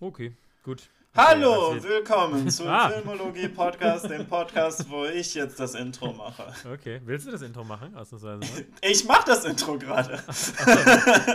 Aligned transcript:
Okay, 0.00 0.32
gut. 0.62 0.82
Hallo, 1.16 1.68
Okay, 1.70 1.82
willkommen 1.84 2.50
zum 2.50 2.66
Ah. 2.68 2.90
Filmologie 2.90 3.48
Podcast, 3.48 4.10
dem 4.10 4.26
Podcast, 4.26 4.84
wo 4.90 5.06
ich 5.06 5.32
jetzt 5.34 5.58
das 5.58 5.74
Intro 5.74 6.12
mache. 6.12 6.52
Okay, 6.70 7.00
willst 7.06 7.26
du 7.26 7.30
das 7.30 7.40
Intro 7.40 7.64
machen? 7.64 7.96
Ausnahmsweise 7.96 8.36
mal. 8.40 8.66
Ich 8.82 9.04
mache 9.06 9.24
das 9.26 9.44
Intro 9.46 9.78
gerade. 9.78 10.20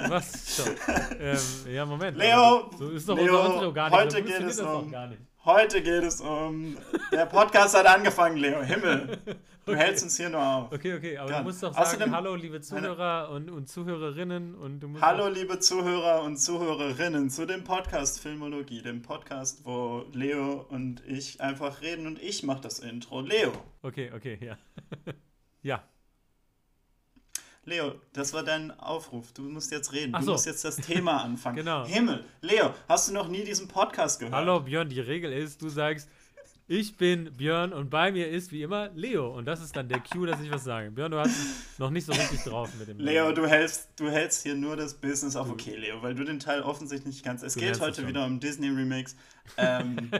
Was? 0.09 0.53
Stopp. 0.53 0.75
Ähm, 1.19 1.37
ja, 1.73 1.85
Moment. 1.85 2.17
Leo, 2.17 2.69
So 2.77 2.89
ist 2.91 3.09
doch 3.09 3.17
Leo, 3.17 3.39
unser 3.41 3.53
Intro 3.55 3.73
gar 3.73 3.89
nicht. 3.89 3.99
heute 3.99 4.17
so 4.17 4.23
geht 4.23 4.41
es 4.41 4.59
um- 4.59 4.91
gar 4.91 5.07
nicht. 5.07 5.21
Heute 5.43 5.81
geht 5.81 6.03
es 6.03 6.21
um. 6.21 6.77
Der 7.11 7.25
Podcast 7.25 7.75
hat 7.75 7.87
angefangen, 7.87 8.37
Leo. 8.37 8.61
Himmel. 8.61 9.17
Du 9.65 9.75
hältst 9.75 10.03
uns 10.03 10.17
hier 10.17 10.29
nur 10.29 10.41
auf. 10.41 10.71
Okay, 10.71 10.93
okay, 10.95 11.17
aber 11.17 11.31
Ja. 11.31 11.37
du 11.39 11.45
musst 11.45 11.63
doch 11.63 11.75
Außerdem- 11.75 11.99
sagen, 11.99 12.15
hallo 12.15 12.35
liebe 12.35 12.61
Zuhörer 12.61 13.29
und, 13.31 13.49
und 13.49 13.67
Zuhörerinnen 13.67 14.53
und 14.55 14.83
Hallo, 15.01 15.29
liebe 15.29 15.59
Zuhörer 15.59 16.21
und 16.23 16.37
Zuhörerinnen, 16.37 17.29
zu 17.31 17.45
dem 17.47 17.63
Podcast 17.63 18.19
Filmologie, 18.19 18.81
dem 18.83 19.01
Podcast, 19.01 19.65
wo 19.65 20.05
Leo 20.13 20.65
und 20.69 21.01
ich 21.07 21.41
einfach 21.41 21.81
reden 21.81 22.05
und 22.07 22.21
ich 22.21 22.43
mache 22.43 22.61
das 22.61 22.79
Intro. 22.79 23.21
Leo, 23.21 23.51
Okay, 23.81 24.11
okay, 24.15 24.37
ja. 24.41 24.57
ja, 25.63 25.83
Leo, 27.71 27.93
das 28.11 28.33
war 28.33 28.43
dein 28.43 28.69
Aufruf. 28.79 29.31
Du 29.31 29.43
musst 29.43 29.71
jetzt 29.71 29.93
reden. 29.93 30.13
Ach 30.13 30.19
Du 30.19 30.25
so. 30.25 30.31
musst 30.33 30.45
jetzt 30.45 30.65
das 30.65 30.75
Thema 30.75 31.17
anfangen. 31.23 31.55
Genau. 31.55 31.85
Himmel, 31.85 32.25
Leo, 32.41 32.73
hast 32.89 33.07
du 33.09 33.13
noch 33.13 33.29
nie 33.29 33.45
diesen 33.45 33.69
Podcast 33.69 34.19
gehört? 34.19 34.35
hallo 34.35 34.59
Björn, 34.59 34.89
die 34.89 34.99
Regel 34.99 35.31
ist, 35.31 35.61
du 35.61 35.69
sagst, 35.69 36.09
ich 36.67 36.95
bin 36.97 37.31
Björn 37.33 37.71
und 37.73 37.89
bei 37.89 38.11
mir 38.11 38.29
ist 38.29 38.51
wie 38.51 38.61
immer 38.63 38.89
Leo 38.93 39.29
und 39.35 39.45
das 39.45 39.61
ist 39.61 39.73
dann 39.75 39.87
der 39.87 39.99
Cue, 40.01 40.27
dass 40.27 40.41
ich 40.41 40.51
was 40.51 40.65
sage. 40.65 40.91
Björn, 40.91 41.11
du 41.11 41.17
hast 41.19 41.33
noch 41.79 41.89
nicht 41.91 42.05
so 42.05 42.11
richtig 42.11 42.43
drauf 42.43 42.69
mit 42.77 42.89
dem 42.89 42.99
Leo, 42.99 43.31
du 43.31 43.45
hältst, 43.47 43.89
du 43.97 44.09
hältst 44.09 44.43
hier 44.43 44.55
nur 44.55 44.75
das 44.75 44.93
Business 44.93 45.37
auf. 45.37 45.49
Okay, 45.49 45.75
Leo, 45.77 46.01
weil 46.01 46.13
du 46.13 46.25
den 46.25 46.39
Teil 46.39 46.61
offensichtlich 46.63 47.15
nicht 47.15 47.25
kannst. 47.25 47.41
Es 47.43 47.53
Du 47.53 47.61
geht 47.61 47.79
heute 47.79 48.05
wieder 48.05 48.25
um 48.25 48.39
Disney-Remakes. 48.39 49.15
Ähm, 49.57 50.11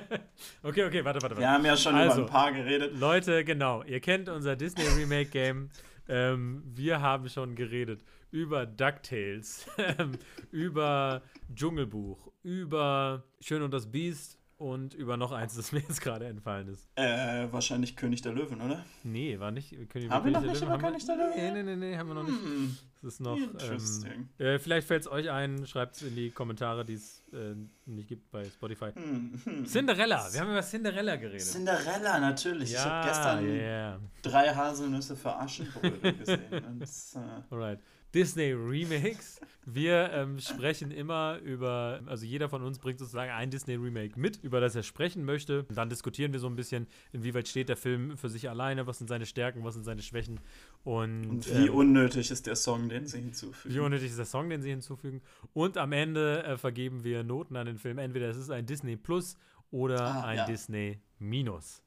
Okay, 0.64 0.84
okay, 0.84 1.06
warte, 1.06 1.22
warte, 1.22 1.36
warte. 1.36 1.38
wir 1.38 1.50
haben 1.50 1.64
ja 1.64 1.78
schon 1.78 1.96
Also. 1.96 2.18
über 2.22 2.28
ein 2.28 2.32
paar 2.32 2.52
geredet. 2.52 2.98
Leute, 3.00 3.46
genau, 3.46 3.84
ihr 3.84 4.00
kennt 4.00 4.28
unser 4.30 4.56
Disney 4.56 4.84
Remake 4.98 5.30
Game. 5.30 5.70
Ähm, 6.12 6.62
wir 6.66 7.00
haben 7.00 7.30
schon 7.30 7.56
geredet 7.56 8.04
über 8.32 8.66
DuckTales, 8.66 9.66
ähm, 9.78 10.12
über 10.52 11.22
Dschungelbuch, 11.56 12.30
über 12.44 13.24
Schön 13.40 13.62
und 13.62 13.74
das 13.74 13.90
Biest 13.90 14.38
und 14.62 14.94
über 14.94 15.18
noch 15.18 15.32
eins, 15.32 15.56
das 15.56 15.72
mir 15.72 15.80
jetzt 15.80 16.02
gerade 16.02 16.28
entfallen 16.28 16.68
ist. 16.68 16.88
Äh, 16.96 17.52
wahrscheinlich 17.52 17.96
König 17.96 18.22
der 18.22 18.32
Löwen, 18.32 18.62
oder? 18.62 18.86
Nee, 19.04 19.40
war 19.40 19.50
nicht 19.50 19.72
König, 19.90 20.10
Haben 20.12 20.26
wir 20.26 20.32
noch 20.34 20.42
der 20.42 20.52
nicht 20.52 20.62
Löwen, 20.62 20.68
über 20.68 20.74
haben 20.74 20.94
König 20.94 21.06
der 21.06 21.16
Löwen? 21.16 21.32
Nee, 21.36 21.52
nee, 21.52 21.64
nee, 21.64 21.76
nee, 21.76 21.98
haben 21.98 22.08
wir 22.08 22.14
noch 22.14 22.24
nicht. 22.24 22.40
Hm, 22.40 22.78
Das 23.02 23.14
ist 23.14 23.20
noch. 23.22 23.38
Ähm, 23.38 24.30
äh, 24.38 24.60
vielleicht 24.60 24.88
fällt 24.88 25.02
es 25.02 25.12
euch 25.12 25.32
ein, 25.32 25.66
schreibt 25.66 25.96
es 25.96 26.04
in 26.04 26.16
die 26.16 26.30
Kommentare, 26.30 26.86
die 26.86 26.94
es 26.94 27.24
äh, 27.34 27.56
nicht 27.88 28.08
gibt 28.08 28.30
bei 28.30 28.46
Spotify. 28.46 28.92
Hm, 28.94 29.42
hm. 29.44 29.66
Cinderella, 29.66 30.32
wir 30.32 30.40
haben 30.40 30.52
über 30.52 30.62
Cinderella 30.62 31.16
geredet. 31.16 31.42
Cinderella, 31.42 32.20
natürlich. 32.20 32.72
ich 32.72 32.78
habe 32.78 33.08
gestern 33.08 33.46
yeah. 33.46 34.00
drei 34.22 34.54
Haselnüsse 34.54 35.16
für 35.16 35.36
Aschenbrödel 35.36 36.14
gesehen. 36.14 36.40
Und, 36.52 36.84
äh, 36.84 37.20
Alright. 37.50 37.80
Disney 38.14 38.52
Remakes. 38.52 39.40
Wir 39.66 40.12
ähm, 40.12 40.40
sprechen 40.40 40.90
immer 40.90 41.38
über, 41.44 42.02
also 42.08 42.26
jeder 42.26 42.50
von 42.50 42.64
uns 42.64 42.80
bringt 42.80 42.98
sozusagen 42.98 43.32
ein 43.32 43.52
Disney 43.52 43.76
Remake 43.76 44.20
mit, 44.20 44.44
über 44.44 44.60
das 44.60 44.76
er 44.76 44.82
sprechen 44.82 45.24
möchte. 45.24 45.66
Dann 45.74 45.88
diskutieren 45.88 46.34
wir 46.34 46.40
so 46.40 46.48
ein 46.48 46.56
bisschen, 46.56 46.88
inwieweit 47.14 47.48
steht 47.48 47.70
der 47.70 47.78
Film 47.78 48.18
für 48.18 48.28
sich 48.28 48.50
alleine, 48.50 48.88
was 48.88 48.98
sind 48.98 49.08
seine 49.08 49.28
Stärken, 49.28 49.64
was 49.64 49.76
sind 49.76 49.84
seine 49.84 50.02
Schwächen 50.02 50.40
und, 50.84 51.28
und 51.30 51.48
wie 51.48 51.68
ähm, 51.68 51.76
unnötig 51.76 52.32
ist 52.32 52.48
der 52.48 52.56
Song, 52.56 52.90
den 52.90 53.06
sie 53.06 53.20
hinzufügen? 53.20 53.76
wie 53.76 53.80
unnötig 53.80 54.10
ist 54.10 54.18
der 54.18 54.26
Song, 54.26 54.50
den 54.50 54.64
sie 54.64 54.72
hinzufügen. 54.72 55.22
Und 55.54 55.78
am 55.78 55.92
Ende 55.92 56.44
äh, 56.44 56.58
vergeben 56.58 57.04
wir 57.04 57.24
Noten 57.24 57.56
an 57.56 57.68
den 57.68 57.78
Film. 57.78 58.00
Entweder 58.00 58.30
es 58.30 58.38
ist 58.38 58.50
ein 58.50 58.66
Disney 58.66 58.98
Plus 58.98 59.38
oder 59.70 60.02
Ah, 60.02 60.24
ein 60.24 60.38
ja. 60.38 60.46
Disney 60.48 61.00
Minus. 61.20 61.84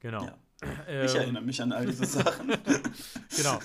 Genau. 0.00 0.24
Ja. 0.26 0.38
Ähm, 0.86 1.06
Ich 1.06 1.14
erinnere 1.14 1.42
mich 1.42 1.60
an 1.62 1.72
all 1.72 1.86
diese 1.86 2.06
Sachen. 2.06 2.52
Genau. 3.36 3.58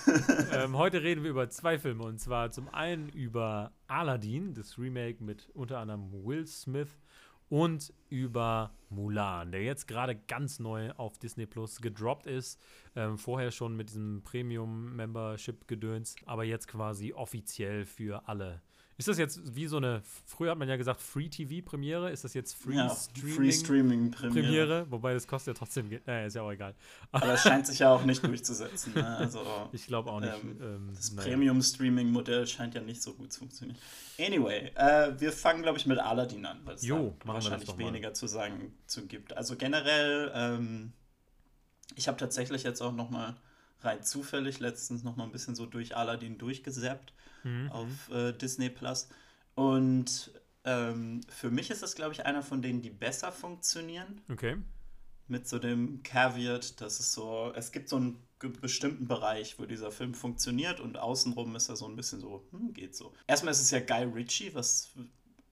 ähm, 0.52 0.76
heute 0.78 1.04
reden 1.04 1.24
wir 1.24 1.30
über 1.30 1.48
zwei 1.50 1.78
Filme 1.78 2.04
und 2.04 2.20
zwar 2.20 2.50
zum 2.50 2.70
einen 2.70 3.10
über 3.10 3.72
Aladdin, 3.88 4.56
das 4.56 4.80
Remake 4.80 5.24
mit 5.24 5.48
unter 5.54 5.78
anderem 5.78 6.12
Will 6.26 6.48
Smith 6.48 6.90
und 7.50 7.94
über 8.10 8.72
Mulan, 8.90 9.52
der 9.52 9.64
jetzt 9.64 9.88
gerade 9.88 10.16
ganz 10.16 10.60
neu 10.60 10.92
auf 10.98 11.18
Disney 11.20 11.46
Plus 11.46 11.82
gedroppt 11.82 12.26
ist. 12.26 12.60
Ähm, 12.96 13.18
vorher 13.18 13.52
schon 13.52 13.76
mit 13.76 13.90
diesem 13.90 14.24
Premium-Membership-Gedöns, 14.24 16.16
aber 16.26 16.44
jetzt 16.44 16.68
quasi 16.68 17.14
offiziell 17.14 17.86
für 17.86 18.28
alle. 18.28 18.62
Ist 19.00 19.08
das 19.08 19.18
jetzt 19.18 19.56
wie 19.56 19.66
so 19.66 19.78
eine, 19.78 20.02
früher 20.26 20.52
hat 20.52 20.58
man 20.58 20.68
ja 20.68 20.76
gesagt 20.76 21.00
Free-TV-Premiere, 21.00 22.12
ist 22.12 22.26
das 22.26 22.34
jetzt 22.34 22.58
ja, 22.70 22.90
Free-Streaming? 22.90 23.34
Free 23.34 23.52
Streaming 23.54 24.12
Premiere. 24.12 24.44
Premiere, 24.44 24.92
wobei 24.92 25.14
das 25.14 25.26
kostet 25.26 25.56
ja 25.56 25.58
trotzdem. 25.58 25.90
Naja, 26.06 26.26
ist 26.26 26.36
ja 26.36 26.42
auch 26.42 26.52
egal. 26.52 26.76
Aber 27.14 27.34
es 27.34 27.42
scheint 27.42 27.66
sich 27.66 27.80
ja 27.80 27.94
auch 27.94 28.04
nicht 28.04 28.22
durchzusetzen. 28.22 28.94
Ne? 28.94 29.08
Also 29.08 29.40
Ich 29.72 29.88
glaube 29.88 30.12
auch 30.12 30.20
nicht. 30.20 30.34
Ähm, 30.44 30.58
ähm, 30.62 30.92
das 30.94 31.14
naja. 31.14 31.30
Premium-Streaming-Modell 31.30 32.46
scheint 32.46 32.76
ja 32.76 32.82
nicht 32.82 33.02
so 33.02 33.14
gut 33.14 33.32
zu 33.32 33.40
funktionieren. 33.40 33.78
Anyway, 34.20 34.74
äh, 34.76 35.18
wir 35.18 35.32
fangen, 35.32 35.62
glaube 35.62 35.78
ich, 35.78 35.86
mit 35.86 35.98
Aladdin 35.98 36.46
an, 36.46 36.60
weil 36.66 36.76
es 36.76 36.84
Jo, 36.84 37.16
das 37.20 37.28
wahrscheinlich 37.28 37.78
weniger 37.78 38.14
zu 38.14 38.28
sagen 38.28 38.74
zu 38.86 39.08
gibt. 39.08 39.32
Also 39.32 39.56
generell, 39.56 40.30
ähm, 40.36 40.92
ich 41.96 42.10
habe 42.10 42.18
tatsächlich 42.18 42.64
jetzt 42.64 42.82
auch 42.82 42.92
noch 42.92 43.10
mal 43.10 43.38
rein 43.82 44.04
zufällig 44.04 44.60
letztens 44.60 45.04
noch 45.04 45.16
mal 45.16 45.24
ein 45.24 45.32
bisschen 45.32 45.56
so 45.56 45.66
durch 45.66 45.96
Aladdin 45.96 46.38
durchgesappt 46.38 47.14
Mhm. 47.44 47.72
auf 47.72 48.10
äh, 48.12 48.34
Disney 48.34 48.70
Plus. 48.70 49.08
Und 49.56 50.32
ähm, 50.66 51.22
für 51.30 51.50
mich 51.50 51.70
ist 51.72 51.82
das, 51.82 51.96
glaube 51.96 52.14
ich, 52.14 52.26
einer 52.26 52.44
von 52.44 52.62
denen, 52.62 52.82
die 52.82 52.90
besser 52.90 53.32
funktionieren 53.32 54.22
Okay. 54.30 54.58
mit 55.28 55.48
so 55.48 55.58
dem 55.60 56.04
Caveat, 56.04 56.82
dass 56.82 57.00
es 57.00 57.14
so, 57.14 57.54
es 57.56 57.72
gibt 57.72 57.88
so 57.90 57.96
einen 57.96 58.22
bestimmten 58.62 59.08
Bereich, 59.08 59.58
wo 59.60 59.66
dieser 59.66 59.92
Film 59.92 60.14
funktioniert 60.14 60.80
und 60.80 60.98
außenrum 60.98 61.56
ist 61.56 61.70
er 61.70 61.76
so 61.76 61.88
ein 61.88 61.96
bisschen 61.96 62.20
so, 62.20 62.46
hm, 62.52 62.74
geht 62.74 62.96
so. 62.96 63.14
Erstmal 63.28 63.52
ist 63.54 63.62
es 63.62 63.72
ja 63.72 63.80
Guy 63.80 64.04
Ritchie, 64.04 64.54
was 64.54 64.92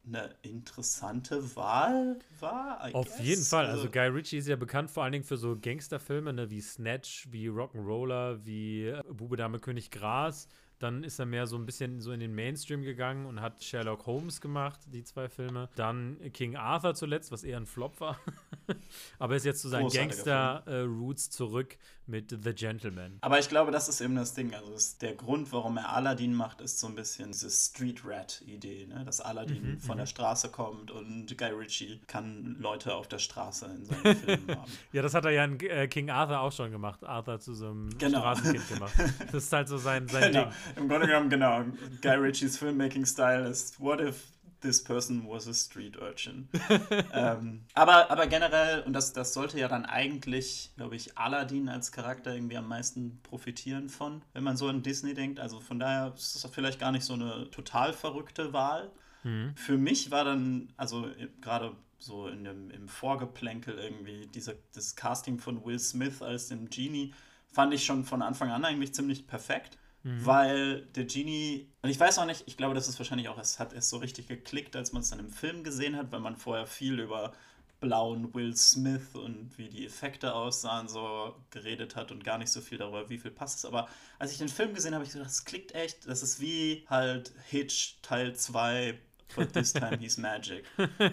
eine 0.07 0.35
interessante 0.41 1.55
Wahl 1.55 2.19
war. 2.39 2.89
I 2.89 2.93
Auf 2.93 3.07
guess. 3.07 3.19
jeden 3.19 3.43
Fall. 3.43 3.65
Also 3.67 3.89
Guy 3.89 4.07
Ritchie 4.07 4.37
ist 4.37 4.47
ja 4.47 4.55
bekannt 4.55 4.89
vor 4.89 5.03
allen 5.03 5.11
Dingen 5.11 5.25
für 5.25 5.37
so 5.37 5.57
Gangsterfilme, 5.59 6.33
ne, 6.33 6.49
wie 6.49 6.61
Snatch, 6.61 7.27
wie 7.31 7.47
Rock'n'Roller, 7.49 8.45
wie 8.45 8.87
äh, 8.87 9.03
Bube 9.11 9.37
Dame 9.37 9.59
König 9.59 9.91
Gras. 9.91 10.47
Dann 10.79 11.03
ist 11.03 11.17
er 11.17 11.25
mehr 11.25 11.47
so 11.47 11.57
ein 11.57 11.65
bisschen 11.65 12.01
so 12.01 12.11
in 12.11 12.19
den 12.19 12.35
Mainstream 12.35 12.83
gegangen 12.83 13.25
und 13.25 13.41
hat 13.41 13.63
Sherlock 13.63 14.05
Holmes 14.05 14.41
gemacht, 14.41 14.79
die 14.93 15.03
zwei 15.03 15.27
Filme. 15.27 15.69
Dann 15.75 16.19
King 16.33 16.55
Arthur 16.55 16.93
zuletzt, 16.93 17.31
was 17.31 17.43
eher 17.43 17.57
ein 17.57 17.65
Flop 17.65 17.99
war. 17.99 18.19
Aber 19.19 19.35
ist 19.35 19.45
jetzt 19.45 19.61
zu 19.61 19.69
seinen 19.69 19.89
Gangster-Roots 19.89 21.31
zurück 21.31 21.77
mit 22.07 22.29
The 22.43 22.53
Gentleman. 22.53 23.17
Aber 23.21 23.37
ich 23.39 23.49
glaube, 23.49 23.71
das 23.71 23.89
ist 23.89 24.01
eben 24.01 24.15
das 24.15 24.33
Ding. 24.33 24.53
Also 24.53 24.71
der 25.01 25.13
Grund, 25.15 25.51
warum 25.51 25.77
er 25.77 25.89
Aladdin 25.93 26.33
macht, 26.33 26.61
ist 26.61 26.79
so 26.79 26.87
ein 26.87 26.95
bisschen 26.95 27.31
diese 27.31 27.49
Street 27.49 28.01
Rat-Idee, 28.05 28.87
ne? 28.87 29.03
dass 29.05 29.19
Aladdin 29.21 29.73
Mhm, 29.73 29.79
von 29.79 29.97
der 29.97 30.05
Straße 30.05 30.49
kommt 30.49 30.91
und 30.91 31.37
Guy 31.37 31.49
Ritchie 31.51 31.99
kann 32.07 32.55
Leute 32.59 32.95
auf 32.95 33.07
der 33.07 33.19
Straße 33.19 33.65
in 33.65 33.85
seinen 33.85 34.15
Filmen 34.15 34.47
haben. 34.57 34.71
Ja, 34.93 35.01
das 35.01 35.13
hat 35.13 35.25
er 35.25 35.31
ja 35.31 35.43
in 35.43 35.59
äh, 35.59 35.87
King 35.87 36.09
Arthur 36.09 36.39
auch 36.39 36.51
schon 36.51 36.71
gemacht. 36.71 37.03
Arthur 37.03 37.39
zu 37.39 37.53
so 37.53 37.67
einem 37.67 37.89
Genau. 37.97 38.19
Straßenkind 38.19 38.67
gemacht. 38.69 38.93
Das 39.31 39.43
ist 39.43 39.53
halt 39.53 39.67
so 39.67 39.77
sein, 39.77 40.07
sein 40.07 40.31
Genau. 40.31 40.43
Ding. 40.45 40.53
Im 40.83 40.87
Grunde 40.89 41.07
genommen, 41.07 41.29
genau. 41.29 41.63
Guy 42.01 42.15
Ritchies 42.15 42.57
Filmmaking-Style 42.57 43.47
ist, 43.49 43.79
what 43.79 43.99
if 43.99 44.23
this 44.61 44.83
person 44.83 45.27
was 45.27 45.47
a 45.47 45.53
street 45.53 45.97
urchin? 45.97 46.49
ähm, 47.13 47.65
aber, 47.73 48.09
aber 48.11 48.27
generell, 48.27 48.81
und 48.83 48.93
das, 48.93 49.13
das 49.13 49.33
sollte 49.33 49.59
ja 49.59 49.67
dann 49.67 49.85
eigentlich, 49.85 50.71
glaube 50.77 50.95
ich, 50.95 51.17
Aladdin 51.17 51.69
als 51.69 51.91
Charakter 51.91 52.33
irgendwie 52.33 52.57
am 52.57 52.67
meisten 52.67 53.19
profitieren 53.23 53.89
von, 53.89 54.21
wenn 54.33 54.43
man 54.43 54.57
so 54.57 54.67
an 54.67 54.83
Disney 54.83 55.13
denkt. 55.13 55.39
Also 55.39 55.59
von 55.59 55.79
daher 55.79 56.13
ist 56.15 56.35
das 56.35 56.51
vielleicht 56.51 56.79
gar 56.79 56.91
nicht 56.91 57.05
so 57.05 57.13
eine 57.13 57.49
total 57.51 57.93
verrückte 57.93 58.53
Wahl. 58.53 58.91
Mhm. 59.23 59.53
Für 59.55 59.77
mich 59.77 60.11
war 60.11 60.23
dann, 60.23 60.73
also 60.77 61.07
äh, 61.07 61.27
gerade 61.41 61.75
so 61.99 62.27
in 62.27 62.43
dem, 62.43 62.69
im 62.71 62.87
Vorgeplänkel 62.87 63.77
irgendwie, 63.77 64.27
dieser, 64.27 64.53
das 64.73 64.95
Casting 64.95 65.39
von 65.39 65.65
Will 65.65 65.79
Smith 65.79 66.21
als 66.21 66.47
den 66.47 66.69
Genie, 66.69 67.13
fand 67.51 67.73
ich 67.73 67.85
schon 67.85 68.03
von 68.03 68.21
Anfang 68.21 68.51
an 68.51 68.65
eigentlich 68.65 68.93
ziemlich 68.93 69.27
perfekt. 69.27 69.77
Weil 70.23 70.81
der 70.95 71.05
Genie, 71.05 71.67
und 71.81 71.89
ich 71.89 71.99
weiß 71.99 72.19
auch 72.19 72.25
nicht, 72.25 72.43
ich 72.45 72.57
glaube, 72.57 72.75
das 72.75 72.87
ist 72.87 72.97
wahrscheinlich 72.99 73.29
auch, 73.29 73.37
es 73.37 73.59
hat 73.59 73.73
erst 73.73 73.89
so 73.89 73.97
richtig 73.97 74.27
geklickt, 74.27 74.75
als 74.75 74.93
man 74.93 75.01
es 75.01 75.09
dann 75.09 75.19
im 75.19 75.29
Film 75.29 75.63
gesehen 75.63 75.95
hat, 75.97 76.11
weil 76.11 76.19
man 76.19 76.35
vorher 76.37 76.65
viel 76.65 76.99
über 76.99 77.33
blauen 77.79 78.33
Will 78.33 78.55
Smith 78.55 79.13
und 79.13 79.55
wie 79.57 79.69
die 79.69 79.85
Effekte 79.85 80.33
aussahen, 80.33 80.87
so 80.87 81.35
geredet 81.51 81.95
hat 81.95 82.11
und 82.11 82.23
gar 82.23 82.37
nicht 82.37 82.51
so 82.51 82.61
viel 82.61 82.77
darüber, 82.77 83.09
wie 83.09 83.17
viel 83.19 83.31
passt 83.31 83.59
es. 83.59 83.65
Aber 83.65 83.87
als 84.17 84.31
ich 84.31 84.37
den 84.39 84.49
Film 84.49 84.73
gesehen 84.73 84.93
habe, 84.93 85.01
habe 85.01 85.05
ich 85.05 85.13
gedacht, 85.13 85.29
das 85.29 85.45
klickt 85.45 85.75
echt. 85.75 86.07
Das 86.07 86.23
ist 86.23 86.39
wie 86.39 86.85
halt 86.89 87.33
Hitch 87.49 87.97
Teil 88.01 88.35
2, 88.35 88.97
but 89.35 89.53
this 89.53 89.73
time 89.73 89.97
he's 89.99 90.17
magic. 90.17 90.65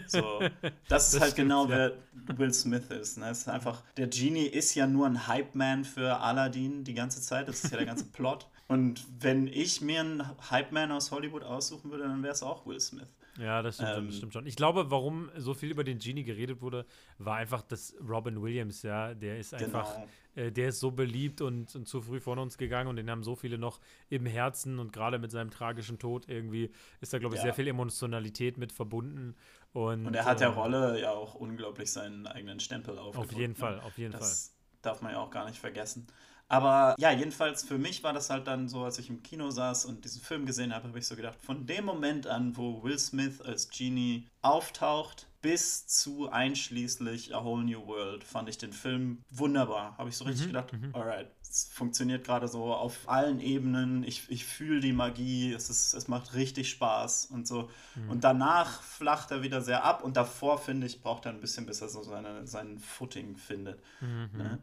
So, 0.07 0.41
das 0.89 1.07
ist 1.07 1.15
Das 1.15 1.21
halt 1.21 1.33
stimmt, 1.33 1.49
genau, 1.49 1.65
ja. 1.69 1.91
wer 2.23 2.39
Will 2.39 2.55
Smith 2.55 2.91
ist. 2.91 3.19
Ne? 3.19 3.29
Es 3.29 3.41
ist 3.41 3.49
einfach, 3.49 3.83
der 3.97 4.07
Genie 4.07 4.47
ist 4.47 4.75
ja 4.75 4.87
nur 4.87 5.07
ein 5.07 5.27
Hype-Man 5.27 5.85
für 5.85 6.19
Aladdin 6.21 6.85
die 6.85 6.95
ganze 6.95 7.21
Zeit. 7.21 7.49
Das 7.49 7.63
ist 7.63 7.71
ja 7.71 7.77
der 7.77 7.87
ganze 7.87 8.05
Plot. 8.13 8.49
Und 8.67 9.05
wenn 9.21 9.47
ich 9.47 9.81
mir 9.81 10.01
einen 10.01 10.51
Hype-Man 10.51 10.91
aus 10.91 11.11
Hollywood 11.11 11.45
aussuchen 11.45 11.91
würde, 11.91 12.05
dann 12.05 12.23
wäre 12.23 12.33
es 12.33 12.43
auch 12.43 12.67
Will 12.67 12.81
Smith. 12.81 13.09
Ja, 13.39 13.63
das 13.63 13.77
stimmt, 13.77 13.91
ähm, 13.97 14.07
das 14.07 14.17
stimmt 14.17 14.33
schon. 14.33 14.47
Ich 14.47 14.57
glaube, 14.57 14.91
warum 14.91 15.31
so 15.37 15.55
viel 15.55 15.71
über 15.71 15.83
den 15.83 15.99
Genie 15.99 16.23
geredet 16.23 16.61
wurde, 16.61 16.87
war 17.19 17.37
einfach, 17.37 17.63
dass 17.63 17.95
Robin 18.09 18.41
Williams, 18.41 18.83
ja, 18.83 19.13
der 19.13 19.39
ist 19.39 19.55
einfach, 19.55 19.93
genau. 19.95 20.47
äh, 20.47 20.53
der 20.53 20.69
ist 20.69 20.81
so 20.81 20.93
beliebt 20.93 21.41
und, 21.41 21.75
und, 21.75 21.89
zu 21.89 22.01
früh 22.01 22.21
von 22.21 22.39
uns 22.39 22.57
gegangen 22.59 22.89
und 22.89 22.97
den 22.97 23.11
haben 23.11 23.25
so 23.25 23.35
viele 23.35 23.59
noch 23.59 23.81
im 24.09 24.25
Herzen 24.25 24.79
und 24.79 24.93
gerade 24.93 25.19
mit 25.19 25.33
seinem 25.33 25.51
tragischen 25.51 25.99
Tod 25.99 26.29
irgendwie 26.29 26.71
ist 27.01 27.13
da, 27.13 27.19
glaube 27.19 27.35
ich, 27.35 27.41
ja. 27.41 27.47
sehr 27.47 27.55
viel 27.55 27.67
Emotionalität 27.67 28.57
mit 28.57 28.73
verbunden. 28.73 29.35
Und, 29.73 30.07
und 30.07 30.15
er 30.15 30.25
hat 30.25 30.39
der 30.39 30.49
äh, 30.49 30.53
Rolle 30.53 31.01
ja 31.01 31.11
auch 31.11 31.35
unglaublich 31.35 31.91
seinen 31.91 32.29
eigenen 32.29 32.61
Stempel 32.61 32.99
aufgedrückt. 32.99 33.33
Auf 33.33 33.39
jeden 33.39 33.53
ne? 33.55 33.59
Fall, 33.59 33.81
auf 33.81 33.99
jeden 33.99 34.13
das 34.13 34.21
Fall. 34.21 34.55
Darf 34.83 35.03
man 35.03 35.13
ja 35.13 35.19
auch 35.19 35.31
gar 35.31 35.47
nicht 35.47 35.59
vergessen. 35.59 36.07
Aber 36.49 36.95
ja, 36.99 37.11
jedenfalls 37.11 37.65
für 37.65 37.79
mich 37.79 38.03
war 38.03 38.13
das 38.13 38.31
halt 38.31 38.47
dann 38.47 38.69
so, 38.69 38.85
als 38.85 38.99
ich 38.99 39.09
im 39.09 39.23
Kino 39.23 39.51
saß 39.51 39.87
und 39.87 40.05
diesen 40.05 40.21
Film 40.21 40.47
gesehen 40.47 40.75
habe, 40.75 40.89
habe 40.89 40.99
ich 40.99 41.07
so 41.07 41.17
gedacht, 41.17 41.39
von 41.41 41.67
dem 41.67 41.85
Moment 41.85 42.27
an, 42.27 42.57
wo 42.57 42.83
Will 42.83 42.99
Smith 42.99 43.41
als 43.41 43.71
Genie 43.71 44.27
auftaucht, 44.43 45.27
bis 45.41 45.87
zu 45.87 46.31
einschließlich 46.31 47.35
A 47.35 47.45
Whole 47.45 47.65
New 47.65 47.87
World 47.87 48.25
fand 48.25 48.49
ich 48.49 48.57
den 48.57 48.73
Film 48.73 49.23
wunderbar. 49.31 49.97
Habe 49.99 50.09
ich 50.09 50.17
so 50.17 50.25
richtig 50.25 50.47
mhm, 50.47 50.53
gedacht, 50.53 50.73
mhm. 50.73 50.95
alright, 50.95 51.29
es 51.43 51.69
funktioniert 51.71 52.25
gerade 52.25 52.49
so 52.49 52.73
auf 52.73 53.09
allen 53.09 53.41
Ebenen. 53.41 54.05
Ich, 54.05 54.31
ich 54.31 54.45
fühle 54.45 54.81
die 54.81 54.93
Magie, 54.93 55.53
es, 55.53 55.69
ist, 55.69 55.93
es 55.93 56.09
macht 56.09 56.35
richtig 56.35 56.71
Spaß 56.71 57.27
und 57.27 57.47
so. 57.47 57.71
Mhm. 57.95 58.11
Und 58.11 58.25
danach 58.25 58.83
flacht 58.83 59.31
er 59.31 59.43
wieder 59.43 59.61
sehr 59.61 59.85
ab 59.85 60.03
und 60.03 60.17
davor, 60.17 60.59
finde 60.59 60.87
ich, 60.87 61.03
braucht 61.03 61.27
er 61.27 61.33
ein 61.33 61.41
bisschen, 61.41 61.67
bis 61.67 61.83
er 61.83 61.91
so 61.91 62.03
seine, 62.03 62.47
seinen 62.47 62.79
Footing 62.79 63.37
findet. 63.37 63.83
Mhm. 64.01 64.31
Ne? 64.33 64.59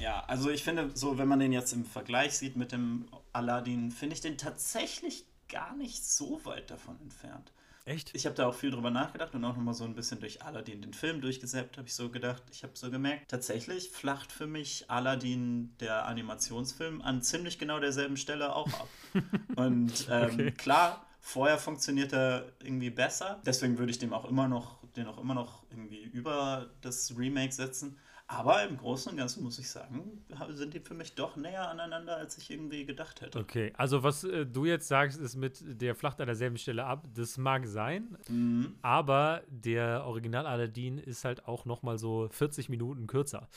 Ja, 0.00 0.24
also 0.26 0.50
ich 0.50 0.62
finde, 0.62 0.90
so 0.94 1.18
wenn 1.18 1.28
man 1.28 1.38
den 1.38 1.52
jetzt 1.52 1.72
im 1.72 1.84
Vergleich 1.84 2.36
sieht 2.36 2.56
mit 2.56 2.72
dem 2.72 3.08
Aladdin, 3.32 3.90
finde 3.90 4.14
ich 4.14 4.20
den 4.20 4.38
tatsächlich 4.38 5.26
gar 5.48 5.74
nicht 5.76 6.04
so 6.04 6.44
weit 6.44 6.70
davon 6.70 7.00
entfernt. 7.00 7.52
Echt? 7.86 8.14
Ich 8.14 8.24
habe 8.24 8.34
da 8.34 8.46
auch 8.46 8.54
viel 8.54 8.70
drüber 8.70 8.90
nachgedacht 8.90 9.34
und 9.34 9.44
auch 9.44 9.54
nochmal 9.54 9.74
so 9.74 9.84
ein 9.84 9.94
bisschen 9.94 10.18
durch 10.18 10.42
Aladdin 10.42 10.80
den 10.80 10.94
Film 10.94 11.20
durchgesäppt, 11.20 11.76
habe 11.76 11.86
ich 11.86 11.94
so 11.94 12.08
gedacht. 12.08 12.42
Ich 12.50 12.62
habe 12.62 12.72
so 12.74 12.90
gemerkt, 12.90 13.30
tatsächlich 13.30 13.90
flacht 13.90 14.32
für 14.32 14.46
mich 14.46 14.90
Aladdin, 14.90 15.76
der 15.80 16.06
Animationsfilm, 16.06 17.02
an 17.02 17.20
ziemlich 17.20 17.58
genau 17.58 17.80
derselben 17.80 18.16
Stelle 18.16 18.56
auch 18.56 18.72
ab. 18.72 18.88
und 19.56 20.08
ähm, 20.10 20.30
okay. 20.32 20.50
klar, 20.52 21.06
vorher 21.20 21.58
funktioniert 21.58 22.14
er 22.14 22.46
irgendwie 22.62 22.88
besser. 22.88 23.42
Deswegen 23.44 23.76
würde 23.76 23.90
ich 23.90 23.98
dem 23.98 24.14
auch 24.14 24.24
immer 24.24 24.48
noch, 24.48 24.78
den 24.96 25.06
auch 25.06 25.18
immer 25.18 25.34
noch 25.34 25.64
irgendwie 25.70 26.04
über 26.04 26.70
das 26.80 27.14
Remake 27.18 27.52
setzen. 27.52 27.98
Aber 28.26 28.64
im 28.64 28.78
Großen 28.78 29.12
und 29.12 29.18
Ganzen 29.18 29.42
muss 29.42 29.58
ich 29.58 29.68
sagen, 29.68 30.24
sind 30.50 30.72
die 30.72 30.80
für 30.80 30.94
mich 30.94 31.14
doch 31.14 31.36
näher 31.36 31.68
aneinander, 31.68 32.16
als 32.16 32.38
ich 32.38 32.50
irgendwie 32.50 32.86
gedacht 32.86 33.20
hätte. 33.20 33.38
Okay, 33.38 33.72
also 33.76 34.02
was 34.02 34.24
äh, 34.24 34.46
du 34.46 34.64
jetzt 34.64 34.88
sagst, 34.88 35.20
ist 35.20 35.36
mit 35.36 35.62
der 35.62 35.94
flacht 35.94 36.20
an 36.20 36.26
derselben 36.26 36.56
Stelle 36.56 36.84
ab. 36.84 37.06
Das 37.14 37.36
mag 37.36 37.66
sein, 37.66 38.16
mhm. 38.28 38.76
aber 38.80 39.42
der 39.48 40.04
Original 40.06 40.46
Aladdin 40.46 40.96
ist 40.96 41.24
halt 41.26 41.46
auch 41.46 41.66
noch 41.66 41.82
mal 41.82 41.98
so 41.98 42.28
40 42.30 42.70
Minuten 42.70 43.06
kürzer. 43.06 43.48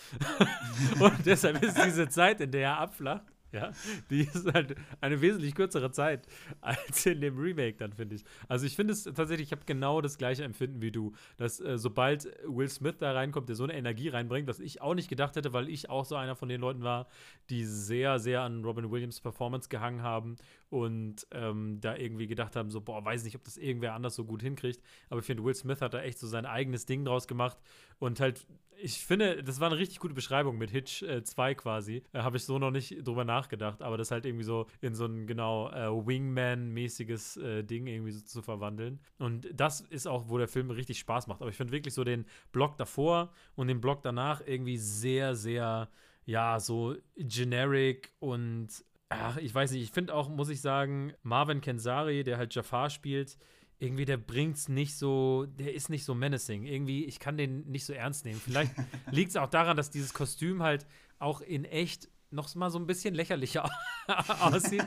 und 0.99 1.25
deshalb 1.25 1.63
ist 1.63 1.77
diese 1.77 2.09
Zeit, 2.09 2.41
in 2.41 2.51
der 2.51 2.61
er 2.61 2.79
abflacht, 2.79 3.36
ja, 3.57 3.71
die 4.09 4.21
ist 4.21 4.51
halt 4.53 4.75
eine 5.01 5.21
wesentlich 5.21 5.55
kürzere 5.55 5.91
Zeit 5.91 6.27
als 6.61 7.05
in 7.05 7.21
dem 7.21 7.37
Remake 7.37 7.77
dann, 7.77 7.93
finde 7.93 8.15
ich. 8.15 8.23
Also 8.47 8.65
ich 8.65 8.75
finde 8.75 8.93
es 8.93 9.03
tatsächlich, 9.03 9.47
ich 9.47 9.51
habe 9.51 9.63
genau 9.65 10.01
das 10.01 10.17
gleiche 10.17 10.43
Empfinden 10.43 10.81
wie 10.81 10.91
du, 10.91 11.13
dass 11.37 11.59
äh, 11.59 11.77
sobald 11.77 12.25
Will 12.45 12.69
Smith 12.69 12.95
da 12.99 13.11
reinkommt, 13.11 13.49
der 13.49 13.55
so 13.55 13.63
eine 13.63 13.73
Energie 13.73 14.09
reinbringt, 14.09 14.47
was 14.47 14.59
ich 14.59 14.81
auch 14.81 14.93
nicht 14.93 15.09
gedacht 15.09 15.35
hätte, 15.35 15.53
weil 15.53 15.69
ich 15.69 15.89
auch 15.89 16.05
so 16.05 16.15
einer 16.15 16.35
von 16.35 16.49
den 16.49 16.61
Leuten 16.61 16.83
war, 16.83 17.07
die 17.49 17.65
sehr, 17.65 18.19
sehr 18.19 18.41
an 18.41 18.63
Robin 18.63 18.91
Williams 18.91 19.19
Performance 19.19 19.69
gehangen 19.69 20.01
haben 20.01 20.35
und 20.69 21.27
ähm, 21.31 21.79
da 21.81 21.95
irgendwie 21.95 22.27
gedacht 22.27 22.55
haben, 22.55 22.69
so, 22.69 22.81
boah, 22.81 23.03
weiß 23.03 23.23
nicht, 23.23 23.35
ob 23.35 23.43
das 23.43 23.57
irgendwer 23.57 23.93
anders 23.93 24.15
so 24.15 24.25
gut 24.25 24.41
hinkriegt. 24.41 24.81
Aber 25.09 25.19
ich 25.19 25.25
finde, 25.25 25.43
Will 25.43 25.55
Smith 25.55 25.81
hat 25.81 25.93
da 25.93 26.01
echt 26.01 26.19
so 26.19 26.27
sein 26.27 26.45
eigenes 26.45 26.85
Ding 26.85 27.05
draus 27.05 27.27
gemacht 27.27 27.57
und 27.99 28.19
halt 28.19 28.45
ich 28.79 29.05
finde, 29.05 29.43
das 29.43 29.59
war 29.59 29.69
eine 29.69 29.79
richtig 29.79 29.99
gute 29.99 30.13
Beschreibung 30.13 30.57
mit 30.57 30.69
Hitch 30.71 31.01
äh, 31.03 31.23
2 31.23 31.55
quasi. 31.55 32.03
Äh, 32.13 32.19
Habe 32.19 32.37
ich 32.37 32.43
so 32.43 32.59
noch 32.59 32.71
nicht 32.71 33.05
drüber 33.05 33.25
nachgedacht, 33.25 33.81
aber 33.81 33.97
das 33.97 34.11
halt 34.11 34.25
irgendwie 34.25 34.43
so 34.43 34.67
in 34.81 34.93
so 34.93 35.05
ein 35.05 35.27
genau 35.27 35.69
äh, 35.69 35.87
Wingman-mäßiges 35.87 37.37
äh, 37.41 37.63
Ding 37.63 37.87
irgendwie 37.87 38.11
so 38.11 38.23
zu 38.23 38.41
verwandeln. 38.41 38.99
Und 39.17 39.47
das 39.53 39.81
ist 39.81 40.07
auch, 40.07 40.29
wo 40.29 40.37
der 40.37 40.47
Film 40.47 40.69
richtig 40.69 40.99
Spaß 40.99 41.27
macht. 41.27 41.41
Aber 41.41 41.49
ich 41.49 41.57
finde 41.57 41.73
wirklich 41.73 41.93
so 41.93 42.03
den 42.03 42.25
Block 42.51 42.77
davor 42.77 43.31
und 43.55 43.67
den 43.67 43.81
Block 43.81 44.03
danach 44.03 44.41
irgendwie 44.45 44.77
sehr, 44.77 45.35
sehr, 45.35 45.89
ja, 46.25 46.59
so 46.59 46.95
generic 47.17 48.13
und 48.19 48.69
ach, 49.09 49.37
ich 49.37 49.53
weiß 49.53 49.71
nicht, 49.71 49.83
ich 49.83 49.91
finde 49.91 50.13
auch, 50.13 50.29
muss 50.29 50.49
ich 50.49 50.61
sagen, 50.61 51.13
Marvin 51.23 51.61
Kenzari, 51.61 52.23
der 52.23 52.37
halt 52.37 52.53
Jafar 52.53 52.89
spielt, 52.89 53.37
irgendwie, 53.79 54.05
der 54.05 54.17
bringt's 54.17 54.69
nicht 54.69 54.97
so, 54.97 55.45
der 55.45 55.73
ist 55.73 55.89
nicht 55.89 56.03
so 56.03 56.15
menacing. 56.15 56.65
Irgendwie, 56.65 57.05
ich 57.05 57.19
kann 57.19 57.37
den 57.37 57.67
nicht 57.67 57.85
so 57.85 57.93
ernst 57.93 58.25
nehmen. 58.25 58.41
Vielleicht 58.43 58.73
liegt 59.11 59.29
es 59.29 59.35
auch 59.35 59.49
daran, 59.49 59.77
dass 59.77 59.91
dieses 59.91 60.13
Kostüm 60.13 60.63
halt 60.63 60.87
auch 61.19 61.41
in 61.41 61.63
echt 61.65 62.09
noch 62.31 62.53
mal 62.55 62.69
so 62.69 62.79
ein 62.79 62.87
bisschen 62.87 63.13
lächerlicher 63.13 63.69
aussieht. 64.41 64.85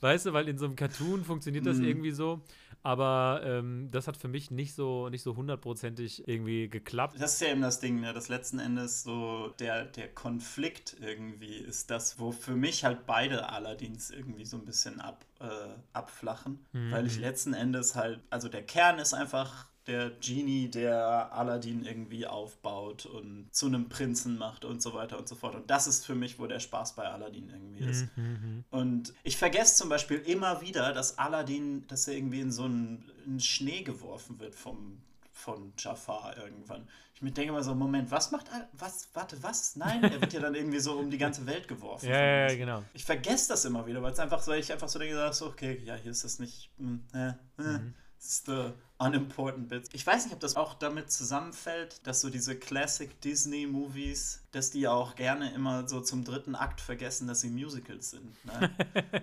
weißt 0.00 0.26
du, 0.26 0.32
weil 0.32 0.48
in 0.48 0.58
so 0.58 0.66
einem 0.66 0.76
Cartoon 0.76 1.24
funktioniert 1.24 1.64
das 1.64 1.78
mm. 1.78 1.84
irgendwie 1.84 2.10
so. 2.10 2.42
Aber 2.82 3.42
ähm, 3.44 3.88
das 3.90 4.08
hat 4.08 4.16
für 4.16 4.28
mich 4.28 4.50
nicht 4.50 4.74
so 4.74 5.08
nicht 5.08 5.22
so 5.22 5.36
hundertprozentig 5.36 6.26
irgendwie 6.26 6.68
geklappt. 6.68 7.16
Das 7.18 7.34
ist 7.34 7.40
ja 7.40 7.48
eben 7.48 7.62
das 7.62 7.78
Ding, 7.78 8.00
ne? 8.00 8.12
das 8.12 8.28
letzten 8.28 8.58
Endes 8.58 9.04
so 9.04 9.54
der, 9.60 9.84
der 9.84 10.08
Konflikt 10.08 10.96
irgendwie 11.00 11.56
ist 11.56 11.90
das, 11.90 12.18
wo 12.18 12.32
für 12.32 12.56
mich 12.56 12.84
halt 12.84 13.06
beide 13.06 13.48
Aladdins 13.48 14.10
irgendwie 14.10 14.44
so 14.44 14.56
ein 14.56 14.64
bisschen 14.64 15.00
ab, 15.00 15.24
äh, 15.40 15.46
abflachen. 15.92 16.64
Mhm. 16.72 16.90
Weil 16.90 17.06
ich 17.06 17.18
letzten 17.18 17.54
Endes 17.54 17.94
halt, 17.94 18.20
also 18.30 18.48
der 18.48 18.62
Kern 18.64 18.98
ist 18.98 19.14
einfach 19.14 19.71
der 19.86 20.10
Genie, 20.10 20.68
der 20.68 21.32
Aladdin 21.32 21.84
irgendwie 21.84 22.26
aufbaut 22.26 23.04
und 23.06 23.48
zu 23.52 23.66
einem 23.66 23.88
Prinzen 23.88 24.38
macht 24.38 24.64
und 24.64 24.80
so 24.80 24.94
weiter 24.94 25.18
und 25.18 25.28
so 25.28 25.34
fort. 25.34 25.54
Und 25.56 25.68
das 25.70 25.86
ist 25.86 26.06
für 26.06 26.14
mich, 26.14 26.38
wo 26.38 26.46
der 26.46 26.60
Spaß 26.60 26.94
bei 26.94 27.04
Aladdin 27.08 27.50
irgendwie 27.50 27.84
ist. 27.84 28.16
Mhm. 28.16 28.24
mhm. 28.24 28.64
Und 28.70 29.14
ich 29.24 29.36
vergesse 29.36 29.76
zum 29.76 29.88
Beispiel 29.88 30.18
immer 30.18 30.60
wieder, 30.60 30.92
dass 30.92 31.18
Aladdin, 31.18 31.86
dass 31.88 32.06
er 32.06 32.14
irgendwie 32.14 32.40
in 32.40 32.52
so 32.52 32.64
einen, 32.64 33.10
in 33.26 33.40
Schnee 33.40 33.82
geworfen 33.82 34.38
wird 34.38 34.54
vom, 34.54 35.02
von 35.32 35.72
Jafar 35.76 36.36
irgendwann. 36.36 36.86
Ich 37.14 37.22
mir 37.22 37.32
denke 37.32 37.52
mal 37.52 37.62
so, 37.62 37.74
Moment, 37.74 38.10
was 38.10 38.30
macht, 38.30 38.46
was, 38.72 39.08
warte, 39.14 39.42
was? 39.42 39.74
Nein, 39.74 40.02
er 40.04 40.20
wird 40.20 40.32
ja 40.32 40.40
dann 40.40 40.54
irgendwie 40.54 40.78
so 40.78 40.92
um 40.98 41.10
die 41.10 41.18
ganze 41.18 41.44
Welt 41.46 41.66
geworfen. 41.66 42.06
ja, 42.08 42.20
ja, 42.20 42.48
ja, 42.48 42.56
genau. 42.56 42.84
Ich 42.94 43.04
vergesse 43.04 43.48
das 43.48 43.64
immer 43.64 43.84
wieder, 43.86 44.00
weil 44.00 44.12
es 44.12 44.18
einfach 44.20 44.40
so, 44.42 44.52
ich 44.52 44.72
einfach 44.72 44.88
so 44.88 45.00
denke, 45.00 45.32
so, 45.32 45.46
okay, 45.46 45.80
ja, 45.84 45.96
hier 45.96 46.12
ist 46.12 46.22
das 46.22 46.38
nicht, 46.38 46.70
mh, 46.78 46.98
äh, 47.14 47.28
äh, 47.62 47.78
mhm. 47.78 47.94
ist 48.18 48.46
the 48.46 48.72
unimportant 49.02 49.68
bits. 49.68 49.88
Ich 49.92 50.06
weiß 50.06 50.24
nicht, 50.24 50.34
ob 50.34 50.40
das 50.40 50.56
auch 50.56 50.74
damit 50.74 51.10
zusammenfällt, 51.10 52.06
dass 52.06 52.20
so 52.20 52.30
diese 52.30 52.56
Classic 52.56 53.20
Disney 53.20 53.66
Movies 53.66 54.41
dass 54.52 54.70
die 54.70 54.86
auch 54.86 55.14
gerne 55.14 55.52
immer 55.54 55.88
so 55.88 56.00
zum 56.00 56.24
dritten 56.24 56.54
Akt 56.54 56.80
vergessen, 56.80 57.26
dass 57.26 57.40
sie 57.40 57.48
Musicals 57.48 58.10
sind. 58.10 58.44
Ne? 58.44 58.70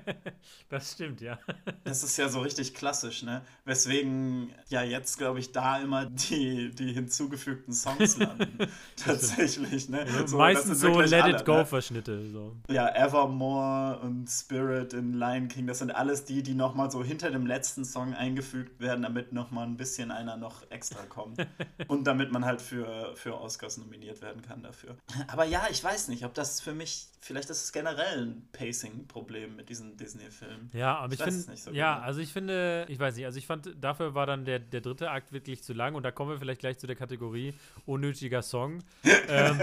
das 0.70 0.94
stimmt, 0.94 1.22
ja. 1.22 1.38
das 1.84 2.04
ist 2.04 2.18
ja 2.18 2.30
so 2.30 2.42
richtig 2.42 2.74
klassisch, 2.74 3.22
ne? 3.22 3.44
Weswegen 3.64 4.52
ja 4.70 4.82
jetzt, 4.82 5.20
glaube 5.20 5.40
ich, 5.40 5.52
da 5.52 5.80
immer 5.80 6.08
die, 6.08 6.74
die 6.74 6.94
hinzugefügten 6.94 7.74
Songs 7.74 8.18
landen. 8.18 8.58
Tatsächlich, 8.96 9.88
ne? 9.88 10.06
so, 10.26 10.38
meistens 10.38 10.80
so 10.80 11.00
Let 11.00 11.24
alle, 11.24 11.38
It 11.38 11.46
Go-Verschnitte. 11.46 12.12
Ne? 12.12 12.32
So. 12.32 12.56
Ja, 12.68 12.90
Evermore 12.96 14.00
und 14.00 14.28
Spirit 14.28 14.94
in 14.94 15.14
Lion 15.14 15.48
King, 15.48 15.68
das 15.68 15.78
sind 15.78 15.92
alles 15.92 16.26
die, 16.26 16.42
die 16.42 16.56
nochmal 16.56 16.90
so 16.90 17.04
hinter 17.04 17.30
dem 17.30 17.46
letzten 17.46 17.86
Song 17.86 18.16
eingefügt 18.16 18.80
werden, 18.80 19.04
damit 19.04 19.32
nochmal 19.32 19.68
ein 19.68 19.78
bisschen 19.78 20.10
einer 20.10 20.38
noch 20.38 20.70
extra 20.72 21.06
kommt. 21.06 21.46
und 21.88 22.08
damit 22.08 22.32
man 22.32 22.46
halt 22.46 22.64
für, 22.64 23.16
für 23.16 23.40
Oscars 23.40 23.78
nominiert 23.78 24.24
werden 24.24 24.42
kann 24.42 24.64
dafür. 24.64 24.98
Aber 25.28 25.46
ja, 25.46 25.68
ich 25.70 25.84
weiß 25.84 26.08
nicht, 26.08 26.26
ob 26.26 26.34
das 26.34 26.62
für 26.62 26.74
mich, 26.74 27.08
vielleicht 27.20 27.50
ist 27.50 27.64
es 27.64 27.72
generell 27.72 28.26
ein 28.26 28.48
Pacing-Problem 28.52 29.56
mit 29.56 29.70
diesen 29.70 29.98
Disney-Filmen. 29.98 30.70
Ja, 30.74 30.98
aber 30.98 31.14
ich, 31.14 31.20
ich 31.20 31.26
finde, 31.26 31.58
so 31.58 31.72
ja, 31.72 31.96
genau. 31.96 32.06
also 32.06 32.20
ich 32.22 32.34
finde, 32.34 32.86
ich 32.88 33.00
weiß 33.00 33.16
nicht, 33.16 33.26
also 33.26 33.38
ich 33.38 33.46
fand, 33.46 33.76
dafür 33.80 34.16
war 34.16 34.26
dann 34.26 34.46
der, 34.46 34.60
der 34.60 34.82
dritte 34.82 35.12
Akt 35.12 35.32
wirklich 35.32 35.64
zu 35.64 35.74
lang 35.74 35.96
und 35.96 36.04
da 36.04 36.12
kommen 36.12 36.32
wir 36.32 36.40
vielleicht 36.40 36.62
gleich 36.62 36.78
zu 36.78 36.88
der 36.88 36.96
Kategorie 36.96 37.54
unnötiger 37.86 38.42
Song, 38.42 38.80
ähm, 39.28 39.62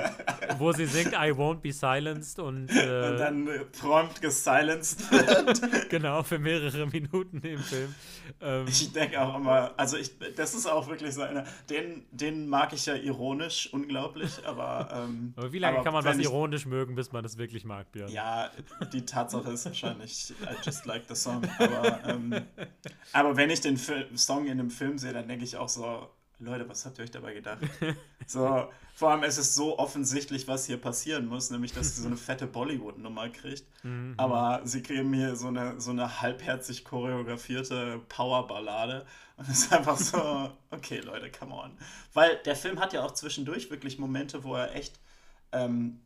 wo 0.59 0.73
sie 0.73 0.87
singt 0.87 1.13
I 1.13 1.33
won't 1.33 1.61
be 1.61 1.73
silenced 1.73 2.39
und, 2.39 2.69
äh, 2.71 3.11
und 3.11 3.19
dann 3.19 3.49
prompt 3.73 4.21
gesilenced 4.21 5.11
wird. 5.11 5.89
genau, 5.91 6.23
für 6.23 6.39
mehrere 6.39 6.87
Minuten 6.87 7.39
im 7.39 7.61
Film. 7.61 7.95
Ähm, 8.41 8.67
ich 8.69 8.93
denke 8.93 9.21
auch 9.21 9.37
immer, 9.37 9.73
also 9.77 9.97
ich, 9.97 10.13
das 10.37 10.55
ist 10.55 10.67
auch 10.67 10.89
wirklich 10.89 11.15
so 11.15 11.23
einer, 11.23 11.45
den, 11.71 12.05
den 12.11 12.49
mag 12.49 12.73
ich 12.73 12.87
ja 12.87 12.95
ironisch 12.95 13.73
unglaublich, 13.73 14.47
aber 14.47 14.89
ähm, 14.93 15.35
aber 15.47 15.53
wie 15.53 15.59
lange 15.59 15.77
aber 15.77 15.85
kann 15.85 15.93
man 15.93 16.05
was 16.05 16.19
ironisch 16.19 16.67
mögen, 16.67 16.95
bis 16.95 17.13
man 17.13 17.23
das 17.23 17.39
wirklich 17.39 17.65
mag, 17.65 17.91
Björn? 17.93 18.11
Ja, 18.11 18.51
die 18.93 19.05
Tatsache 19.05 19.51
ist 19.53 19.65
wahrscheinlich, 19.65 20.31
I 20.43 20.57
just 20.65 20.87
like 20.87 21.05
the 21.09 21.15
song. 21.15 21.43
Aber, 21.59 22.05
ähm, 22.05 22.35
aber 23.13 23.37
wenn 23.37 23.51
ich 23.51 23.61
den 23.61 23.77
Film, 23.77 24.17
Song 24.17 24.47
in 24.47 24.53
einem 24.53 24.71
Film 24.71 24.99
sehe, 24.99 25.13
dann 25.13 25.29
denke 25.29 25.45
ich 25.45 25.57
auch 25.57 25.69
so, 25.69 26.09
Leute, 26.39 26.69
was 26.69 26.85
habt 26.85 26.99
ihr 26.99 27.05
euch 27.05 27.11
dabei 27.11 27.33
gedacht? 27.33 27.61
so, 28.27 28.69
vor 28.95 29.11
allem 29.11 29.23
es 29.23 29.39
ist 29.39 29.55
so 29.55 29.79
offensichtlich, 29.79 30.47
was 30.49 30.67
hier 30.67 30.77
passieren 30.77 31.27
muss, 31.27 31.51
nämlich, 31.51 31.73
dass 31.73 31.97
sie 31.97 32.03
so 32.03 32.09
eine 32.09 32.17
fette 32.17 32.47
Bollywood-Nummer 32.47 33.31
kriegt. 33.31 33.65
Mhm. 33.85 34.15
Aber 34.17 34.61
sie 34.65 34.83
kriegen 34.83 35.13
hier 35.15 35.37
so 35.37 35.49
eine, 35.49 35.81
so 35.81 35.93
eine 35.93 36.21
halbherzig 36.21 36.85
choreografierte 36.85 38.01
Powerballade. 38.09 39.07
Und 39.37 39.49
es 39.49 39.61
ist 39.61 39.73
einfach 39.73 39.97
so, 39.97 40.51
okay, 40.71 40.99
Leute, 40.99 41.31
come 41.31 41.55
on. 41.55 41.73
Weil 42.13 42.37
der 42.45 42.57
Film 42.57 42.81
hat 42.81 42.93
ja 42.93 43.03
auch 43.03 43.13
zwischendurch 43.13 43.71
wirklich 43.71 43.99
Momente, 43.99 44.45
wo 44.45 44.57
er 44.57 44.75
echt 44.75 44.99
ähm, 45.57 46.01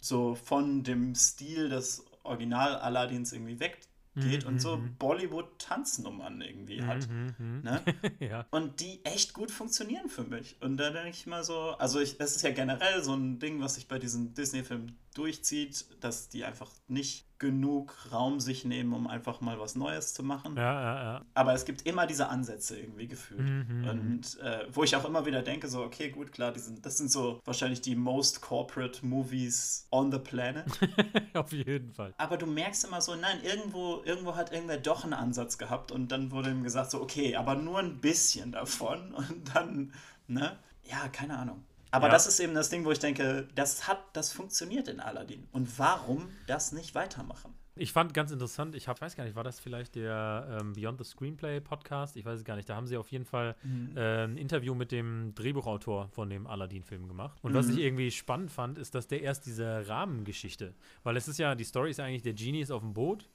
so 0.00 0.34
von 0.34 0.82
dem 0.82 1.14
Stil 1.14 1.68
des 1.68 2.04
Original 2.22 2.76
Aladdins 2.76 3.32
irgendwie 3.32 3.60
weg 3.60 3.78
geht 4.16 4.44
mhm, 4.44 4.48
und 4.48 4.58
so 4.60 4.76
mhm. 4.76 4.96
Bollywood-Tanznummern 4.98 6.40
irgendwie 6.40 6.82
hat. 6.82 7.08
Mhm, 7.08 7.34
mhm. 7.38 7.62
ne? 7.62 7.82
ja. 8.20 8.46
Und 8.50 8.80
die 8.80 9.04
echt 9.04 9.32
gut 9.32 9.50
funktionieren 9.50 10.08
für 10.08 10.22
mich. 10.22 10.56
Und 10.60 10.76
da 10.76 10.90
denke 10.90 11.10
ich 11.10 11.26
mal 11.26 11.42
so, 11.42 11.70
also 11.78 12.00
ich, 12.00 12.16
das 12.16 12.36
ist 12.36 12.42
ja 12.42 12.52
generell 12.52 13.02
so 13.02 13.14
ein 13.14 13.40
Ding, 13.40 13.60
was 13.60 13.74
sich 13.74 13.88
bei 13.88 13.98
diesen 13.98 14.34
Disney-Filmen 14.34 14.96
durchzieht, 15.14 15.86
dass 16.00 16.28
die 16.28 16.44
einfach 16.44 16.70
nicht 16.86 17.26
genug 17.44 17.94
Raum 18.10 18.40
sich 18.40 18.64
nehmen, 18.64 18.94
um 18.94 19.06
einfach 19.06 19.42
mal 19.42 19.60
was 19.60 19.76
Neues 19.76 20.14
zu 20.14 20.22
machen. 20.22 20.56
Ja, 20.56 20.62
ja, 20.62 21.02
ja. 21.02 21.24
Aber 21.34 21.52
es 21.52 21.66
gibt 21.66 21.82
immer 21.82 22.06
diese 22.06 22.28
Ansätze 22.30 22.78
irgendwie 22.80 23.06
gefühlt. 23.06 23.42
Mhm, 23.42 23.86
und 23.86 24.40
äh, 24.40 24.66
wo 24.72 24.82
ich 24.82 24.96
auch 24.96 25.04
immer 25.04 25.26
wieder 25.26 25.42
denke, 25.42 25.68
so, 25.68 25.82
okay, 25.82 26.08
gut, 26.08 26.32
klar, 26.32 26.52
die 26.52 26.60
sind, 26.60 26.86
das 26.86 26.96
sind 26.96 27.10
so 27.10 27.40
wahrscheinlich 27.44 27.82
die 27.82 27.96
most 27.96 28.40
corporate 28.40 29.04
Movies 29.04 29.86
on 29.90 30.10
the 30.10 30.18
planet. 30.18 30.64
Auf 31.34 31.52
jeden 31.52 31.92
Fall. 31.92 32.14
Aber 32.16 32.38
du 32.38 32.46
merkst 32.46 32.84
immer 32.84 33.02
so, 33.02 33.14
nein, 33.14 33.40
irgendwo, 33.42 34.00
irgendwo 34.06 34.36
hat 34.36 34.50
irgendwer 34.50 34.78
doch 34.78 35.04
einen 35.04 35.12
Ansatz 35.12 35.58
gehabt 35.58 35.92
und 35.92 36.10
dann 36.10 36.30
wurde 36.30 36.50
ihm 36.50 36.62
gesagt, 36.62 36.92
so, 36.92 37.02
okay, 37.02 37.36
aber 37.36 37.56
nur 37.56 37.78
ein 37.78 38.00
bisschen 38.00 38.52
davon. 38.52 39.12
Und 39.14 39.54
dann, 39.54 39.92
ne? 40.28 40.56
Ja, 40.84 41.08
keine 41.08 41.36
Ahnung. 41.36 41.62
Aber 41.94 42.08
ja. 42.08 42.12
das 42.12 42.26
ist 42.26 42.40
eben 42.40 42.54
das 42.54 42.70
Ding, 42.70 42.84
wo 42.84 42.90
ich 42.90 42.98
denke, 42.98 43.46
das 43.54 43.86
hat, 43.86 44.00
das 44.14 44.32
funktioniert 44.32 44.88
in 44.88 44.98
Aladdin. 44.98 45.46
Und 45.52 45.78
warum 45.78 46.28
das 46.48 46.72
nicht 46.72 46.96
weitermachen? 46.96 47.54
Ich 47.76 47.92
fand 47.92 48.14
ganz 48.14 48.32
interessant, 48.32 48.74
ich 48.74 48.88
hab, 48.88 49.00
weiß 49.00 49.14
gar 49.14 49.22
nicht, 49.22 49.36
war 49.36 49.44
das 49.44 49.60
vielleicht 49.60 49.94
der 49.94 50.58
ähm, 50.60 50.72
Beyond 50.72 50.98
the 50.98 51.04
Screenplay 51.04 51.60
Podcast? 51.60 52.16
Ich 52.16 52.24
weiß 52.24 52.40
es 52.40 52.44
gar 52.44 52.56
nicht. 52.56 52.68
Da 52.68 52.74
haben 52.74 52.88
sie 52.88 52.96
auf 52.96 53.12
jeden 53.12 53.24
Fall 53.24 53.54
mhm. 53.62 53.96
äh, 53.96 54.24
ein 54.24 54.36
Interview 54.36 54.74
mit 54.74 54.90
dem 54.90 55.36
Drehbuchautor 55.36 56.08
von 56.08 56.28
dem 56.30 56.48
Aladdin-Film 56.48 57.06
gemacht. 57.06 57.38
Und 57.42 57.52
mhm. 57.52 57.56
was 57.56 57.68
ich 57.68 57.78
irgendwie 57.78 58.10
spannend 58.10 58.50
fand, 58.50 58.76
ist, 58.76 58.96
dass 58.96 59.06
der 59.06 59.22
erst 59.22 59.46
diese 59.46 59.88
Rahmengeschichte, 59.88 60.74
weil 61.04 61.16
es 61.16 61.28
ist 61.28 61.38
ja, 61.38 61.54
die 61.54 61.64
Story 61.64 61.90
ist 61.90 61.98
ja 61.98 62.06
eigentlich, 62.06 62.22
der 62.22 62.34
Genie 62.34 62.60
ist 62.60 62.72
auf 62.72 62.82
dem 62.82 62.92
Boot 62.92 63.28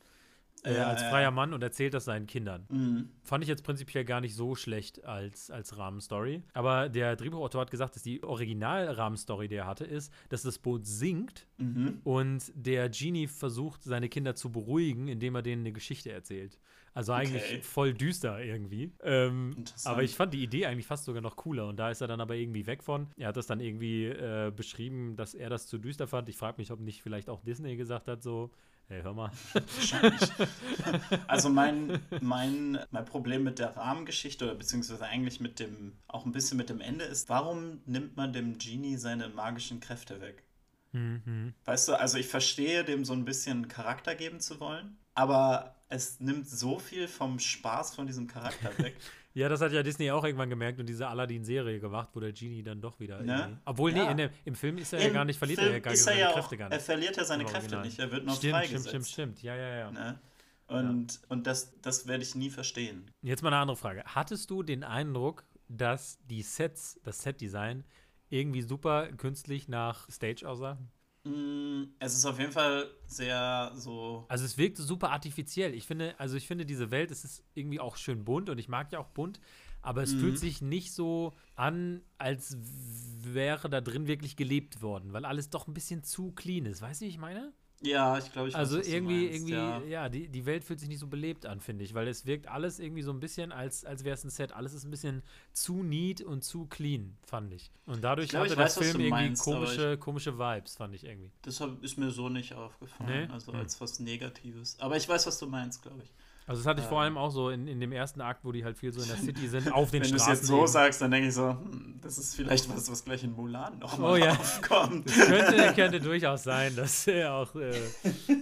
äh, 0.64 0.76
ja, 0.76 0.88
als 0.88 1.02
freier 1.04 1.24
ja. 1.24 1.32
Mann 1.32 1.54
und 1.54 1.64
erzählt 1.64 1.94
das 1.94 2.06
seinen 2.06 2.28
Kindern. 2.28 2.66
Mhm. 2.70 3.10
Fand 3.24 3.44
ich 3.44 3.48
jetzt 3.48 3.64
prinzipiell 3.64 4.06
gar 4.06 4.22
nicht 4.22 4.36
so 4.36 4.56
schlecht 4.56 5.06
als, 5.06 5.52
als 5.52 5.78
Rahmenstory. 5.78 6.44
Aber 6.54 6.90
der 6.90 7.16
Drehbuchautor 7.16 7.62
hat 7.62 7.72
gesagt, 7.72 7.96
dass 7.96 8.04
die 8.04 8.24
Original-Rahmenstory, 8.24 9.48
die 9.48 9.56
er 9.56 9.68
hatte, 9.68 9.86
ist, 9.86 10.14
dass 10.30 10.44
das 10.44 10.60
Boot 10.60 10.86
sinkt 10.86 11.48
mhm. 11.58 12.02
und 12.04 12.52
der 12.56 12.90
Genie 12.90 13.28
versucht, 13.28 13.84
seine 13.84 14.10
Kinder 14.10 14.36
zu 14.36 14.52
beruhigen, 14.52 15.08
indem 15.08 15.36
er 15.36 15.42
denen 15.42 15.62
eine 15.62 15.72
Geschichte 15.72 16.12
erzählt. 16.12 16.60
Also 16.94 17.14
eigentlich 17.14 17.44
okay. 17.44 17.62
voll 17.62 17.94
düster 17.94 18.44
irgendwie. 18.44 18.92
Ähm, 19.04 19.64
aber 19.86 20.04
ich 20.04 20.16
fand 20.16 20.34
die 20.34 20.44
Idee 20.44 20.66
eigentlich 20.66 20.88
fast 20.88 21.06
sogar 21.06 21.22
noch 21.22 21.36
cooler. 21.36 21.68
Und 21.68 21.78
da 21.78 21.92
ist 21.92 22.02
er 22.02 22.08
dann 22.08 22.20
aber 22.20 22.36
irgendwie 22.36 22.66
weg 22.66 22.84
von. 22.84 23.08
Er 23.16 23.30
hat 23.30 23.38
das 23.38 23.48
dann 23.48 23.60
irgendwie 23.60 24.06
äh, 24.06 24.52
beschrieben, 24.54 25.16
dass 25.16 25.34
er 25.34 25.50
das 25.50 25.68
zu 25.68 25.78
düster 25.78 26.08
fand. 26.08 26.30
Ich 26.30 26.38
frage 26.38 26.56
mich, 26.58 26.72
ob 26.72 26.80
nicht 26.80 27.02
vielleicht 27.02 27.30
auch 27.30 27.42
Disney 27.42 27.76
gesagt 27.76 28.08
hat, 28.08 28.24
so, 28.24 28.52
Hey, 28.90 29.04
hör 29.04 29.14
mal. 29.14 29.32
Wahrscheinlich. 29.54 30.32
also 31.28 31.50
mein, 31.50 32.00
mein, 32.22 32.80
mein 32.90 33.06
Problem 33.06 33.44
mit 33.44 33.60
der 33.60 33.78
Rahmengeschichte 33.78 34.46
oder 34.46 34.56
beziehungsweise 34.56 35.06
eigentlich 35.06 35.40
mit 35.40 35.60
dem, 35.60 35.94
auch 36.08 36.26
ein 36.26 36.32
bisschen 36.32 36.58
mit 36.58 36.72
dem 36.72 36.82
Ende 36.82 37.06
ist, 37.06 37.30
warum 37.30 37.82
nimmt 37.86 38.18
man 38.18 38.34
dem 38.34 38.58
Genie 38.58 38.98
seine 38.98 39.30
magischen 39.30 39.80
Kräfte 39.80 40.22
weg? 40.22 40.44
Mhm. 40.92 41.54
Weißt 41.66 41.88
du, 41.88 42.00
also 42.00 42.18
ich 42.18 42.28
verstehe 42.28 42.84
dem 42.84 43.06
so 43.06 43.14
ein 43.14 43.26
bisschen 43.26 43.68
Charakter 43.68 44.16
geben 44.16 44.40
zu 44.40 44.60
wollen, 44.60 44.98
aber 45.14 45.76
es 45.90 46.20
nimmt 46.20 46.50
so 46.50 46.80
viel 46.80 47.08
vom 47.08 47.38
Spaß 47.38 47.94
von 47.94 48.08
diesem 48.08 48.26
Charakter 48.26 48.76
weg. 48.80 48.98
Ja, 49.40 49.48
das 49.48 49.62
hat 49.62 49.72
ja 49.72 49.82
Disney 49.82 50.12
auch 50.12 50.26
irgendwann 50.26 50.50
gemerkt 50.50 50.82
und 50.82 50.86
diese 50.90 51.08
Aladdin-Serie 51.08 51.80
gemacht, 51.80 52.10
wo 52.12 52.20
der 52.20 52.34
Genie 52.34 52.62
dann 52.62 52.82
doch 52.82 53.00
wieder. 53.00 53.22
Ne? 53.22 53.58
Obwohl, 53.64 53.94
nee, 53.94 54.14
der, 54.14 54.32
im 54.44 54.54
Film 54.54 54.78
ist 54.78 54.92
er 54.92 55.00
Im 55.00 55.08
ja 55.08 55.14
gar 55.14 55.24
nicht, 55.24 55.40
verliert 55.40 55.60
Film 55.60 55.72
er 55.72 55.78
ja 55.78 55.80
gar 55.80 55.96
seine 55.96 56.20
ja 56.20 56.32
Kräfte 56.34 56.56
auch, 56.56 56.60
gar 56.60 56.68
nicht. 56.68 56.76
Er 56.76 56.82
verliert 56.82 57.16
ja 57.16 57.24
seine 57.24 57.46
Kräfte 57.46 57.80
nicht, 57.80 58.00
er 58.00 58.12
wird 58.12 58.26
noch 58.26 58.36
stimmt, 58.36 58.56
freigesetzt. 58.56 58.90
Stimmt, 58.90 59.08
stimmt, 59.08 59.40
stimmt, 59.40 59.44
ja, 59.44 59.56
ja, 59.56 59.76
ja. 59.78 59.92
Ne? 59.92 60.20
Und, 60.68 61.14
ja. 61.14 61.20
und 61.30 61.48
das, 61.48 61.80
das 61.82 62.06
werde 62.06 62.24
ich 62.24 62.36
nie 62.36 62.50
verstehen. 62.50 63.10
Jetzt 63.22 63.42
mal 63.42 63.48
eine 63.48 63.62
andere 63.62 63.78
Frage. 63.78 64.04
Hattest 64.08 64.50
du 64.50 64.62
den 64.62 64.84
Eindruck, 64.84 65.46
dass 65.70 66.20
die 66.26 66.42
Sets, 66.42 67.00
das 67.06 67.22
Set-Design, 67.22 67.86
irgendwie 68.28 68.62
super 68.62 69.08
künstlich 69.08 69.70
nach 69.70 70.10
Stage 70.12 70.50
aussah? 70.50 70.78
Mm, 71.24 71.84
es 72.00 72.16
ist 72.16 72.26
auf 72.26 72.40
jeden 72.40 72.52
Fall 72.52 72.90
sehr 73.06 73.72
so. 73.76 74.26
Also 74.30 74.46
es 74.46 74.58
wirkt 74.58 74.78
super 74.78 75.12
artifiziell. 75.12 75.74
Ich 75.74 75.86
finde, 75.86 76.18
also 76.20 76.38
ich 76.38 76.48
finde 76.48 76.66
diese 76.66 76.92
Welt, 76.92 77.12
es 77.12 77.26
ist 77.26 77.44
irgendwie 77.54 77.80
auch 77.80 77.98
schön 77.98 78.24
bunt 78.24 78.50
und 78.50 78.58
ich 78.58 78.70
mag 78.70 78.92
ja 78.92 79.00
auch 79.00 79.10
bunt, 79.10 79.40
aber 79.82 80.02
es 80.02 80.14
mhm. 80.14 80.20
fühlt 80.20 80.40
sich 80.40 80.62
nicht 80.62 80.94
so 80.94 81.34
an, 81.56 82.02
als 82.18 82.58
wäre 83.22 83.70
da 83.70 83.82
drin 83.82 84.08
wirklich 84.08 84.38
gelebt 84.38 84.82
worden, 84.82 85.12
weil 85.12 85.26
alles 85.26 85.50
doch 85.50 85.68
ein 85.68 85.74
bisschen 85.74 86.04
zu 86.04 86.32
clean 86.32 86.66
ist. 86.66 86.82
Weißt 86.82 87.02
du, 87.02 87.06
wie 87.06 87.10
ich 87.10 87.18
meine? 87.18 87.54
Ja, 87.82 88.18
ich 88.18 88.32
glaube, 88.32 88.50
ich 88.50 88.54
weiß, 88.54 88.60
Also 88.60 88.78
irgendwie, 88.82 89.28
irgendwie, 89.28 89.54
ja, 89.54 89.82
ja 89.82 90.10
die, 90.10 90.28
die 90.28 90.46
Welt 90.46 90.64
fühlt 90.66 90.80
sich 90.80 90.90
nicht 90.90 91.00
so 91.00 91.08
belebt 91.08 91.46
an, 91.46 91.62
finde 91.62 91.86
ich, 91.86 91.94
weil 91.94 92.08
es 92.08 92.26
wirkt 92.26 92.48
alles 92.48 92.80
irgendwie 92.80 93.04
so 93.04 93.12
ein 93.12 93.20
bisschen, 93.20 93.52
als, 93.52 93.86
als 93.86 94.04
wäre 94.04 94.16
es 94.16 94.24
ein 94.24 94.30
Set. 94.30 94.52
Alles 94.52 94.74
ist 94.74 94.84
ein 94.84 94.92
bisschen 94.92 95.24
zu 95.54 95.82
neat 95.82 96.22
und 96.22 96.44
zu 96.44 96.66
clean, 96.66 97.16
fand 97.26 97.54
ich. 97.54 97.72
Und 97.86 98.04
dadurch 98.04 98.26
ich 98.26 98.32
glaub, 98.32 98.46
hatte 98.46 98.56
der 98.56 98.66
weiß, 98.66 98.78
Film 98.78 98.90
irgendwie 98.90 99.10
meinst, 99.10 99.44
komische, 99.44 99.94
ich, 99.94 100.00
komische 100.00 100.38
Vibes, 100.38 100.76
fand 100.76 100.94
ich 100.94 101.06
irgendwie. 101.06 101.32
Deshalb 101.46 101.82
ist 101.84 101.98
mir 101.98 102.12
so 102.12 102.28
nicht 102.28 102.54
aufgefallen, 102.54 103.28
nee? 103.28 103.34
also 103.34 103.54
hm. 103.54 103.60
als 103.60 103.80
was 103.80 104.00
Negatives. 104.00 104.78
Aber 104.80 104.98
ich 104.98 105.08
weiß, 105.08 105.26
was 105.28 105.40
du 105.40 105.48
meinst, 105.48 105.82
glaube 105.82 106.02
ich. 106.04 106.12
Also 106.50 106.64
das 106.64 106.68
hatte 106.68 106.82
ich 106.82 106.88
vor 106.88 107.02
allem 107.02 107.16
auch 107.16 107.30
so 107.30 107.52
in, 107.52 107.68
in 107.68 107.80
dem 107.80 107.92
ersten 107.92 108.22
Akt, 108.22 108.44
wo 108.44 108.52
die 108.52 108.66
halt 108.66 108.76
viel 108.76 108.92
so 108.92 109.00
in 109.04 109.08
der 109.08 109.18
City 109.18 109.48
sind, 109.48 109.72
auf 109.72 109.92
den 109.92 110.02
Wenn 110.02 110.10
Straßen. 110.10 110.28
Wenn 110.28 110.34
du 110.34 110.34
es 110.34 110.40
jetzt 110.40 110.48
so 110.48 110.66
sagst, 110.66 111.00
dann 111.00 111.12
denke 111.12 111.28
ich 111.28 111.36
so, 111.36 111.52
hm, 111.52 112.00
das 112.02 112.18
ist 112.18 112.36
vielleicht 112.36 112.68
was, 112.76 112.90
was 112.90 113.06
gleich 113.06 113.24
in 113.24 113.34
Mulan 113.34 113.78
nochmal 113.78 114.12
oh, 114.14 114.16
ja. 114.16 114.32
aufkommt. 114.40 115.08
Das 115.08 115.28
könnte, 115.28 115.74
könnte 115.76 116.00
durchaus 116.00 116.44
sein, 116.44 116.76
dass 116.76 117.06
äh, 117.06 117.26
auch 117.26 117.54
äh, 117.54 117.72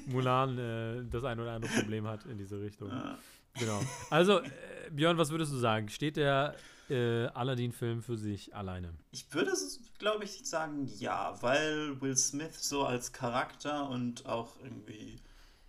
Mulan 0.05 0.57
äh, 0.57 1.03
das 1.11 1.25
ein 1.25 1.37
oder 1.37 1.51
andere 1.51 1.69
Problem 1.73 2.07
hat 2.07 2.25
in 2.27 2.37
diese 2.37 2.61
Richtung. 2.61 2.91
Ja. 2.91 3.17
Genau. 3.59 3.81
Also, 4.09 4.39
äh, 4.39 4.49
Björn, 4.89 5.17
was 5.17 5.29
würdest 5.29 5.51
du 5.51 5.57
sagen? 5.57 5.89
Steht 5.89 6.15
der 6.15 6.55
äh, 6.89 7.25
Aladdin-Film 7.25 8.01
für 8.03 8.15
sich 8.15 8.55
alleine? 8.55 8.93
Ich 9.11 9.33
würde, 9.33 9.51
glaube 9.99 10.23
ich, 10.23 10.45
sagen 10.45 10.89
ja, 10.97 11.35
weil 11.41 11.99
Will 11.99 12.15
Smith 12.15 12.55
so 12.57 12.85
als 12.85 13.11
Charakter 13.11 13.89
und 13.89 14.25
auch 14.25 14.55
irgendwie 14.63 15.19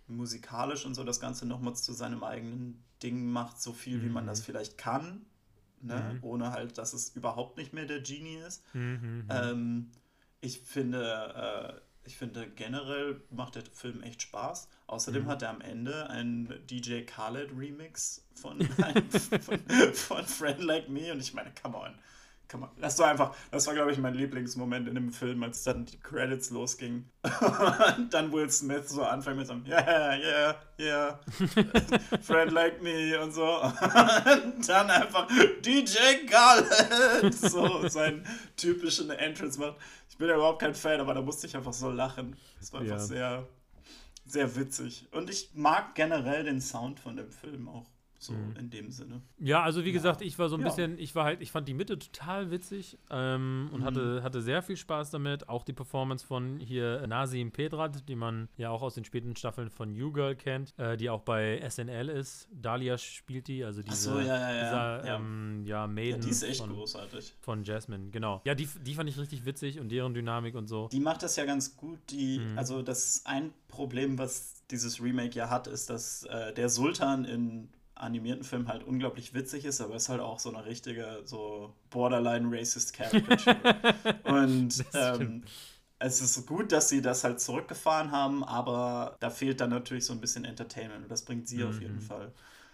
musikalisch 0.09 0.85
und 0.85 0.95
so 0.95 1.03
das 1.03 1.19
Ganze 1.19 1.45
nochmal 1.45 1.75
zu 1.75 1.93
seinem 1.93 2.23
eigenen 2.23 2.83
Ding 3.01 3.25
macht, 3.25 3.61
so 3.61 3.73
viel, 3.73 3.97
mhm. 3.97 4.03
wie 4.03 4.09
man 4.09 4.27
das 4.27 4.41
mhm. 4.41 4.43
vielleicht 4.45 4.77
kann. 4.77 5.25
Ne? 5.81 6.13
Mhm. 6.13 6.23
Ohne 6.23 6.51
halt, 6.51 6.77
dass 6.77 6.93
es 6.93 7.15
überhaupt 7.15 7.57
nicht 7.57 7.73
mehr 7.73 7.85
der 7.85 8.01
Genie 8.01 8.37
ist. 8.45 8.63
Mhm. 8.73 8.81
mhm. 8.81 9.25
Ähm, 9.29 9.91
ich 10.41 10.61
finde, 10.61 11.75
äh, 11.75 12.07
ich 12.07 12.15
finde 12.15 12.49
generell 12.49 13.21
macht 13.29 13.55
der 13.55 13.63
Film 13.73 14.01
echt 14.03 14.21
Spaß. 14.21 14.69
Außerdem 14.87 15.23
mhm. 15.23 15.27
hat 15.27 15.41
er 15.41 15.49
am 15.49 15.61
Ende 15.61 16.09
einen 16.09 16.65
DJ 16.67 17.01
Khaled 17.01 17.51
Remix 17.55 18.25
von, 18.35 18.61
von, 19.41 19.93
von 19.93 20.25
Friend 20.25 20.63
Like 20.63 20.89
Me 20.89 21.11
und 21.11 21.19
ich 21.19 21.33
meine, 21.33 21.51
come 21.61 21.77
on 21.77 21.93
kann 22.49 22.61
man, 22.61 22.69
das 22.81 22.97
war 22.97 23.09
einfach, 23.09 23.35
das 23.51 23.67
war, 23.67 23.75
glaube 23.75 23.91
ich, 23.91 23.99
mein 23.99 24.15
Lieblingsmoment 24.15 24.87
in 24.87 24.95
dem 24.95 25.11
Film, 25.11 25.43
als 25.43 25.63
dann 25.63 25.85
die 25.85 25.99
Credits 25.99 26.49
losgingen. 26.49 27.09
und 27.97 28.11
dann 28.11 28.31
Will 28.33 28.49
Smith 28.49 28.89
so 28.89 29.03
anfängt 29.03 29.37
mit 29.37 29.45
so 29.45 29.53
einem 29.53 29.65
Yeah, 29.67 30.15
yeah, 30.15 30.55
yeah, 30.79 31.19
Friend 32.21 32.51
like 32.51 32.81
me 32.81 33.19
und 33.21 33.33
so. 33.33 33.61
und 33.61 34.67
dann 34.67 34.89
einfach 34.89 35.27
DJ 35.63 36.25
Khaled 36.27 37.35
so 37.35 37.87
seinen 37.87 38.25
typischen 38.57 39.11
Entrance 39.11 39.59
macht. 39.59 39.75
Ich 40.09 40.17
bin 40.17 40.27
ja 40.27 40.35
überhaupt 40.35 40.59
kein 40.59 40.73
Fan, 40.73 40.99
aber 40.99 41.13
da 41.13 41.21
musste 41.21 41.45
ich 41.45 41.55
einfach 41.55 41.73
so 41.73 41.91
lachen. 41.91 42.35
Das 42.59 42.73
war 42.73 42.81
einfach 42.81 42.95
ja. 42.95 42.99
sehr, 42.99 43.47
sehr 44.25 44.55
witzig. 44.55 45.07
Und 45.11 45.29
ich 45.29 45.51
mag 45.53 45.93
generell 45.93 46.43
den 46.45 46.61
Sound 46.61 46.99
von 46.99 47.15
dem 47.15 47.31
Film 47.31 47.69
auch. 47.69 47.85
So 48.21 48.33
mhm. 48.33 48.53
in 48.59 48.69
dem 48.69 48.91
Sinne. 48.91 49.21
Ja, 49.39 49.63
also 49.63 49.85
wie 49.85 49.89
ja. 49.89 49.93
gesagt, 49.93 50.21
ich 50.21 50.37
war 50.37 50.49
so 50.49 50.57
ein 50.57 50.61
ja. 50.61 50.67
bisschen, 50.67 50.99
ich 50.99 51.15
war 51.15 51.23
halt, 51.23 51.41
ich 51.41 51.51
fand 51.51 51.69
die 51.69 51.73
Mitte 51.73 51.97
total 51.97 52.51
witzig 52.51 52.97
ähm, 53.09 53.69
und 53.71 53.79
mhm. 53.79 53.85
hatte, 53.85 54.23
hatte 54.23 54.41
sehr 54.41 54.61
viel 54.61 54.75
Spaß 54.75 55.09
damit. 55.09 55.47
Auch 55.47 55.63
die 55.63 55.71
Performance 55.71 56.25
von 56.25 56.59
hier 56.59 57.07
Nasim 57.07 57.51
Pedrat, 57.51 58.09
die 58.09 58.17
man 58.17 58.49
ja 58.57 58.71
auch 58.71 58.81
aus 58.81 58.95
den 58.95 59.05
späten 59.05 59.37
Staffeln 59.37 59.69
von 59.69 59.95
You 59.95 60.11
Girl 60.11 60.35
kennt, 60.35 60.77
äh, 60.77 60.97
die 60.97 61.09
auch 61.09 61.21
bei 61.21 61.65
SNL 61.67 62.09
ist. 62.09 62.49
Dahlia 62.51 62.97
spielt 62.97 63.47
die, 63.47 63.63
also 63.63 63.81
diese, 63.81 63.95
so, 63.95 64.19
ja, 64.19 64.25
ja, 64.25 64.63
dieser, 64.63 65.05
ja. 65.05 65.15
Ähm, 65.15 65.63
ja, 65.65 65.87
Maiden. 65.87 66.19
die 66.19 66.29
ist 66.29 66.43
echt 66.43 66.59
von, 66.59 66.71
großartig. 66.71 67.35
Von 67.39 67.63
Jasmine, 67.63 68.09
genau. 68.09 68.41
Ja, 68.43 68.53
die, 68.53 68.67
die 68.85 68.95
fand 68.95 69.09
ich 69.09 69.17
richtig 69.17 69.45
witzig 69.45 69.79
und 69.79 69.89
deren 69.89 70.13
Dynamik 70.13 70.55
und 70.55 70.67
so. 70.67 70.89
Die 70.89 70.99
macht 70.99 71.23
das 71.23 71.37
ja 71.37 71.45
ganz 71.45 71.77
gut. 71.77 71.99
Die, 72.09 72.39
mhm. 72.39 72.57
also 72.57 72.81
das 72.81 73.21
ein 73.23 73.53
Problem, 73.69 74.17
was 74.17 74.55
dieses 74.71 75.01
Remake 75.01 75.35
ja 75.35 75.49
hat, 75.49 75.67
ist, 75.67 75.89
dass 75.89 76.23
äh, 76.23 76.53
der 76.53 76.67
Sultan 76.67 77.23
in 77.23 77.69
animierten 77.99 78.43
Film 78.43 78.67
halt 78.67 78.83
unglaublich 78.83 79.33
witzig 79.33 79.65
ist, 79.65 79.81
aber 79.81 79.95
ist 79.95 80.09
halt 80.09 80.21
auch 80.21 80.39
so 80.39 80.49
eine 80.49 80.65
richtige, 80.65 81.21
so 81.25 81.73
borderline 81.89 82.47
racist 82.49 82.93
Caricature. 82.93 83.57
Und 84.23 84.83
ähm, 84.93 85.43
es 85.99 86.21
ist 86.21 86.47
gut, 86.47 86.71
dass 86.71 86.89
sie 86.89 87.01
das 87.01 87.23
halt 87.23 87.41
zurückgefahren 87.41 88.11
haben, 88.11 88.43
aber 88.43 89.17
da 89.19 89.29
fehlt 89.29 89.59
dann 89.59 89.69
natürlich 89.69 90.05
so 90.05 90.13
ein 90.13 90.21
bisschen 90.21 90.45
Entertainment 90.45 91.03
und 91.03 91.11
das 91.11 91.23
bringt 91.23 91.47
sie 91.47 91.57
mhm. 91.57 91.69
auf 91.69 91.81
jeden 91.81 91.99
Fall. 91.99 92.31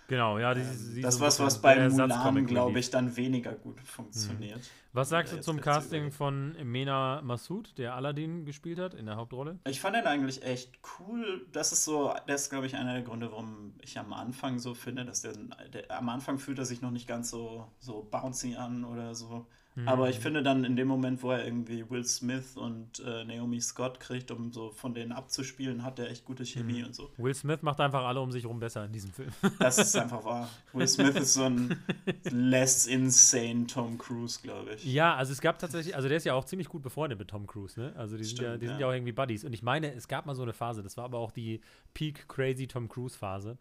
Genau, 0.07 0.37
ja. 0.37 0.53
Die, 0.53 0.61
ähm, 0.61 1.01
das 1.01 1.15
so 1.15 1.21
was, 1.21 1.39
was 1.39 1.59
bei 1.59 1.89
Mulan, 1.89 2.45
glaube 2.45 2.77
ich, 2.77 2.91
dann 2.91 3.15
weniger 3.15 3.53
gut 3.53 3.81
funktioniert. 3.81 4.61
Was 4.95 5.09
sagst 5.09 5.33
du 5.33 5.41
zum 5.41 5.59
Casting 5.59 6.09
von 6.09 6.55
Mena 6.63 7.21
Massoud, 7.21 7.77
der 7.77 7.95
Aladdin 7.95 8.45
gespielt 8.45 8.79
hat 8.79 8.93
in 8.93 9.05
der 9.05 9.17
Hauptrolle? 9.17 9.59
Ich 9.67 9.81
fand 9.81 9.97
ihn 9.97 10.05
eigentlich 10.05 10.41
echt 10.41 10.79
cool. 10.97 11.45
Das 11.51 11.73
ist 11.73 11.83
so, 11.83 12.15
das 12.27 12.43
ist, 12.43 12.49
glaube 12.49 12.65
ich, 12.65 12.77
einer 12.77 12.93
der 12.93 13.01
Gründe, 13.01 13.29
warum 13.29 13.73
ich 13.81 13.99
am 13.99 14.13
Anfang 14.13 14.57
so 14.57 14.73
finde, 14.73 15.03
dass 15.03 15.21
der, 15.21 15.33
der 15.33 15.91
am 15.91 16.07
Anfang 16.07 16.39
fühlt 16.39 16.59
er 16.59 16.65
sich 16.65 16.81
noch 16.81 16.91
nicht 16.91 17.09
ganz 17.09 17.29
so, 17.29 17.67
so 17.77 18.07
bouncy 18.09 18.55
an 18.55 18.85
oder 18.85 19.15
so. 19.15 19.45
Aber 19.85 20.09
ich 20.09 20.19
mhm. 20.19 20.21
finde 20.21 20.43
dann 20.43 20.63
in 20.63 20.75
dem 20.75 20.87
Moment, 20.87 21.21
wo 21.21 21.31
er 21.31 21.43
irgendwie 21.43 21.89
Will 21.89 22.05
Smith 22.05 22.55
und 22.55 22.99
äh, 22.99 23.25
Naomi 23.25 23.59
Scott 23.59 23.99
kriegt, 23.99 24.31
um 24.31 24.53
so 24.53 24.71
von 24.71 24.93
denen 24.93 25.11
abzuspielen, 25.11 25.83
hat 25.83 25.99
er 25.99 26.09
echt 26.09 26.23
gute 26.23 26.45
Chemie 26.45 26.79
mhm. 26.79 26.87
und 26.87 26.95
so. 26.95 27.09
Will 27.17 27.33
Smith 27.33 27.61
macht 27.61 27.81
einfach 27.81 28.03
alle 28.05 28.21
um 28.21 28.31
sich 28.31 28.43
herum 28.43 28.59
besser 28.59 28.85
in 28.85 28.93
diesem 28.93 29.11
Film. 29.11 29.31
Das 29.59 29.77
ist 29.77 29.95
einfach 29.95 30.23
wahr. 30.23 30.49
Will 30.73 30.87
Smith 30.87 31.15
ist 31.15 31.33
so 31.33 31.43
ein 31.43 31.77
less 32.29 32.85
insane 32.85 33.67
Tom 33.67 33.97
Cruise, 33.97 34.39
glaube 34.41 34.75
ich. 34.75 34.85
Ja, 34.85 35.15
also 35.15 35.33
es 35.33 35.41
gab 35.41 35.59
tatsächlich, 35.59 35.95
also 35.95 36.07
der 36.07 36.17
ist 36.17 36.25
ja 36.25 36.33
auch 36.33 36.45
ziemlich 36.45 36.69
gut 36.69 36.81
befreundet 36.81 37.19
mit 37.19 37.29
Tom 37.29 37.47
Cruise, 37.47 37.79
ne? 37.79 37.93
Also 37.97 38.17
die, 38.17 38.23
Stimmt, 38.23 38.39
sind, 38.39 38.47
ja, 38.47 38.57
die 38.57 38.65
ja. 38.65 38.71
sind 38.71 38.79
ja 38.79 38.87
auch 38.87 38.93
irgendwie 38.93 39.11
Buddies. 39.11 39.43
Und 39.43 39.53
ich 39.53 39.63
meine, 39.63 39.93
es 39.93 40.07
gab 40.07 40.25
mal 40.25 40.35
so 40.35 40.43
eine 40.43 40.53
Phase, 40.53 40.83
das 40.83 40.97
war 40.97 41.05
aber 41.05 41.19
auch 41.19 41.31
die 41.31 41.61
Peak 41.93 42.27
Crazy 42.29 42.67
Tom 42.67 42.87
Cruise 42.87 43.17
Phase, 43.17 43.57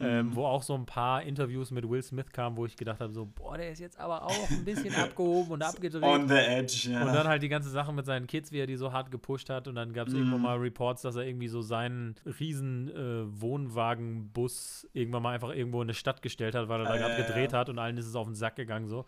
ähm, 0.00 0.26
mhm. 0.26 0.36
wo 0.36 0.44
auch 0.44 0.62
so 0.62 0.74
ein 0.74 0.86
paar 0.86 1.22
Interviews 1.22 1.70
mit 1.70 1.88
Will 1.88 2.02
Smith 2.02 2.32
kamen, 2.32 2.56
wo 2.56 2.66
ich 2.66 2.76
gedacht 2.76 3.00
habe, 3.00 3.12
so, 3.12 3.26
boah, 3.26 3.56
der 3.56 3.70
ist 3.70 3.78
jetzt 3.78 3.98
aber 3.98 4.24
auch 4.24 4.50
ein 4.50 4.64
bisschen 4.64 4.94
abgehoben 4.96 5.52
und 5.54 5.62
abgedreht. 5.62 6.02
On 6.02 6.28
the 6.28 6.34
edge, 6.34 6.90
ja. 6.90 7.04
Und 7.04 7.14
dann 7.14 7.26
halt 7.26 7.42
die 7.42 7.48
ganze 7.48 7.70
Sache 7.70 7.92
mit 7.92 8.06
seinen 8.06 8.26
Kids, 8.26 8.52
wie 8.52 8.58
er 8.58 8.66
die 8.66 8.76
so 8.76 8.92
hart 8.92 9.10
gepusht 9.10 9.50
hat. 9.50 9.68
Und 9.68 9.74
dann 9.74 9.92
gab 9.92 10.08
es 10.08 10.12
mhm. 10.12 10.20
irgendwann 10.20 10.42
mal 10.42 10.56
Reports, 10.58 11.02
dass 11.02 11.16
er 11.16 11.22
irgendwie 11.22 11.48
so 11.48 11.62
seinen 11.62 12.16
riesen 12.38 12.90
äh, 12.90 13.40
Wohnwagenbus 13.40 14.88
irgendwann 14.92 15.22
mal 15.22 15.34
einfach 15.34 15.50
irgendwo 15.50 15.80
in 15.80 15.86
eine 15.86 15.94
Stadt 15.94 16.22
gestellt 16.22 16.54
hat, 16.54 16.68
weil 16.68 16.80
er 16.80 16.86
da 16.86 16.96
gerade 16.96 17.14
äh, 17.14 17.26
gedreht 17.26 17.52
hat 17.52 17.68
und 17.68 17.78
allen 17.78 17.96
ist 17.96 18.06
es 18.06 18.14
auf 18.14 18.26
den 18.26 18.34
Sack 18.34 18.56
gegangen 18.56 18.88
so. 18.88 19.06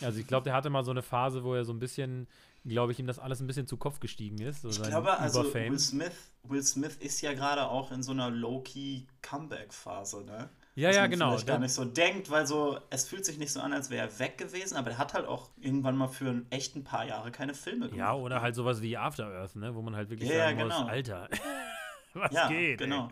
Also 0.00 0.20
ich 0.20 0.26
glaube, 0.26 0.44
der 0.44 0.54
hatte 0.54 0.70
mal 0.70 0.84
so 0.84 0.92
eine 0.92 1.02
Phase, 1.02 1.42
wo 1.42 1.54
er 1.54 1.64
so 1.64 1.72
ein 1.72 1.80
bisschen 1.80 2.28
glaube 2.64 2.92
ich, 2.92 2.98
ihm 2.98 3.06
das 3.06 3.18
alles 3.18 3.40
ein 3.40 3.46
bisschen 3.46 3.66
zu 3.66 3.76
Kopf 3.76 4.00
gestiegen 4.00 4.40
ist. 4.40 4.62
So 4.62 4.68
ich 4.68 4.82
glaube, 4.82 5.18
also 5.18 5.42
Will 5.54 5.78
Smith, 5.78 6.12
Will 6.44 6.62
Smith 6.62 6.96
ist 7.00 7.20
ja 7.20 7.32
gerade 7.32 7.66
auch 7.68 7.90
in 7.92 8.02
so 8.02 8.12
einer 8.12 8.30
Low-Key 8.30 9.02
Comeback-Phase, 9.22 10.24
ne? 10.24 10.48
Ja, 10.78 10.92
ja, 10.92 11.08
genau. 11.08 11.30
Vielleicht 11.30 11.48
gar 11.48 11.58
nicht 11.58 11.72
so 11.72 11.84
denkt, 11.84 12.30
weil 12.30 12.46
so, 12.46 12.78
es 12.90 13.08
fühlt 13.08 13.24
sich 13.24 13.36
nicht 13.36 13.50
so 13.50 13.58
an, 13.60 13.72
als 13.72 13.90
wäre 13.90 14.06
er 14.06 14.18
weg 14.20 14.38
gewesen, 14.38 14.76
aber 14.76 14.92
er 14.92 14.98
hat 14.98 15.12
halt 15.12 15.26
auch 15.26 15.50
irgendwann 15.60 15.96
mal 15.96 16.06
für 16.06 16.28
ein 16.30 16.46
echt 16.50 16.76
ein 16.76 16.84
paar 16.84 17.04
Jahre 17.04 17.32
keine 17.32 17.52
Filme 17.54 17.86
gemacht. 17.86 17.98
Ja, 17.98 18.14
oder 18.14 18.42
halt 18.42 18.54
sowas 18.54 18.80
wie 18.80 18.96
After 18.96 19.26
Earth, 19.26 19.56
ne? 19.56 19.74
Wo 19.74 19.82
man 19.82 19.96
halt 19.96 20.08
wirklich 20.08 20.30
ja, 20.30 20.36
sagen 20.36 20.58
ja, 20.58 20.64
genau. 20.64 20.82
muss, 20.82 20.88
Alter, 20.88 21.28
was 22.14 22.32
ja, 22.32 22.46
geht? 22.46 22.78
Genau. 22.78 23.08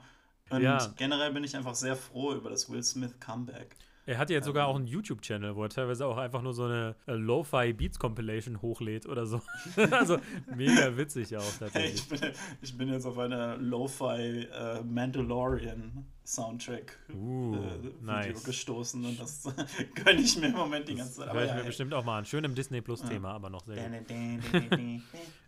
Ey? 0.49 0.57
Und 0.57 0.63
ja. 0.63 0.79
generell 0.97 1.33
bin 1.33 1.43
ich 1.43 1.57
einfach 1.57 1.75
sehr 1.75 1.97
froh 1.97 2.35
über 2.35 2.51
das 2.51 2.71
Will 2.71 2.85
Smith 2.85 3.19
Comeback. 3.19 3.75
Er 4.07 4.19
hat 4.19 4.31
jetzt 4.31 4.45
sogar 4.45 4.69
auch 4.69 4.77
einen 4.77 4.87
YouTube-Channel, 4.87 5.57
wo 5.57 5.65
er 5.65 5.69
teilweise 5.69 6.07
auch 6.07 6.17
einfach 6.17 6.41
nur 6.41 6.55
so 6.55 6.65
eine 6.65 6.95
äh, 7.07 7.15
Lo-Fi 7.15 7.73
Beats 7.73 7.99
Compilation 7.99 8.63
hochlädt 8.63 9.07
oder 9.07 9.27
so. 9.27 9.41
also 9.91 10.19
mega 10.55 10.97
witzig 10.97 11.37
auch 11.37 11.43
tatsächlich. 11.59 11.95
ich, 11.95 12.09
bin, 12.09 12.21
ich 12.63 12.79
bin 12.79 12.89
jetzt 12.89 13.05
auf 13.05 13.19
einer 13.19 13.57
Lo-Fi 13.57 14.47
äh, 14.53 14.83
Mandalorian 14.85 16.07
Soundtrack 16.25 16.99
uh, 17.15 17.57
äh, 17.57 17.93
nice. 18.01 18.45
gestoßen 18.45 19.05
und 19.05 19.19
das 19.19 19.43
gönne 20.05 20.21
ich 20.21 20.39
mir 20.39 20.47
im 20.47 20.55
Moment 20.55 20.89
die 20.89 20.95
ganze 20.95 21.15
Zeit. 21.15 21.33
Höre 21.33 21.43
ich 21.43 21.49
ja, 21.49 21.55
mir 21.55 21.61
ja. 21.61 21.67
bestimmt 21.67 21.93
auch 21.93 22.05
mal 22.05 22.19
an. 22.19 22.25
Schön 22.25 22.45
im 22.45 22.55
Disney 22.55 22.81
Plus 22.81 23.03
Thema, 23.03 23.31
ja. 23.31 23.35
aber 23.35 23.51
noch 23.51 23.65
sehr 23.65 23.77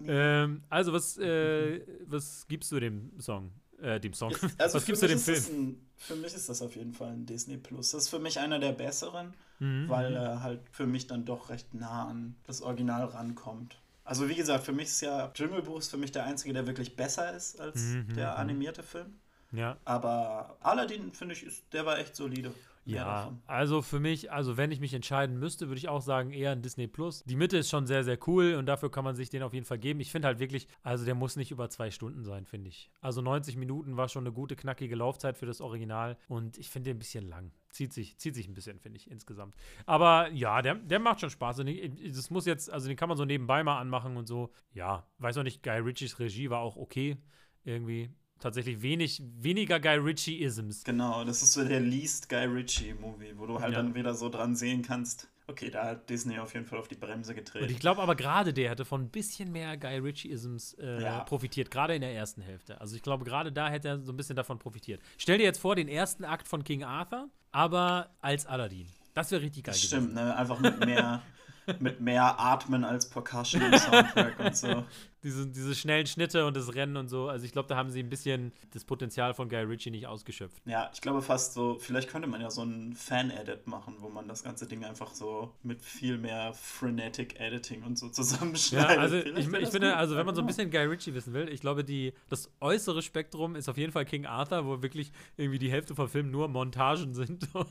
ähm, 0.06 0.62
Also 0.68 0.92
was, 0.92 1.16
äh, 1.18 1.80
was 2.06 2.46
gibst 2.48 2.72
du 2.72 2.80
dem 2.80 3.12
Song? 3.20 3.52
Äh, 3.80 4.00
dem 4.00 4.12
Song. 4.12 4.34
Also 4.58 4.76
Was 4.76 4.84
gibst 4.84 5.02
du 5.02 5.06
dem 5.06 5.18
Film? 5.18 5.44
Ein, 5.50 5.86
für 5.96 6.16
mich 6.16 6.34
ist 6.34 6.48
das 6.48 6.62
auf 6.62 6.74
jeden 6.74 6.92
Fall 6.92 7.12
ein 7.12 7.26
Disney 7.26 7.56
Plus. 7.56 7.90
Das 7.90 8.04
ist 8.04 8.08
für 8.08 8.18
mich 8.18 8.38
einer 8.38 8.58
der 8.58 8.72
besseren, 8.72 9.34
mhm. 9.58 9.88
weil 9.88 10.14
er 10.14 10.36
mhm. 10.36 10.42
halt 10.42 10.60
für 10.70 10.86
mich 10.86 11.06
dann 11.06 11.24
doch 11.24 11.50
recht 11.50 11.74
nah 11.74 12.08
an 12.08 12.34
das 12.44 12.62
Original 12.62 13.04
rankommt. 13.06 13.78
Also 14.04 14.28
wie 14.28 14.34
gesagt, 14.34 14.64
für 14.64 14.72
mich 14.72 14.88
ist 14.88 15.02
ja 15.02 15.30
Jungle 15.34 15.62
Buch 15.62 15.82
für 15.82 15.98
mich 15.98 16.12
der 16.12 16.24
einzige, 16.24 16.54
der 16.54 16.66
wirklich 16.66 16.96
besser 16.96 17.34
ist 17.36 17.60
als 17.60 17.80
mhm. 17.80 18.14
der 18.14 18.32
mhm. 18.32 18.36
animierte 18.38 18.82
Film. 18.82 19.18
Ja. 19.52 19.76
Aber 19.84 20.56
Aladdin, 20.60 21.12
finde 21.12 21.34
ich, 21.34 21.44
ist, 21.44 21.64
der 21.72 21.86
war 21.86 21.98
echt 21.98 22.16
solide. 22.16 22.52
Ja, 22.88 23.38
also 23.46 23.82
für 23.82 24.00
mich, 24.00 24.32
also 24.32 24.56
wenn 24.56 24.70
ich 24.70 24.80
mich 24.80 24.94
entscheiden 24.94 25.38
müsste, 25.38 25.68
würde 25.68 25.78
ich 25.78 25.88
auch 25.88 26.00
sagen, 26.00 26.30
eher 26.30 26.52
ein 26.52 26.62
Disney 26.62 26.86
Plus. 26.86 27.22
Die 27.24 27.36
Mitte 27.36 27.58
ist 27.58 27.68
schon 27.68 27.86
sehr, 27.86 28.02
sehr 28.02 28.18
cool 28.26 28.54
und 28.54 28.66
dafür 28.66 28.90
kann 28.90 29.04
man 29.04 29.14
sich 29.14 29.28
den 29.28 29.42
auf 29.42 29.52
jeden 29.52 29.66
Fall 29.66 29.78
geben. 29.78 30.00
Ich 30.00 30.10
finde 30.10 30.28
halt 30.28 30.38
wirklich, 30.38 30.68
also 30.82 31.04
der 31.04 31.14
muss 31.14 31.36
nicht 31.36 31.50
über 31.50 31.68
zwei 31.68 31.90
Stunden 31.90 32.24
sein, 32.24 32.46
finde 32.46 32.68
ich. 32.70 32.90
Also 33.00 33.20
90 33.20 33.56
Minuten 33.56 33.96
war 33.96 34.08
schon 34.08 34.24
eine 34.24 34.32
gute, 34.32 34.56
knackige 34.56 34.96
Laufzeit 34.96 35.36
für 35.36 35.46
das 35.46 35.60
Original 35.60 36.16
und 36.28 36.56
ich 36.56 36.70
finde 36.70 36.90
den 36.90 36.96
ein 36.96 36.98
bisschen 36.98 37.28
lang. 37.28 37.52
Zieht 37.70 37.92
sich, 37.92 38.16
zieht 38.16 38.34
sich 38.34 38.48
ein 38.48 38.54
bisschen, 38.54 38.78
finde 38.78 38.96
ich, 38.96 39.10
insgesamt. 39.10 39.54
Aber 39.84 40.30
ja, 40.30 40.62
der, 40.62 40.76
der 40.76 40.98
macht 40.98 41.20
schon 41.20 41.30
Spaß. 41.30 41.60
Und 41.60 41.70
das 42.02 42.30
muss 42.30 42.46
jetzt, 42.46 42.70
also 42.70 42.88
den 42.88 42.96
kann 42.96 43.10
man 43.10 43.18
so 43.18 43.26
nebenbei 43.26 43.62
mal 43.62 43.78
anmachen 43.78 44.16
und 44.16 44.26
so. 44.26 44.50
Ja, 44.72 45.06
weiß 45.18 45.36
auch 45.36 45.42
nicht, 45.42 45.62
Guy 45.62 45.78
Ritchies 45.78 46.18
Regie 46.18 46.48
war 46.48 46.60
auch 46.60 46.76
okay. 46.76 47.18
Irgendwie 47.64 48.10
tatsächlich 48.38 48.82
wenig, 48.82 49.22
weniger 49.40 49.80
Guy 49.80 49.96
Ritchie-Isms. 49.96 50.84
Genau, 50.84 51.24
das 51.24 51.42
ist 51.42 51.52
so 51.52 51.64
der 51.64 51.80
least 51.80 52.28
Guy 52.28 52.44
Ritchie-Movie, 52.44 53.34
wo 53.36 53.46
du 53.46 53.60
halt 53.60 53.72
ja. 53.72 53.82
dann 53.82 53.94
wieder 53.94 54.14
so 54.14 54.28
dran 54.28 54.56
sehen 54.56 54.82
kannst, 54.82 55.28
okay, 55.48 55.70
da 55.70 55.86
hat 55.86 56.08
Disney 56.08 56.38
auf 56.38 56.54
jeden 56.54 56.66
Fall 56.66 56.78
auf 56.78 56.88
die 56.88 56.94
Bremse 56.94 57.34
getreten. 57.34 57.64
Und 57.64 57.70
ich 57.70 57.80
glaube 57.80 58.00
aber 58.02 58.14
gerade 58.14 58.52
der 58.52 58.70
hätte 58.70 58.84
von 58.84 59.02
ein 59.02 59.08
bisschen 59.08 59.50
mehr 59.50 59.76
Guy 59.76 59.98
Ritchie-Isms 59.98 60.74
äh, 60.74 61.02
ja. 61.02 61.20
profitiert, 61.20 61.70
gerade 61.70 61.94
in 61.94 62.02
der 62.02 62.14
ersten 62.14 62.42
Hälfte. 62.42 62.80
Also 62.80 62.94
ich 62.94 63.02
glaube, 63.02 63.24
gerade 63.24 63.50
da 63.50 63.68
hätte 63.68 63.88
er 63.88 63.98
so 64.00 64.12
ein 64.12 64.16
bisschen 64.16 64.36
davon 64.36 64.58
profitiert. 64.58 65.00
Stell 65.16 65.38
dir 65.38 65.44
jetzt 65.44 65.58
vor, 65.58 65.74
den 65.74 65.88
ersten 65.88 66.24
Akt 66.24 66.46
von 66.46 66.62
King 66.62 66.84
Arthur, 66.84 67.28
aber 67.50 68.10
als 68.20 68.46
Aladdin. 68.46 68.86
Das 69.14 69.30
wäre 69.30 69.42
richtig 69.42 69.64
geil 69.64 69.72
das 69.72 69.82
Stimmt, 69.82 70.14
ne? 70.14 70.36
Einfach 70.36 70.60
mit 70.60 70.84
mehr, 70.84 71.22
mit 71.80 72.00
mehr 72.00 72.38
Atmen 72.38 72.84
als 72.84 73.08
Percussion 73.08 73.62
im 73.62 73.78
Soundtrack 73.78 74.38
und 74.38 74.56
so 74.56 74.84
diese, 75.22 75.46
diese 75.46 75.74
schnellen 75.74 76.06
Schnitte 76.06 76.46
und 76.46 76.56
das 76.56 76.74
Rennen 76.74 76.96
und 76.96 77.08
so. 77.08 77.28
Also 77.28 77.44
ich 77.44 77.52
glaube, 77.52 77.68
da 77.68 77.76
haben 77.76 77.90
sie 77.90 78.00
ein 78.00 78.08
bisschen 78.08 78.52
das 78.72 78.84
Potenzial 78.84 79.34
von 79.34 79.48
Guy 79.48 79.62
Ritchie 79.62 79.90
nicht 79.90 80.06
ausgeschöpft. 80.06 80.62
Ja, 80.64 80.90
ich 80.94 81.00
glaube 81.00 81.22
fast 81.22 81.54
so, 81.54 81.76
vielleicht 81.80 82.08
könnte 82.08 82.28
man 82.28 82.40
ja 82.40 82.50
so 82.50 82.62
ein 82.62 82.94
Fan-Edit 82.94 83.66
machen, 83.66 83.96
wo 83.98 84.08
man 84.08 84.28
das 84.28 84.44
ganze 84.44 84.66
Ding 84.66 84.84
einfach 84.84 85.12
so 85.14 85.52
mit 85.62 85.82
viel 85.82 86.18
mehr 86.18 86.52
frenetic 86.54 87.40
Editing 87.40 87.82
und 87.82 87.98
so 87.98 88.08
zusammenschneidet. 88.08 88.90
Ja, 88.90 89.00
also 89.00 89.16
ich, 89.36 89.48
ich 89.48 89.68
finde, 89.68 89.96
also 89.96 90.16
wenn 90.16 90.26
man 90.26 90.34
so 90.34 90.40
ein 90.40 90.46
bisschen 90.46 90.70
Guy 90.70 90.84
Ritchie 90.84 91.14
wissen 91.14 91.34
will, 91.34 91.48
ich 91.48 91.60
glaube, 91.60 91.84
die, 91.84 92.12
das 92.28 92.50
äußere 92.60 93.02
Spektrum 93.02 93.56
ist 93.56 93.68
auf 93.68 93.76
jeden 93.76 93.92
Fall 93.92 94.04
King 94.04 94.26
Arthur, 94.26 94.66
wo 94.66 94.82
wirklich 94.82 95.10
irgendwie 95.36 95.58
die 95.58 95.70
Hälfte 95.70 95.94
vom 95.96 96.08
Film 96.08 96.30
nur 96.30 96.46
Montagen 96.48 97.14
sind 97.14 97.48
und, 97.54 97.68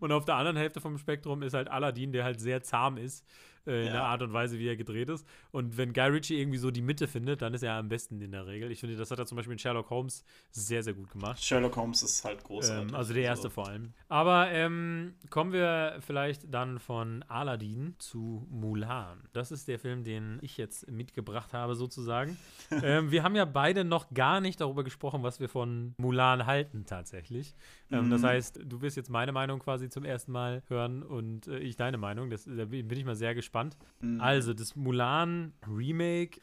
und 0.00 0.12
auf 0.12 0.24
der 0.26 0.34
anderen 0.34 0.56
Hälfte 0.56 0.80
vom 0.80 0.98
Spektrum 0.98 1.42
ist 1.42 1.54
halt 1.54 1.68
Aladdin, 1.68 2.12
der 2.12 2.24
halt 2.24 2.40
sehr 2.40 2.62
zahm 2.62 2.98
ist 2.98 3.24
äh, 3.68 3.80
in 3.80 3.86
ja. 3.86 3.92
der 3.92 4.04
Art 4.04 4.22
und 4.22 4.32
Weise, 4.32 4.58
wie 4.58 4.66
er 4.66 4.76
gedreht 4.76 5.08
ist. 5.08 5.26
Und 5.52 5.76
wenn 5.76 5.92
Guy 5.92 6.08
Ritchie 6.08 6.40
irgendwie 6.40 6.58
so 6.58 6.70
die 6.70 6.82
Mitte 6.82 7.06
findet, 7.06 7.42
dann 7.42 7.54
ist 7.54 7.62
er 7.62 7.74
am 7.74 7.88
besten 7.88 8.20
in 8.20 8.32
der 8.32 8.46
Regel. 8.46 8.70
Ich 8.70 8.80
finde, 8.80 8.96
das 8.96 9.10
hat 9.10 9.18
er 9.18 9.26
zum 9.26 9.36
Beispiel 9.36 9.52
in 9.52 9.58
Sherlock 9.58 9.90
Holmes 9.90 10.24
sehr, 10.50 10.82
sehr 10.82 10.94
gut 10.94 11.10
gemacht. 11.10 11.42
Sherlock 11.42 11.76
Holmes 11.76 12.02
ist 12.02 12.24
halt 12.24 12.42
großartig. 12.42 12.90
Ähm, 12.90 12.94
also 12.96 13.14
der 13.14 13.22
erste 13.22 13.48
also. 13.48 13.54
vor 13.54 13.68
allem. 13.68 13.92
Aber 14.08 14.50
ähm, 14.50 15.14
kommen 15.30 15.52
wir 15.52 15.98
vielleicht 16.00 16.52
dann 16.52 16.78
von 16.78 17.22
Aladdin 17.28 17.94
zu 17.98 18.46
Mulan. 18.50 19.28
Das 19.32 19.52
ist 19.52 19.68
der 19.68 19.78
Film, 19.78 20.04
den 20.04 20.38
ich 20.42 20.56
jetzt 20.56 20.90
mitgebracht 20.90 21.52
habe, 21.52 21.74
sozusagen. 21.74 22.36
ähm, 22.82 23.10
wir 23.10 23.22
haben 23.22 23.36
ja 23.36 23.44
beide 23.44 23.84
noch 23.84 24.10
gar 24.14 24.40
nicht 24.40 24.60
darüber 24.60 24.84
gesprochen, 24.84 25.22
was 25.22 25.40
wir 25.40 25.48
von 25.48 25.94
Mulan 25.98 26.46
halten, 26.46 26.84
tatsächlich. 26.86 27.54
Ähm, 27.90 28.06
mhm. 28.06 28.10
Das 28.10 28.22
heißt, 28.22 28.60
du 28.64 28.80
wirst 28.80 28.96
jetzt 28.96 29.10
meine 29.10 29.32
Meinung 29.32 29.58
quasi 29.60 29.88
zum 29.88 30.04
ersten 30.04 30.32
Mal 30.32 30.62
hören 30.68 31.02
und 31.02 31.48
äh, 31.48 31.58
ich 31.58 31.76
deine 31.76 31.98
Meinung. 31.98 32.30
Das, 32.30 32.44
da 32.44 32.64
bin 32.66 32.90
ich 32.90 33.04
mal 33.04 33.16
sehr 33.16 33.34
gespannt. 33.34 33.76
Mhm. 34.00 34.20
Also, 34.20 34.54
das 34.54 34.76
Mulan 34.76 35.52
Remake. 35.66 36.40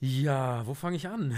Ja, 0.00 0.66
wo 0.66 0.74
fange 0.74 0.96
ich 0.96 1.08
an? 1.08 1.32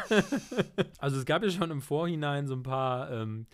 also 0.98 1.18
es 1.18 1.26
gab 1.26 1.42
ja 1.42 1.50
schon 1.50 1.72
im 1.72 1.82
Vorhinein 1.82 2.46
so 2.46 2.54
ein 2.54 2.62
paar 2.62 3.10
ähm, 3.10 3.46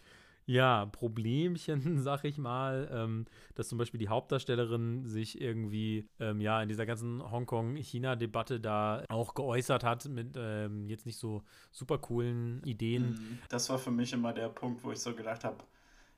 ja, 0.46 0.87
Problemchen, 0.87 1.98
sag 2.02 2.24
ich 2.24 2.38
mal, 2.38 2.88
ähm, 2.92 3.26
dass 3.54 3.68
zum 3.68 3.78
Beispiel 3.78 3.98
die 3.98 4.09
Hauptdarstellerin 4.09 5.04
sich 5.04 5.40
irgendwie 5.40 6.09
ähm, 6.20 6.40
ja 6.40 6.62
in 6.62 6.68
dieser 6.68 6.87
ganzen 6.87 7.28
Hongkong-China-Debatte 7.30 8.61
da 8.61 9.04
auch 9.09 9.35
geäußert 9.35 9.85
hat 9.85 10.09
mit 10.09 10.37
ähm, 10.37 10.88
jetzt 10.88 11.04
nicht 11.04 11.18
so 11.18 11.42
super 11.72 11.98
coolen 11.98 12.62
Ideen. 12.64 13.11
Mhm. 13.11 13.38
Das 13.48 13.68
war 13.68 13.78
für 13.78 13.90
mich 13.90 14.12
immer 14.12 14.32
der 14.32 14.48
Punkt, 14.48 14.85
wo 14.85 14.92
ich 14.92 15.00
so 15.00 15.14
gedacht 15.14 15.44
habe, 15.44 15.59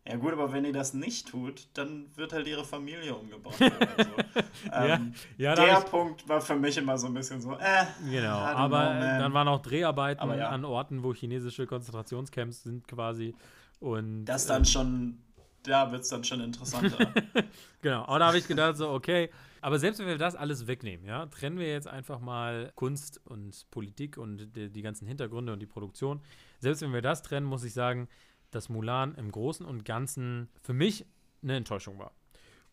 ja 0.06 0.16
gut, 0.16 0.32
aber 0.32 0.50
wenn 0.52 0.64
ihr 0.64 0.72
das 0.72 0.94
nicht 0.94 1.28
tut, 1.28 1.68
dann 1.74 2.06
wird 2.16 2.32
halt 2.32 2.46
ihre 2.46 2.64
Familie 2.64 3.14
umgebracht. 3.14 3.60
Oder 3.60 4.04
so. 4.04 4.40
ähm, 4.72 5.12
ja, 5.36 5.54
ja, 5.54 5.54
der 5.54 5.80
Punkt 5.82 6.26
war 6.26 6.40
für 6.40 6.56
mich 6.56 6.78
immer 6.78 6.96
so 6.96 7.08
ein 7.08 7.14
bisschen 7.14 7.42
so, 7.42 7.52
äh. 7.52 7.84
Genau, 8.10 8.38
aber 8.38 8.92
know, 8.92 9.00
dann 9.00 9.34
waren 9.34 9.48
auch 9.48 9.60
Dreharbeiten 9.60 10.30
ja. 10.30 10.48
an 10.48 10.64
Orten, 10.64 11.02
wo 11.02 11.12
chinesische 11.12 11.66
Konzentrationscamps 11.66 12.62
sind 12.62 12.88
quasi 12.88 13.34
Und, 13.80 14.24
das 14.24 14.46
dann 14.46 14.58
ähm, 14.58 14.64
schon, 14.64 15.18
da 15.62 15.90
wird 15.92 16.02
es 16.02 16.08
dann 16.08 16.24
schon 16.24 16.40
interessanter. 16.40 17.12
genau, 17.82 18.04
aber 18.04 18.18
da 18.18 18.26
habe 18.28 18.38
ich 18.38 18.48
gedacht, 18.48 18.76
so, 18.76 18.90
okay, 18.90 19.30
aber 19.60 19.78
selbst 19.78 19.98
wenn 19.98 20.06
wir 20.06 20.18
das 20.18 20.36
alles 20.36 20.66
wegnehmen, 20.66 21.06
ja, 21.06 21.26
trennen 21.26 21.58
wir 21.58 21.70
jetzt 21.70 21.88
einfach 21.88 22.20
mal 22.20 22.72
Kunst 22.74 23.20
und 23.24 23.66
Politik 23.70 24.16
und 24.16 24.56
die, 24.56 24.70
die 24.70 24.82
ganzen 24.82 25.06
Hintergründe 25.06 25.52
und 25.52 25.60
die 25.60 25.66
Produktion. 25.66 26.20
Selbst 26.60 26.82
wenn 26.82 26.92
wir 26.92 27.02
das 27.02 27.22
trennen, 27.22 27.46
muss 27.46 27.64
ich 27.64 27.72
sagen, 27.72 28.08
dass 28.50 28.68
Mulan 28.68 29.14
im 29.14 29.30
Großen 29.30 29.66
und 29.66 29.84
Ganzen 29.84 30.48
für 30.62 30.72
mich 30.72 31.06
eine 31.42 31.56
Enttäuschung 31.56 31.98
war. 31.98 32.12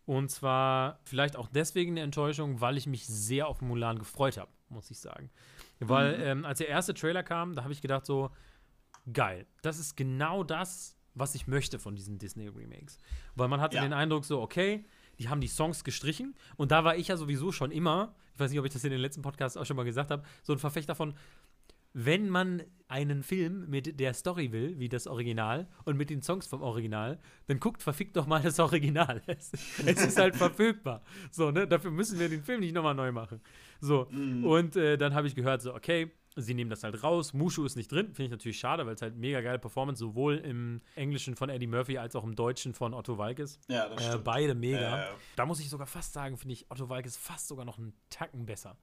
Und 0.05 0.29
zwar 0.29 0.99
vielleicht 1.03 1.35
auch 1.35 1.47
deswegen 1.47 1.93
eine 1.93 2.01
Enttäuschung, 2.01 2.61
weil 2.61 2.77
ich 2.77 2.85
mich 2.85 3.07
sehr 3.07 3.47
auf 3.47 3.61
Mulan 3.61 3.97
gefreut 3.97 4.37
habe, 4.37 4.51
muss 4.69 4.91
ich 4.91 4.99
sagen. 4.99 5.31
Weil 5.79 6.17
mhm. 6.17 6.23
ähm, 6.23 6.45
als 6.45 6.59
der 6.59 6.67
erste 6.67 6.93
Trailer 6.93 7.23
kam, 7.23 7.55
da 7.55 7.63
habe 7.63 7.73
ich 7.73 7.81
gedacht 7.81 8.05
so, 8.05 8.29
geil, 9.11 9.45
das 9.61 9.79
ist 9.79 9.95
genau 9.95 10.43
das, 10.43 10.97
was 11.13 11.35
ich 11.35 11.47
möchte 11.47 11.79
von 11.79 11.95
diesen 11.95 12.17
Disney-Remakes. 12.17 12.97
Weil 13.35 13.47
man 13.47 13.61
hatte 13.61 13.77
ja. 13.77 13.83
den 13.83 13.93
Eindruck 13.93 14.25
so, 14.25 14.41
okay, 14.41 14.85
die 15.19 15.29
haben 15.29 15.41
die 15.41 15.47
Songs 15.47 15.83
gestrichen 15.83 16.35
und 16.57 16.71
da 16.71 16.83
war 16.83 16.97
ich 16.97 17.07
ja 17.07 17.17
sowieso 17.17 17.51
schon 17.51 17.71
immer, 17.71 18.15
ich 18.33 18.39
weiß 18.39 18.51
nicht, 18.51 18.59
ob 18.59 18.65
ich 18.65 18.73
das 18.73 18.83
in 18.83 18.91
den 18.91 18.99
letzten 18.99 19.21
Podcasts 19.21 19.57
auch 19.57 19.65
schon 19.65 19.77
mal 19.77 19.83
gesagt 19.83 20.11
habe, 20.11 20.23
so 20.43 20.51
ein 20.51 20.59
Verfechter 20.59 20.93
von, 20.93 21.15
wenn 21.97 22.27
man 22.27 22.61
einen 22.89 23.23
Film 23.23 23.69
mit 23.69 24.01
der 24.01 24.13
Story 24.13 24.51
will, 24.51 24.77
wie 24.77 24.89
das 24.89 25.07
Original, 25.07 25.65
und 25.85 25.95
mit 25.95 26.09
den 26.09 26.21
Songs 26.21 26.45
vom 26.45 26.61
Original, 26.61 27.17
dann 27.47 27.61
guckt 27.61 27.81
verfickt 27.81 28.17
doch 28.17 28.27
mal 28.27 28.41
das 28.41 28.59
Original. 28.59 29.21
Es, 29.27 29.53
es 29.85 30.05
ist 30.05 30.19
halt 30.19 30.35
verfügbar. 30.35 31.01
So, 31.31 31.51
ne? 31.51 31.65
Dafür 31.65 31.91
müssen 31.91 32.19
wir 32.19 32.27
den 32.27 32.43
Film 32.43 32.59
nicht 32.59 32.75
nochmal 32.75 32.95
neu 32.95 33.13
machen. 33.13 33.39
So. 33.79 34.07
Mm. 34.11 34.43
Und 34.43 34.75
äh, 34.75 34.97
dann 34.97 35.13
habe 35.13 35.27
ich 35.27 35.35
gehört, 35.35 35.61
so, 35.61 35.73
okay, 35.73 36.11
sie 36.35 36.53
nehmen 36.53 36.69
das 36.69 36.83
halt 36.83 37.01
raus. 37.03 37.33
Mushu 37.33 37.65
ist 37.65 37.75
nicht 37.75 37.91
drin. 37.91 38.07
Finde 38.07 38.25
ich 38.25 38.31
natürlich 38.31 38.59
schade, 38.59 38.85
weil 38.85 38.95
es 38.95 39.01
halt 39.01 39.15
mega 39.15 39.41
geile 39.41 39.59
Performance 39.59 39.99
sowohl 39.99 40.37
im 40.37 40.81
Englischen 40.95 41.35
von 41.35 41.49
Eddie 41.49 41.67
Murphy 41.67 41.97
als 41.97 42.15
auch 42.15 42.23
im 42.23 42.35
Deutschen 42.35 42.73
von 42.73 42.93
Otto 42.93 43.17
Walkes. 43.17 43.59
Ja, 43.67 43.87
das 43.89 44.01
äh, 44.01 44.07
stimmt. 44.07 44.23
Beide 44.23 44.55
mega. 44.55 45.03
Äh, 45.03 45.07
da 45.35 45.45
muss 45.45 45.59
ich 45.59 45.69
sogar 45.69 45.87
fast 45.87 46.13
sagen, 46.13 46.37
finde 46.37 46.53
ich 46.53 46.69
Otto 46.69 46.89
Walkes 46.89 47.17
fast 47.17 47.47
sogar 47.47 47.65
noch 47.65 47.77
einen 47.77 47.93
Tacken 48.09 48.45
besser. 48.45 48.77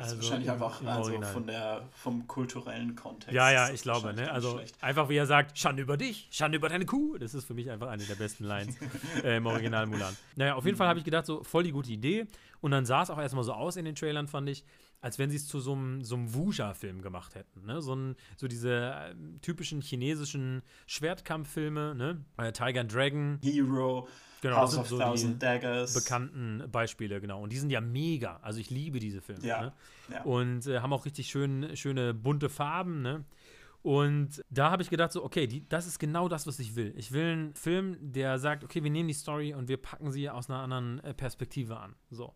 Also 0.00 0.16
das 0.16 0.24
ist 0.24 0.30
wahrscheinlich 0.30 0.50
einfach 0.50 0.82
also 0.86 1.20
von 1.20 1.46
der, 1.46 1.86
vom 1.92 2.26
kulturellen 2.26 2.94
Kontext. 2.94 3.34
Ja, 3.34 3.50
ja, 3.50 3.68
ich 3.70 3.82
glaube. 3.82 4.14
Ne? 4.14 4.30
Also 4.30 4.52
schlecht. 4.52 4.82
einfach 4.82 5.10
wie 5.10 5.16
er 5.16 5.26
sagt, 5.26 5.58
Schande 5.58 5.82
über 5.82 5.98
dich, 5.98 6.28
Schande 6.30 6.56
über 6.56 6.70
deine 6.70 6.86
Kuh. 6.86 7.18
Das 7.18 7.34
ist 7.34 7.44
für 7.44 7.52
mich 7.52 7.70
einfach 7.70 7.88
eine 7.88 8.02
der 8.04 8.14
besten 8.14 8.44
Lines 8.44 8.76
äh, 9.24 9.36
im 9.36 9.46
Original 9.46 9.86
Mulan. 9.86 10.16
Naja, 10.36 10.54
auf 10.54 10.64
jeden 10.64 10.78
Fall 10.78 10.88
habe 10.88 10.98
ich 10.98 11.04
gedacht, 11.04 11.26
so 11.26 11.42
voll 11.42 11.64
die 11.64 11.72
gute 11.72 11.92
Idee. 11.92 12.26
Und 12.62 12.70
dann 12.70 12.86
sah 12.86 13.02
es 13.02 13.10
auch 13.10 13.18
erstmal 13.18 13.44
so 13.44 13.52
aus 13.52 13.76
in 13.76 13.84
den 13.84 13.94
Trailern, 13.94 14.26
fand 14.26 14.48
ich, 14.48 14.64
als 15.00 15.18
wenn 15.18 15.30
sie 15.30 15.36
es 15.36 15.46
zu 15.46 15.60
so 15.60 15.72
einem, 15.72 16.02
so 16.02 16.14
einem 16.14 16.34
Wuja-Film 16.34 17.02
gemacht 17.02 17.34
hätten. 17.34 17.64
Ne? 17.64 17.80
So, 17.80 17.94
ein, 17.94 18.16
so 18.36 18.48
diese 18.48 18.92
äh, 18.92 19.14
typischen 19.40 19.80
chinesischen 19.80 20.62
Schwertkampffilme, 20.86 21.94
ne? 21.94 22.24
Äh, 22.36 22.52
Tiger 22.52 22.80
and 22.80 22.94
Dragon. 22.94 23.38
Hero. 23.42 24.08
Genau, 24.42 24.56
House 24.56 24.74
das 24.74 24.88
sind 24.88 24.98
so 24.98 25.28
die 25.28 25.38
Daggers. 25.38 25.92
bekannten 25.92 26.64
Beispiele, 26.70 27.20
genau. 27.20 27.42
Und 27.42 27.52
die 27.52 27.58
sind 27.58 27.70
ja 27.70 27.80
mega. 27.80 28.38
Also 28.42 28.58
ich 28.60 28.70
liebe 28.70 28.98
diese 28.98 29.20
Filme. 29.20 29.46
Ja, 29.46 29.60
ne? 29.60 29.72
ja. 30.10 30.22
Und 30.22 30.66
äh, 30.66 30.80
haben 30.80 30.92
auch 30.92 31.04
richtig 31.04 31.28
schön, 31.28 31.76
schöne 31.76 32.14
bunte 32.14 32.48
Farben, 32.48 33.02
ne? 33.02 33.24
Und 33.82 34.42
da 34.50 34.70
habe 34.70 34.82
ich 34.82 34.90
gedacht, 34.90 35.12
so, 35.12 35.24
okay, 35.24 35.46
die, 35.46 35.66
das 35.66 35.86
ist 35.86 35.98
genau 35.98 36.28
das, 36.28 36.46
was 36.46 36.58
ich 36.58 36.76
will. 36.76 36.92
Ich 36.96 37.12
will 37.12 37.32
einen 37.32 37.54
Film, 37.54 37.96
der 38.00 38.38
sagt, 38.38 38.62
okay, 38.62 38.82
wir 38.82 38.90
nehmen 38.90 39.08
die 39.08 39.14
Story 39.14 39.54
und 39.54 39.68
wir 39.68 39.78
packen 39.78 40.12
sie 40.12 40.28
aus 40.28 40.50
einer 40.50 40.60
anderen 40.60 41.02
äh, 41.02 41.14
Perspektive 41.14 41.78
an. 41.78 41.94
So. 42.10 42.34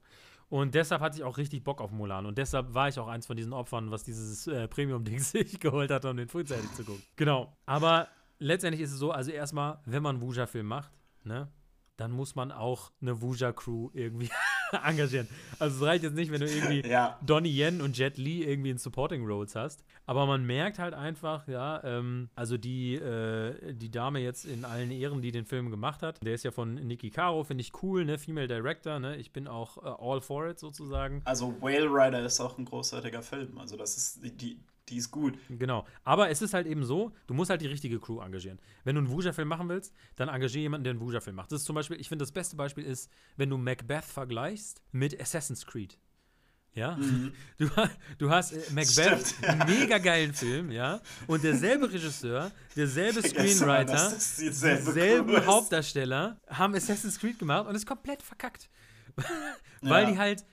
Und 0.48 0.74
deshalb 0.74 1.00
hatte 1.00 1.16
ich 1.16 1.24
auch 1.24 1.38
richtig 1.38 1.64
Bock 1.64 1.80
auf 1.80 1.90
Mulan. 1.90 2.26
Und 2.26 2.38
deshalb 2.38 2.74
war 2.74 2.88
ich 2.88 2.98
auch 2.98 3.09
eins 3.09 3.26
von 3.26 3.37
diesen 3.37 3.52
Opfern, 3.52 3.90
was 3.90 4.04
dieses 4.04 4.46
äh, 4.46 4.68
Premium-Ding 4.68 5.18
sich 5.20 5.59
geholt 5.59 5.90
hat, 5.90 6.04
um 6.04 6.16
den 6.16 6.28
frühzeitig 6.28 6.70
zu 6.72 6.85
gucken. 6.85 7.02
Genau. 7.16 7.57
Aber 7.66 8.09
letztendlich 8.38 8.83
ist 8.83 8.92
es 8.92 8.98
so, 8.98 9.11
also 9.11 9.30
erstmal, 9.30 9.80
wenn 9.87 10.02
man 10.02 10.16
einen 10.16 10.22
Wuja-Film 10.22 10.66
macht, 10.66 10.92
ne, 11.24 11.48
dann 11.96 12.12
muss 12.12 12.35
man 12.35 12.52
auch 12.52 12.92
eine 13.00 13.20
Wuja-Crew 13.20 13.90
irgendwie 13.92 14.30
engagieren. 14.84 15.28
Also 15.58 15.76
es 15.76 15.82
reicht 15.82 16.04
jetzt 16.04 16.14
nicht, 16.14 16.32
wenn 16.32 16.40
du 16.40 16.46
irgendwie 16.46 16.88
ja. 16.88 17.18
Donnie 17.24 17.50
Yen 17.50 17.80
und 17.80 17.96
Jet 17.96 18.18
Li 18.18 18.44
irgendwie 18.44 18.70
in 18.70 18.78
Supporting 18.78 19.24
Roles 19.24 19.54
hast. 19.54 19.84
Aber 20.06 20.26
man 20.26 20.44
merkt 20.44 20.78
halt 20.78 20.94
einfach, 20.94 21.48
ja, 21.48 21.82
ähm, 21.82 22.28
also 22.34 22.58
die, 22.58 22.96
äh, 22.96 23.72
die 23.72 23.90
Dame 23.90 24.20
jetzt 24.20 24.44
in 24.44 24.64
allen 24.64 24.90
Ehren, 24.90 25.22
die 25.22 25.32
den 25.32 25.46
Film 25.46 25.70
gemacht 25.70 26.02
hat, 26.02 26.22
der 26.24 26.34
ist 26.34 26.44
ja 26.44 26.50
von 26.50 26.74
Nikki 26.74 27.10
Caro, 27.10 27.44
finde 27.44 27.62
ich 27.62 27.72
cool, 27.82 28.04
ne, 28.04 28.18
Female 28.18 28.48
Director, 28.48 28.98
ne, 28.98 29.16
ich 29.16 29.32
bin 29.32 29.48
auch 29.48 29.78
äh, 29.78 29.94
all 29.98 30.20
for 30.20 30.48
it 30.48 30.58
sozusagen. 30.58 31.22
Also 31.24 31.54
Whale 31.60 31.87
Rider 31.87 32.22
ist 32.24 32.40
auch 32.40 32.58
ein 32.58 32.66
großartiger 32.66 33.22
Film, 33.22 33.56
also 33.58 33.76
das 33.76 33.96
ist, 33.96 34.24
die, 34.24 34.37
die 34.37 34.60
ist 34.90 35.10
gut. 35.10 35.38
Genau. 35.48 35.86
Aber 36.02 36.30
es 36.30 36.42
ist 36.42 36.54
halt 36.54 36.66
eben 36.66 36.84
so, 36.84 37.12
du 37.26 37.34
musst 37.34 37.50
halt 37.50 37.60
die 37.60 37.66
richtige 37.66 37.98
Crew 37.98 38.20
engagieren. 38.20 38.58
Wenn 38.84 38.96
du 38.96 39.00
einen 39.00 39.10
Wuja-Film 39.10 39.48
machen 39.48 39.68
willst, 39.68 39.94
dann 40.16 40.28
engagiere 40.28 40.62
jemanden, 40.62 40.84
der 40.84 40.92
einen 40.92 41.00
Wuja-Film 41.00 41.36
macht. 41.36 41.52
Das 41.52 41.60
ist 41.60 41.66
zum 41.66 41.74
Beispiel, 41.74 42.00
ich 42.00 42.08
finde, 42.08 42.22
das 42.22 42.32
beste 42.32 42.56
Beispiel 42.56 42.84
ist, 42.84 43.10
wenn 43.36 43.50
du 43.50 43.56
Macbeth 43.56 44.04
vergleichst 44.04 44.82
mit 44.92 45.18
Assassin's 45.20 45.66
Creed. 45.66 45.98
Ja, 46.74 46.96
mhm. 46.96 47.32
du, 47.58 47.70
du 48.18 48.30
hast 48.30 48.52
äh, 48.52 48.60
Macbeth, 48.72 49.26
Stimmt, 49.28 49.42
ja. 49.42 49.48
einen 49.48 49.80
mega 49.80 49.98
geilen 49.98 50.34
Film, 50.34 50.72
ja, 50.72 51.00
und 51.28 51.44
derselbe 51.44 51.92
Regisseur, 51.92 52.50
derselbe 52.74 53.22
Screenwriter, 53.28 54.10
derselbe 54.10 55.46
Hauptdarsteller 55.46 56.40
haben 56.48 56.74
Assassin's 56.74 57.18
Creed 57.20 57.38
gemacht 57.38 57.68
und 57.68 57.76
ist 57.76 57.86
komplett 57.86 58.22
verkackt. 58.22 58.68
Weil 59.82 60.04
ja. 60.04 60.10
die 60.10 60.18
halt 60.18 60.44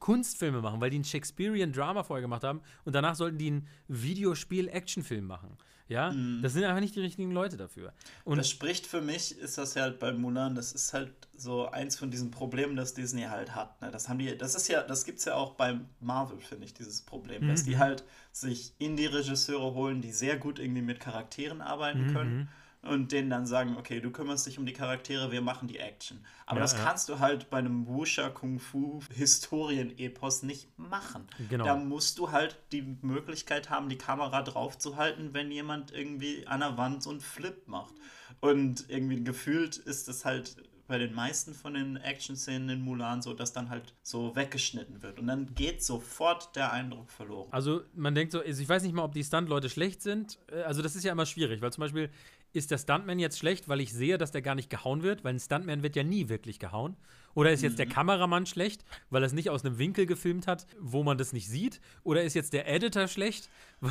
Kunstfilme 0.00 0.60
machen, 0.60 0.80
weil 0.80 0.90
die 0.90 0.96
einen 0.96 1.04
Shakespearean 1.04 1.72
Drama 1.72 2.02
vorher 2.02 2.22
gemacht 2.22 2.42
haben 2.42 2.60
und 2.84 2.94
danach 2.94 3.14
sollten 3.14 3.38
die 3.38 3.48
einen 3.48 3.68
Videospiel-Actionfilm 3.88 5.26
machen. 5.26 5.56
Ja, 5.88 6.12
mhm. 6.12 6.40
das 6.40 6.52
sind 6.52 6.62
einfach 6.64 6.80
nicht 6.80 6.94
die 6.94 7.00
richtigen 7.00 7.32
Leute 7.32 7.56
dafür. 7.56 7.92
Und 8.24 8.38
das 8.38 8.48
spricht 8.48 8.86
für 8.86 9.00
mich, 9.00 9.36
ist 9.38 9.58
das 9.58 9.74
ja 9.74 9.82
halt 9.82 9.98
bei 9.98 10.12
Mulan, 10.12 10.54
das 10.54 10.72
ist 10.72 10.92
halt 10.92 11.12
so 11.36 11.68
eins 11.68 11.96
von 11.96 12.12
diesen 12.12 12.30
Problemen, 12.30 12.76
das 12.76 12.94
Disney 12.94 13.22
halt 13.22 13.56
hat. 13.56 13.80
Ne? 13.82 13.90
Das 13.90 14.08
haben 14.08 14.20
die, 14.20 14.38
das 14.38 14.54
ist 14.54 14.68
ja, 14.68 14.82
das 14.82 15.04
gibt's 15.04 15.24
ja 15.24 15.34
auch 15.34 15.54
bei 15.54 15.80
Marvel, 16.00 16.38
finde 16.38 16.64
ich, 16.64 16.74
dieses 16.74 17.02
Problem, 17.02 17.42
mhm. 17.44 17.48
dass 17.48 17.64
die 17.64 17.76
halt 17.76 18.04
sich 18.30 18.72
Indie-Regisseure 18.78 19.74
holen, 19.74 20.00
die 20.00 20.12
sehr 20.12 20.36
gut 20.36 20.60
irgendwie 20.60 20.82
mit 20.82 21.00
Charakteren 21.00 21.60
arbeiten 21.60 22.06
mhm. 22.06 22.12
können 22.14 22.48
und 22.82 23.12
denen 23.12 23.28
dann 23.28 23.46
sagen, 23.46 23.76
okay, 23.76 24.00
du 24.00 24.10
kümmerst 24.10 24.46
dich 24.46 24.58
um 24.58 24.64
die 24.64 24.72
Charaktere, 24.72 25.30
wir 25.32 25.42
machen 25.42 25.68
die 25.68 25.78
Action. 25.78 26.24
Aber 26.46 26.58
ja, 26.58 26.62
das 26.62 26.72
ja. 26.72 26.84
kannst 26.84 27.08
du 27.08 27.18
halt 27.18 27.50
bei 27.50 27.58
einem 27.58 27.86
Wusha 27.86 28.30
Kung 28.30 28.58
Fu 28.58 29.00
Historien-Epos 29.14 30.42
nicht 30.42 30.78
machen. 30.78 31.26
Genau. 31.50 31.64
Da 31.64 31.76
musst 31.76 32.18
du 32.18 32.30
halt 32.30 32.58
die 32.72 32.96
Möglichkeit 33.02 33.68
haben, 33.68 33.88
die 33.88 33.98
Kamera 33.98 34.42
draufzuhalten, 34.42 35.34
wenn 35.34 35.50
jemand 35.50 35.92
irgendwie 35.92 36.46
an 36.46 36.60
der 36.60 36.78
Wand 36.78 37.02
so 37.02 37.10
einen 37.10 37.20
Flip 37.20 37.66
macht. 37.66 37.94
Und 38.40 38.88
irgendwie 38.88 39.22
gefühlt 39.22 39.76
ist 39.76 40.08
es 40.08 40.24
halt 40.24 40.56
bei 40.90 40.98
den 40.98 41.14
meisten 41.14 41.54
von 41.54 41.74
den 41.74 41.96
Action-Szenen 41.98 42.68
in 42.68 42.80
Mulan 42.80 43.22
so, 43.22 43.32
dass 43.32 43.52
dann 43.52 43.70
halt 43.70 43.94
so 44.02 44.34
weggeschnitten 44.34 45.02
wird. 45.02 45.20
Und 45.20 45.28
dann 45.28 45.54
geht 45.54 45.84
sofort 45.84 46.56
der 46.56 46.72
Eindruck 46.72 47.08
verloren. 47.10 47.46
Also 47.52 47.82
man 47.94 48.12
denkt 48.16 48.32
so, 48.32 48.40
also 48.40 48.60
ich 48.60 48.68
weiß 48.68 48.82
nicht 48.82 48.92
mal, 48.92 49.04
ob 49.04 49.14
die 49.14 49.22
Stunt-Leute 49.22 49.70
schlecht 49.70 50.02
sind. 50.02 50.40
Äh, 50.50 50.62
also 50.62 50.82
das 50.82 50.96
ist 50.96 51.04
ja 51.04 51.12
immer 51.12 51.26
schwierig, 51.26 51.62
weil 51.62 51.72
zum 51.72 51.82
Beispiel 51.82 52.10
ist 52.52 52.70
der 52.70 52.78
Stuntman 52.78 53.18
jetzt 53.18 53.38
schlecht, 53.38 53.68
weil 53.68 53.80
ich 53.80 53.92
sehe, 53.92 54.18
dass 54.18 54.32
der 54.32 54.42
gar 54.42 54.54
nicht 54.54 54.70
gehauen 54.70 55.02
wird, 55.02 55.24
weil 55.24 55.34
ein 55.34 55.40
Stuntman 55.40 55.82
wird 55.82 55.96
ja 55.96 56.02
nie 56.02 56.28
wirklich 56.28 56.58
gehauen. 56.58 56.96
Oder 57.34 57.52
ist 57.52 57.62
jetzt 57.62 57.74
mhm. 57.74 57.78
der 57.78 57.86
Kameramann 57.86 58.46
schlecht, 58.46 58.84
weil 59.08 59.22
er 59.22 59.26
es 59.26 59.32
nicht 59.32 59.50
aus 59.50 59.64
einem 59.64 59.78
Winkel 59.78 60.06
gefilmt 60.06 60.46
hat, 60.48 60.66
wo 60.80 61.04
man 61.04 61.16
das 61.16 61.32
nicht 61.32 61.48
sieht? 61.48 61.80
Oder 62.02 62.24
ist 62.24 62.34
jetzt 62.34 62.52
der 62.52 62.68
Editor 62.68 63.06
schlecht, 63.06 63.48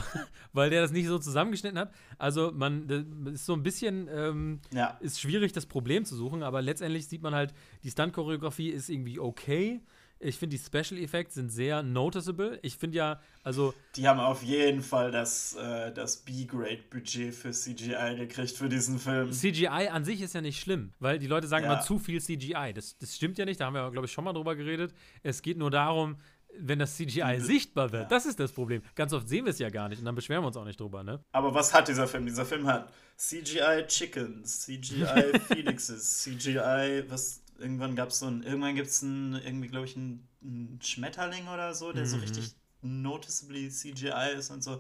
weil 0.54 0.70
der 0.70 0.82
das 0.82 0.92
nicht 0.92 1.08
so 1.08 1.20
zusammengeschnitten 1.20 1.80
hat? 1.80 1.94
Also 2.18 2.52
man 2.54 2.90
ist 3.34 3.46
so 3.46 3.54
ein 3.54 3.64
bisschen 3.64 4.10
ähm, 4.12 4.60
ja. 4.74 4.98
ist 5.00 5.22
schwierig, 5.22 5.54
das 5.54 5.66
Problem 5.66 6.04
zu 6.04 6.16
suchen, 6.16 6.44
aber 6.44 6.62
letztendlich 6.62 7.08
sieht 7.08 7.22
man 7.22 7.34
halt, 7.34 7.54
die 7.84 7.92
Stunt-Choreografie 7.92 8.70
ist 8.70 8.90
irgendwie 8.90 9.20
okay. 9.20 9.82
Ich 10.22 10.38
finde, 10.38 10.58
die 10.58 10.64
Special 10.64 11.02
Effects 11.02 11.36
sind 11.36 11.50
sehr 11.50 11.82
noticeable. 11.82 12.60
Ich 12.62 12.76
finde 12.76 12.98
ja, 12.98 13.22
also. 13.44 13.74
Die 13.96 14.08
haben 14.08 14.20
auf 14.20 14.44
jeden 14.44 14.82
Fall 14.82 15.12
das, 15.12 15.56
äh, 15.56 15.94
das 15.94 16.18
B-Grade-Budget 16.18 17.34
für 17.34 17.52
CGI 17.52 18.16
gekriegt 18.18 18.58
für 18.58 18.68
diesen 18.68 19.00
Film. 19.00 19.32
CGI 19.32 19.90
an 19.90 20.04
sich 20.04 20.22
ist 20.22 20.34
ja 20.34 20.42
nicht 20.42 20.60
schlimm, 20.60 20.92
weil 21.00 21.20
die 21.20 21.28
Leute 21.28 21.48
sagen 21.48 21.64
ja. 21.64 21.74
immer 21.74 21.82
zu 21.82 22.00
viel 22.00 22.22
CGI. 22.22 22.74
Das, 22.74 22.98
das 22.98 23.16
stimmt 23.16 23.38
ja 23.38 23.46
nicht, 23.46 23.62
da 23.62 23.68
haben 23.68 23.76
wir, 23.76 23.90
glaube 23.92 24.08
ich, 24.08 24.12
schon 24.12 24.26
mal 24.26 24.34
drüber 24.34 24.56
geredet. 24.58 24.94
Es 25.24 25.42
geht 25.42 25.58
nur 25.58 25.72
darum, 25.72 26.18
wenn 26.58 26.80
das 26.80 26.96
CGI 26.96 27.36
die, 27.36 27.40
sichtbar 27.40 27.92
wird. 27.92 28.04
Ja. 28.04 28.10
Das 28.10 28.26
ist 28.26 28.40
das 28.40 28.52
Problem. 28.52 28.82
Ganz 28.96 29.14
oft 29.14 29.28
sehen 29.28 29.46
wir 29.46 29.52
es 29.52 29.60
ja 29.60 29.70
gar 29.70 29.88
nicht 29.88 30.00
und 30.00 30.06
dann 30.06 30.16
beschweren 30.16 30.44
wir 30.44 30.48
uns 30.48 30.58
auch 30.58 30.66
nicht 30.66 30.80
drüber, 30.80 31.04
ne? 31.04 31.24
Aber 31.32 31.54
was 31.54 31.74
hat 31.74 31.88
dieser 31.88 32.08
Film? 32.08 32.26
Dieser 32.26 32.46
Film 32.46 32.68
hat 32.68 32.92
CGI 33.18 33.86
Chickens, 33.88 34.62
CGI 34.62 35.40
Phoenixes, 35.48 36.24
CGI, 36.24 37.04
was 37.08 37.42
irgendwann 37.60 37.96
gab 37.96 38.10
es 38.10 38.20
so 38.20 38.28
ein, 38.28 38.44
irgendwann 38.44 38.76
gibt 38.76 38.88
es 38.88 39.02
irgendwie, 39.04 39.68
glaube 39.68 39.86
ich, 39.86 39.96
ein, 39.96 40.28
ein, 40.42 40.80
Schmetterling 40.82 41.48
oder 41.48 41.74
so, 41.74 41.92
der 41.92 42.04
mhm. 42.04 42.08
so 42.08 42.18
richtig 42.18 42.56
noticeably 42.82 43.70
CGI 43.70 44.36
ist 44.38 44.52
und 44.52 44.64
so. 44.64 44.80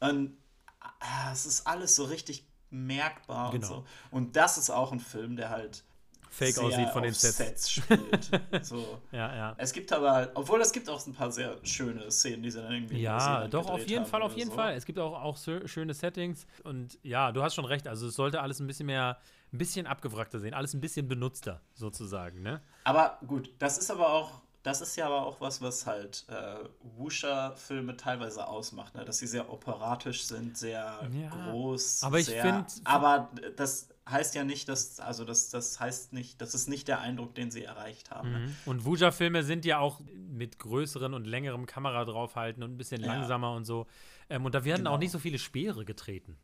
Und 0.00 0.36
ah, 0.80 1.32
es 1.32 1.46
ist 1.46 1.66
alles 1.66 1.96
so 1.96 2.04
richtig 2.04 2.46
merkbar 2.70 3.50
genau. 3.50 3.66
und 3.66 3.68
so. 3.68 3.84
Und 4.10 4.36
das 4.36 4.58
ist 4.58 4.70
auch 4.70 4.92
ein 4.92 5.00
Film, 5.00 5.36
der 5.36 5.50
halt 5.50 5.84
fake 6.30 6.58
aussieht 6.58 6.88
von 6.90 7.02
den 7.02 7.12
Sets. 7.12 7.36
Sets 7.36 7.70
spielt. 7.72 8.30
so. 8.62 9.00
ja, 9.12 9.34
ja. 9.34 9.54
Es 9.58 9.72
gibt 9.72 9.92
aber, 9.92 10.30
obwohl 10.34 10.60
es 10.60 10.72
gibt 10.72 10.88
auch 10.88 11.04
ein 11.06 11.12
paar 11.12 11.30
sehr 11.30 11.58
schöne 11.64 12.10
Szenen, 12.10 12.42
die 12.42 12.50
sie 12.50 12.62
dann 12.62 12.72
irgendwie 12.72 13.00
Ja, 13.00 13.48
doch, 13.48 13.68
auf 13.68 13.86
jeden 13.86 14.06
Fall, 14.06 14.22
auf 14.22 14.36
jeden 14.36 14.50
so. 14.50 14.56
Fall. 14.56 14.74
Es 14.74 14.86
gibt 14.86 14.98
auch, 14.98 15.20
auch 15.20 15.36
schöne 15.66 15.92
Settings 15.92 16.46
und 16.62 16.98
ja, 17.02 17.32
du 17.32 17.42
hast 17.42 17.54
schon 17.54 17.64
recht, 17.64 17.88
also 17.88 18.06
es 18.06 18.14
sollte 18.14 18.40
alles 18.40 18.60
ein 18.60 18.66
bisschen 18.66 18.86
mehr, 18.86 19.18
ein 19.52 19.58
bisschen 19.58 19.86
abgewrackter 19.86 20.40
sehen, 20.40 20.54
alles 20.54 20.74
ein 20.74 20.80
bisschen 20.80 21.08
benutzter 21.08 21.60
sozusagen, 21.74 22.42
ne? 22.42 22.60
Aber 22.84 23.18
gut, 23.26 23.52
das 23.58 23.78
ist 23.78 23.90
aber 23.90 24.12
auch 24.12 24.42
das 24.62 24.82
ist 24.82 24.96
ja 24.96 25.06
aber 25.06 25.24
auch 25.24 25.40
was, 25.40 25.62
was 25.62 25.86
halt 25.86 26.26
äh, 26.28 26.56
Wusha-Filme 26.98 27.96
teilweise 27.96 28.46
ausmacht, 28.46 28.94
ne? 28.94 29.04
dass 29.04 29.18
sie 29.18 29.26
sehr 29.26 29.50
operatisch 29.50 30.24
sind, 30.24 30.56
sehr 30.58 31.08
ja, 31.12 31.50
groß. 31.50 32.02
Aber 32.02 32.18
ich 32.18 32.28
finde. 32.28 32.66
Aber 32.84 33.30
das 33.56 33.88
heißt 34.08 34.34
ja 34.34 34.44
nicht, 34.44 34.68
dass, 34.68 35.00
also 35.00 35.24
das, 35.24 35.48
das 35.48 35.80
heißt 35.80 36.12
nicht, 36.12 36.40
das 36.42 36.54
ist 36.54 36.68
nicht 36.68 36.88
der 36.88 37.00
Eindruck, 37.00 37.34
den 37.34 37.50
sie 37.50 37.64
erreicht 37.64 38.10
haben. 38.10 38.32
Ne? 38.32 38.38
Mhm. 38.38 38.56
Und 38.66 38.84
Wuja-Filme 38.84 39.44
sind 39.44 39.64
ja 39.64 39.78
auch 39.78 40.00
mit 40.14 40.58
größeren 40.58 41.14
und 41.14 41.26
längerem 41.26 41.64
Kamera 41.64 42.04
draufhalten 42.04 42.62
und 42.62 42.72
ein 42.72 42.76
bisschen 42.76 43.00
ja. 43.00 43.06
langsamer 43.14 43.54
und 43.54 43.64
so. 43.64 43.86
Ähm, 44.28 44.44
und 44.44 44.54
da 44.54 44.64
werden 44.64 44.80
genau. 44.80 44.94
auch 44.94 44.98
nicht 44.98 45.12
so 45.12 45.18
viele 45.18 45.38
Speere 45.38 45.84
getreten. 45.86 46.36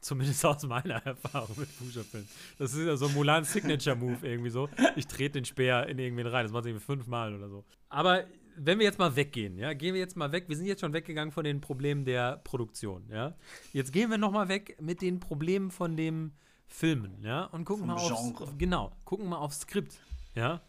Zumindest 0.00 0.44
aus 0.44 0.64
meiner 0.64 0.94
Erfahrung 1.06 1.56
mit 1.58 1.68
Fußballfilmen. 1.68 2.28
Das 2.58 2.74
ist 2.74 2.86
ja 2.86 2.96
so 2.96 3.06
ein 3.06 3.14
Mulan 3.14 3.44
Signature 3.44 3.96
Move 3.96 4.26
irgendwie 4.26 4.50
so. 4.50 4.68
Ich 4.96 5.06
trete 5.06 5.32
den 5.32 5.44
Speer 5.44 5.86
in 5.86 5.98
irgendwen 5.98 6.26
rein. 6.26 6.44
Das 6.44 6.52
macht 6.52 6.66
irgendwie 6.66 6.84
fünfmal 6.84 7.34
oder 7.34 7.48
so. 7.48 7.64
Aber 7.88 8.24
wenn 8.56 8.78
wir 8.78 8.86
jetzt 8.86 8.98
mal 8.98 9.14
weggehen, 9.14 9.56
ja, 9.56 9.72
gehen 9.72 9.94
wir 9.94 10.00
jetzt 10.00 10.16
mal 10.16 10.32
weg. 10.32 10.44
Wir 10.48 10.56
sind 10.56 10.66
jetzt 10.66 10.80
schon 10.80 10.92
weggegangen 10.92 11.32
von 11.32 11.44
den 11.44 11.60
Problemen 11.60 12.04
der 12.04 12.38
Produktion, 12.38 13.04
ja. 13.10 13.34
Jetzt 13.72 13.92
gehen 13.92 14.10
wir 14.10 14.18
noch 14.18 14.32
mal 14.32 14.48
weg 14.48 14.76
mit 14.80 15.00
den 15.00 15.20
Problemen 15.20 15.70
von 15.70 15.96
dem 15.96 16.32
Filmen, 16.66 17.22
ja, 17.22 17.44
und 17.44 17.64
gucken 17.64 17.86
Vom 17.86 17.94
mal 17.94 18.12
aufs, 18.12 18.58
genau, 18.58 18.92
gucken 19.04 19.28
mal 19.28 19.38
aufs 19.38 19.60
Skript, 19.60 20.00
ja. 20.34 20.60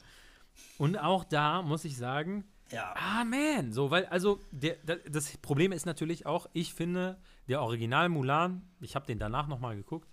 Und 0.78 0.98
auch 0.98 1.24
da 1.24 1.62
muss 1.62 1.84
ich 1.84 1.98
sagen, 1.98 2.46
ja. 2.72 2.94
Ah, 2.96 3.24
man. 3.24 3.74
So, 3.74 3.90
weil, 3.90 4.06
also, 4.08 4.40
der, 4.52 4.76
das 5.10 5.38
Problem 5.38 5.72
ist 5.72 5.86
natürlich 5.86 6.26
auch, 6.26 6.48
ich 6.54 6.74
finde, 6.74 7.18
der 7.50 7.62
Original 7.62 8.10
Mulan, 8.10 8.62
ich 8.80 8.96
habe 8.96 9.08
den 9.08 9.20
danach 9.20 9.48
nochmal 9.48 9.76
geguckt, 9.76 10.10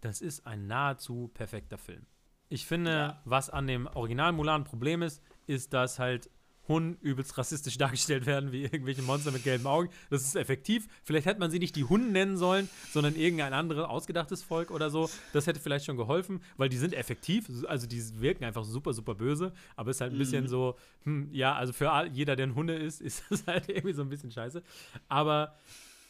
das 0.00 0.20
ist 0.20 0.46
ein 0.46 0.66
nahezu 0.66 1.30
perfekter 1.32 1.78
Film. 1.78 2.04
Ich 2.48 2.66
finde, 2.66 2.90
ja. 2.90 3.22
was 3.24 3.48
an 3.48 3.66
dem 3.66 3.86
Original 3.86 4.32
Mulan 4.32 4.64
Problem 4.64 5.00
ist, 5.00 5.22
ist, 5.46 5.72
dass 5.72 5.98
halt 5.98 6.28
Hunden 6.68 6.98
übelst 7.00 7.38
rassistisch 7.38 7.78
dargestellt 7.78 8.26
werden, 8.26 8.50
wie 8.50 8.64
irgendwelche 8.64 9.02
Monster 9.02 9.30
mit 9.30 9.44
gelben 9.44 9.66
Augen. 9.66 9.90
Das 10.10 10.22
ist 10.22 10.34
effektiv. 10.34 10.88
Vielleicht 11.04 11.26
hätte 11.26 11.38
man 11.38 11.50
sie 11.50 11.60
nicht 11.60 11.76
die 11.76 11.84
Hunden 11.84 12.12
nennen 12.12 12.36
sollen, 12.36 12.68
sondern 12.90 13.14
irgendein 13.14 13.52
anderes 13.52 13.84
ausgedachtes 13.84 14.42
Volk 14.42 14.70
oder 14.72 14.90
so. 14.90 15.08
Das 15.32 15.46
hätte 15.46 15.60
vielleicht 15.60 15.86
schon 15.86 15.96
geholfen, 15.96 16.42
weil 16.56 16.68
die 16.68 16.76
sind 16.78 16.94
effektiv. 16.94 17.48
Also 17.68 17.86
die 17.86 18.20
wirken 18.20 18.44
einfach 18.44 18.64
super, 18.64 18.92
super 18.92 19.14
böse. 19.14 19.52
Aber 19.76 19.90
es 19.90 19.98
ist 19.98 20.00
halt 20.00 20.12
ein 20.12 20.16
mhm. 20.16 20.18
bisschen 20.18 20.48
so, 20.48 20.76
hm, 21.04 21.28
ja, 21.32 21.54
also 21.54 21.72
für 21.72 22.08
jeder, 22.12 22.34
der 22.36 22.48
ein 22.48 22.54
Hunde 22.56 22.74
ist, 22.74 23.00
ist 23.00 23.24
das 23.30 23.46
halt 23.46 23.68
irgendwie 23.68 23.94
so 23.94 24.02
ein 24.02 24.08
bisschen 24.08 24.32
scheiße. 24.32 24.62
Aber 25.08 25.56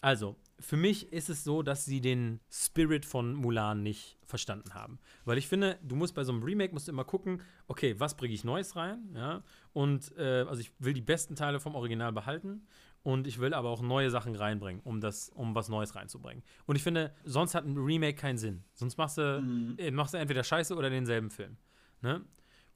also, 0.02 0.35
für 0.62 0.77
mich 0.77 1.12
ist 1.12 1.29
es 1.29 1.44
so, 1.44 1.62
dass 1.62 1.85
sie 1.85 2.01
den 2.01 2.40
Spirit 2.51 3.05
von 3.05 3.35
Mulan 3.35 3.83
nicht 3.83 4.16
verstanden 4.25 4.75
haben. 4.75 4.98
Weil 5.25 5.37
ich 5.37 5.48
finde, 5.48 5.79
du 5.83 5.96
musst 5.96 6.14
bei 6.14 6.25
so 6.25 6.33
einem 6.33 6.42
Remake 6.42 6.72
musst 6.72 6.88
du 6.88 6.92
immer 6.92 7.05
gucken, 7.05 7.42
okay, 7.66 7.98
was 7.98 8.16
bringe 8.16 8.33
ich 8.33 8.44
Neues 8.44 8.77
rein, 8.77 9.11
ja? 9.14 9.42
Und 9.72 10.16
äh, 10.16 10.44
also 10.48 10.61
ich 10.61 10.72
will 10.79 10.94
die 10.94 11.01
besten 11.01 11.37
Teile 11.37 11.61
vom 11.61 11.75
Original 11.75 12.12
behalten 12.12 12.66
und 13.03 13.27
ich 13.27 13.40
will 13.40 13.53
aber 13.53 13.70
auch 13.70 13.83
neue 13.83 14.11
Sachen 14.11 14.35
reinbringen, 14.37 14.81
um 14.85 15.01
das, 15.01 15.29
um 15.31 15.55
was 15.55 15.68
Neues 15.68 15.94
reinzubringen. 15.96 16.42
Und 16.66 16.77
ich 16.77 16.83
finde, 16.83 17.12
sonst 17.25 17.55
hat 17.55 17.64
ein 17.66 17.77
Remake 17.77 18.14
keinen 18.14 18.38
Sinn. 18.38 18.62
Sonst 18.75 18.96
machst 18.96 19.18
du, 19.18 19.40
mhm. 19.40 19.75
äh, 19.79 19.90
machst 19.90 20.14
du 20.14 20.18
entweder 20.18 20.44
Scheiße 20.44 20.75
oder 20.77 20.88
denselben 20.88 21.31
Film. 21.31 21.57
Ne? 22.01 22.25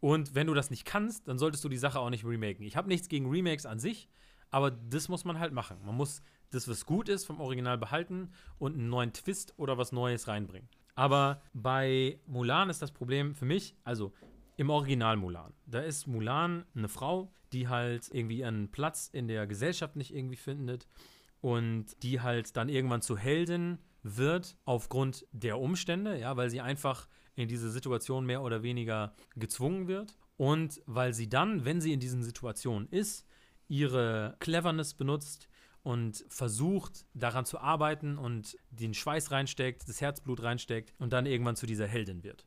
Und 0.00 0.34
wenn 0.34 0.48
du 0.48 0.54
das 0.54 0.70
nicht 0.70 0.84
kannst, 0.84 1.28
dann 1.28 1.38
solltest 1.38 1.64
du 1.64 1.68
die 1.68 1.78
Sache 1.78 2.00
auch 2.00 2.10
nicht 2.10 2.24
remaken. 2.24 2.66
Ich 2.66 2.76
habe 2.76 2.88
nichts 2.88 3.08
gegen 3.08 3.30
Remakes 3.30 3.64
an 3.64 3.78
sich, 3.78 4.08
aber 4.50 4.70
das 4.70 5.08
muss 5.08 5.24
man 5.24 5.38
halt 5.38 5.52
machen. 5.52 5.78
Man 5.84 5.96
muss 5.96 6.22
das, 6.50 6.68
was 6.68 6.86
gut 6.86 7.08
ist, 7.08 7.24
vom 7.24 7.40
Original 7.40 7.78
behalten 7.78 8.30
und 8.58 8.74
einen 8.74 8.88
neuen 8.88 9.12
Twist 9.12 9.54
oder 9.56 9.78
was 9.78 9.92
Neues 9.92 10.28
reinbringen. 10.28 10.68
Aber 10.94 11.42
bei 11.52 12.18
Mulan 12.26 12.70
ist 12.70 12.82
das 12.82 12.92
Problem 12.92 13.34
für 13.34 13.44
mich, 13.44 13.74
also 13.84 14.12
im 14.56 14.70
Original 14.70 15.16
Mulan, 15.16 15.52
da 15.66 15.80
ist 15.80 16.06
Mulan 16.06 16.64
eine 16.74 16.88
Frau, 16.88 17.30
die 17.52 17.68
halt 17.68 18.08
irgendwie 18.12 18.44
einen 18.44 18.70
Platz 18.70 19.10
in 19.12 19.28
der 19.28 19.46
Gesellschaft 19.46 19.96
nicht 19.96 20.14
irgendwie 20.14 20.36
findet 20.36 20.86
und 21.40 22.02
die 22.02 22.20
halt 22.20 22.56
dann 22.56 22.68
irgendwann 22.68 23.02
zu 23.02 23.16
Heldin 23.18 23.78
wird 24.02 24.56
aufgrund 24.64 25.26
der 25.32 25.58
Umstände, 25.58 26.18
ja, 26.18 26.36
weil 26.36 26.48
sie 26.48 26.60
einfach 26.60 27.08
in 27.34 27.48
diese 27.48 27.70
Situation 27.70 28.24
mehr 28.24 28.42
oder 28.42 28.62
weniger 28.62 29.14
gezwungen 29.34 29.88
wird 29.88 30.16
und 30.36 30.80
weil 30.86 31.12
sie 31.12 31.28
dann, 31.28 31.64
wenn 31.64 31.80
sie 31.80 31.92
in 31.92 32.00
diesen 32.00 32.22
Situationen 32.22 32.88
ist, 32.88 33.26
ihre 33.68 34.36
Cleverness 34.38 34.94
benutzt, 34.94 35.48
und 35.86 36.24
versucht 36.28 37.06
daran 37.14 37.44
zu 37.44 37.60
arbeiten 37.60 38.18
und 38.18 38.58
den 38.70 38.92
Schweiß 38.92 39.30
reinsteckt, 39.30 39.88
das 39.88 40.00
Herzblut 40.00 40.42
reinsteckt 40.42 40.92
und 40.98 41.12
dann 41.12 41.26
irgendwann 41.26 41.54
zu 41.54 41.64
dieser 41.64 41.86
Heldin 41.86 42.24
wird. 42.24 42.44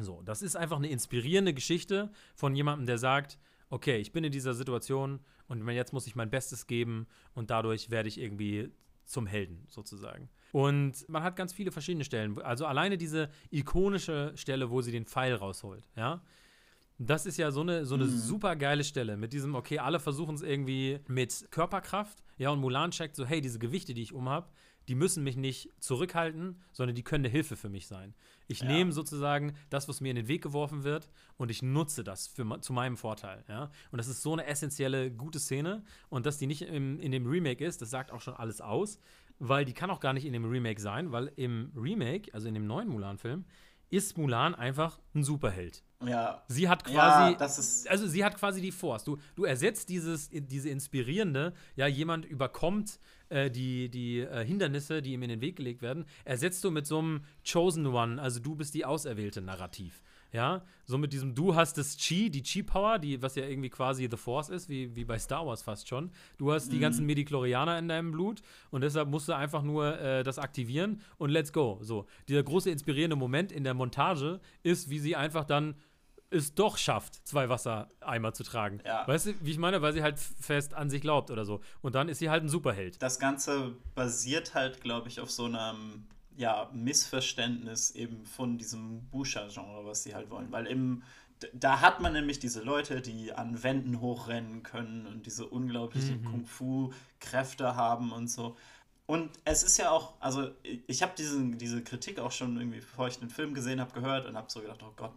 So, 0.00 0.22
das 0.22 0.40
ist 0.40 0.56
einfach 0.56 0.78
eine 0.78 0.88
inspirierende 0.88 1.52
Geschichte 1.52 2.10
von 2.34 2.56
jemandem, 2.56 2.86
der 2.86 2.96
sagt, 2.96 3.38
okay, 3.68 3.98
ich 3.98 4.12
bin 4.12 4.24
in 4.24 4.32
dieser 4.32 4.54
Situation 4.54 5.20
und 5.48 5.68
jetzt 5.68 5.92
muss 5.92 6.06
ich 6.06 6.16
mein 6.16 6.30
Bestes 6.30 6.66
geben 6.66 7.06
und 7.34 7.50
dadurch 7.50 7.90
werde 7.90 8.08
ich 8.08 8.18
irgendwie 8.18 8.70
zum 9.04 9.26
Helden 9.26 9.66
sozusagen. 9.68 10.30
Und 10.52 11.06
man 11.10 11.22
hat 11.22 11.36
ganz 11.36 11.52
viele 11.52 11.72
verschiedene 11.72 12.04
Stellen. 12.04 12.40
Also 12.40 12.64
alleine 12.64 12.96
diese 12.96 13.28
ikonische 13.50 14.32
Stelle, 14.34 14.70
wo 14.70 14.80
sie 14.80 14.92
den 14.92 15.04
Pfeil 15.04 15.34
rausholt, 15.34 15.86
ja. 15.94 16.22
Das 16.98 17.26
ist 17.26 17.36
ja 17.36 17.50
so 17.52 17.60
eine, 17.60 17.86
so 17.86 17.94
eine 17.94 18.04
mhm. 18.04 18.10
super 18.10 18.56
geile 18.56 18.82
Stelle 18.82 19.16
mit 19.16 19.32
diesem, 19.32 19.54
okay, 19.54 19.78
alle 19.78 20.00
versuchen 20.00 20.34
es 20.34 20.42
irgendwie 20.42 20.98
mit 21.06 21.46
Körperkraft. 21.50 22.24
Ja, 22.38 22.50
und 22.50 22.60
Mulan 22.60 22.90
checkt 22.90 23.14
so, 23.14 23.24
hey, 23.24 23.40
diese 23.40 23.58
Gewichte, 23.58 23.94
die 23.94 24.02
ich 24.02 24.12
umhab, 24.12 24.52
die 24.88 24.94
müssen 24.94 25.22
mich 25.22 25.36
nicht 25.36 25.70
zurückhalten, 25.80 26.60
sondern 26.72 26.96
die 26.96 27.02
können 27.02 27.24
eine 27.24 27.30
Hilfe 27.30 27.56
für 27.56 27.68
mich 27.68 27.86
sein. 27.86 28.14
Ich 28.46 28.60
ja. 28.60 28.66
nehme 28.66 28.90
sozusagen 28.90 29.52
das, 29.68 29.86
was 29.86 30.00
mir 30.00 30.08
in 30.08 30.16
den 30.16 30.28
Weg 30.28 30.42
geworfen 30.42 30.82
wird, 30.82 31.10
und 31.36 31.50
ich 31.50 31.62
nutze 31.62 32.02
das 32.02 32.26
für, 32.26 32.60
zu 32.60 32.72
meinem 32.72 32.96
Vorteil. 32.96 33.44
Ja? 33.48 33.70
Und 33.92 33.98
das 33.98 34.08
ist 34.08 34.22
so 34.22 34.32
eine 34.32 34.46
essentielle, 34.46 35.10
gute 35.10 35.38
Szene. 35.38 35.84
Und 36.08 36.24
dass 36.24 36.38
die 36.38 36.46
nicht 36.46 36.62
im, 36.62 36.98
in 37.00 37.12
dem 37.12 37.26
Remake 37.26 37.64
ist, 37.64 37.82
das 37.82 37.90
sagt 37.90 38.10
auch 38.10 38.22
schon 38.22 38.34
alles 38.34 38.62
aus, 38.62 38.98
weil 39.38 39.66
die 39.66 39.74
kann 39.74 39.90
auch 39.90 40.00
gar 40.00 40.14
nicht 40.14 40.24
in 40.24 40.32
dem 40.32 40.46
Remake 40.46 40.80
sein, 40.80 41.12
weil 41.12 41.32
im 41.36 41.70
Remake, 41.76 42.32
also 42.32 42.48
in 42.48 42.54
dem 42.54 42.66
neuen 42.66 42.88
Mulan-Film, 42.88 43.44
ist 43.90 44.18
Mulan 44.18 44.54
einfach 44.54 45.00
ein 45.14 45.22
Superheld. 45.22 45.84
Ja. 46.04 46.44
Sie 46.46 46.68
hat 46.68 46.84
quasi, 46.84 47.32
ja, 47.32 47.38
das 47.38 47.58
ist 47.58 47.88
also 47.88 48.06
sie 48.06 48.24
hat 48.24 48.36
quasi 48.36 48.60
die 48.60 48.70
Force. 48.70 49.02
Du, 49.04 49.18
du 49.34 49.44
ersetzt 49.44 49.88
dieses, 49.88 50.30
diese 50.30 50.70
inspirierende, 50.70 51.54
ja, 51.74 51.86
jemand 51.86 52.24
überkommt 52.24 53.00
äh, 53.30 53.50
die, 53.50 53.88
die 53.88 54.20
äh, 54.20 54.44
Hindernisse, 54.44 55.02
die 55.02 55.12
ihm 55.12 55.22
in 55.22 55.28
den 55.28 55.40
Weg 55.40 55.56
gelegt 55.56 55.82
werden, 55.82 56.04
ersetzt 56.24 56.62
du 56.62 56.70
mit 56.70 56.86
so 56.86 57.00
einem 57.00 57.24
Chosen 57.50 57.86
One, 57.86 58.22
also 58.22 58.38
du 58.38 58.54
bist 58.54 58.74
die 58.74 58.84
auserwählte 58.84 59.40
Narrativ. 59.40 60.02
Ja, 60.32 60.62
so 60.84 60.98
mit 60.98 61.12
diesem, 61.12 61.34
du 61.34 61.54
hast 61.54 61.78
das 61.78 61.96
Chi, 61.96 62.30
die 62.30 62.42
Chi-Power, 62.42 62.98
die, 62.98 63.22
was 63.22 63.34
ja 63.34 63.46
irgendwie 63.46 63.70
quasi 63.70 64.08
The 64.10 64.16
Force 64.18 64.50
ist, 64.50 64.68
wie, 64.68 64.94
wie 64.94 65.04
bei 65.04 65.18
Star 65.18 65.46
Wars 65.46 65.62
fast 65.62 65.88
schon. 65.88 66.10
Du 66.36 66.52
hast 66.52 66.66
mhm. 66.66 66.72
die 66.72 66.78
ganzen 66.80 67.06
Mediklorianer 67.06 67.78
in 67.78 67.88
deinem 67.88 68.12
Blut 68.12 68.42
und 68.70 68.82
deshalb 68.82 69.08
musst 69.08 69.28
du 69.28 69.34
einfach 69.34 69.62
nur 69.62 69.98
äh, 69.98 70.22
das 70.22 70.38
aktivieren 70.38 71.00
und 71.16 71.30
let's 71.30 71.52
go. 71.52 71.78
So, 71.80 72.06
dieser 72.28 72.42
große 72.42 72.70
inspirierende 72.70 73.16
Moment 73.16 73.52
in 73.52 73.64
der 73.64 73.74
Montage 73.74 74.40
ist, 74.62 74.90
wie 74.90 74.98
sie 74.98 75.16
einfach 75.16 75.44
dann 75.44 75.76
es 76.30 76.54
doch 76.54 76.76
schafft, 76.76 77.26
zwei 77.26 77.48
Wassereimer 77.48 78.32
zu 78.32 78.42
tragen. 78.42 78.80
Ja. 78.84 79.06
Weißt 79.06 79.26
du, 79.26 79.34
wie 79.40 79.50
ich 79.50 79.58
meine? 79.58 79.80
Weil 79.82 79.92
sie 79.92 80.02
halt 80.02 80.18
fest 80.18 80.74
an 80.74 80.90
sich 80.90 81.00
glaubt 81.00 81.30
oder 81.30 81.44
so. 81.44 81.60
Und 81.80 81.94
dann 81.94 82.08
ist 82.08 82.18
sie 82.18 82.30
halt 82.30 82.42
ein 82.42 82.48
Superheld. 82.48 83.00
Das 83.00 83.18
Ganze 83.18 83.76
basiert 83.94 84.54
halt, 84.54 84.80
glaube 84.80 85.08
ich, 85.08 85.20
auf 85.20 85.30
so 85.30 85.46
einem 85.46 86.06
ja, 86.38 86.70
Missverständnis 86.72 87.90
eben 87.90 88.24
von 88.24 88.58
diesem 88.58 89.02
Busha-Genre, 89.10 89.84
was 89.84 90.04
sie 90.04 90.14
halt 90.14 90.30
wollen. 90.30 90.52
Weil 90.52 90.66
im, 90.66 91.02
da 91.52 91.80
hat 91.80 92.00
man 92.00 92.12
nämlich 92.12 92.38
diese 92.38 92.62
Leute, 92.62 93.02
die 93.02 93.32
an 93.32 93.62
Wänden 93.64 94.00
hochrennen 94.00 94.62
können 94.62 95.06
und 95.06 95.26
diese 95.26 95.46
unglaublichen 95.46 96.22
mhm. 96.22 96.24
Kung-Fu-Kräfte 96.26 97.74
haben 97.74 98.12
und 98.12 98.28
so. 98.28 98.56
Und 99.06 99.30
es 99.44 99.64
ist 99.64 99.78
ja 99.78 99.90
auch, 99.90 100.14
also 100.20 100.50
ich 100.62 101.02
habe 101.02 101.12
diese 101.16 101.82
Kritik 101.82 102.20
auch 102.20 102.32
schon 102.32 102.56
irgendwie, 102.56 102.80
bevor 102.80 103.08
ich 103.08 103.18
den 103.18 103.30
Film 103.30 103.52
gesehen 103.52 103.80
habe, 103.80 103.92
gehört 103.92 104.26
und 104.26 104.36
habe 104.36 104.50
so 104.50 104.60
gedacht, 104.60 104.82
oh 104.82 104.92
Gott, 104.94 105.14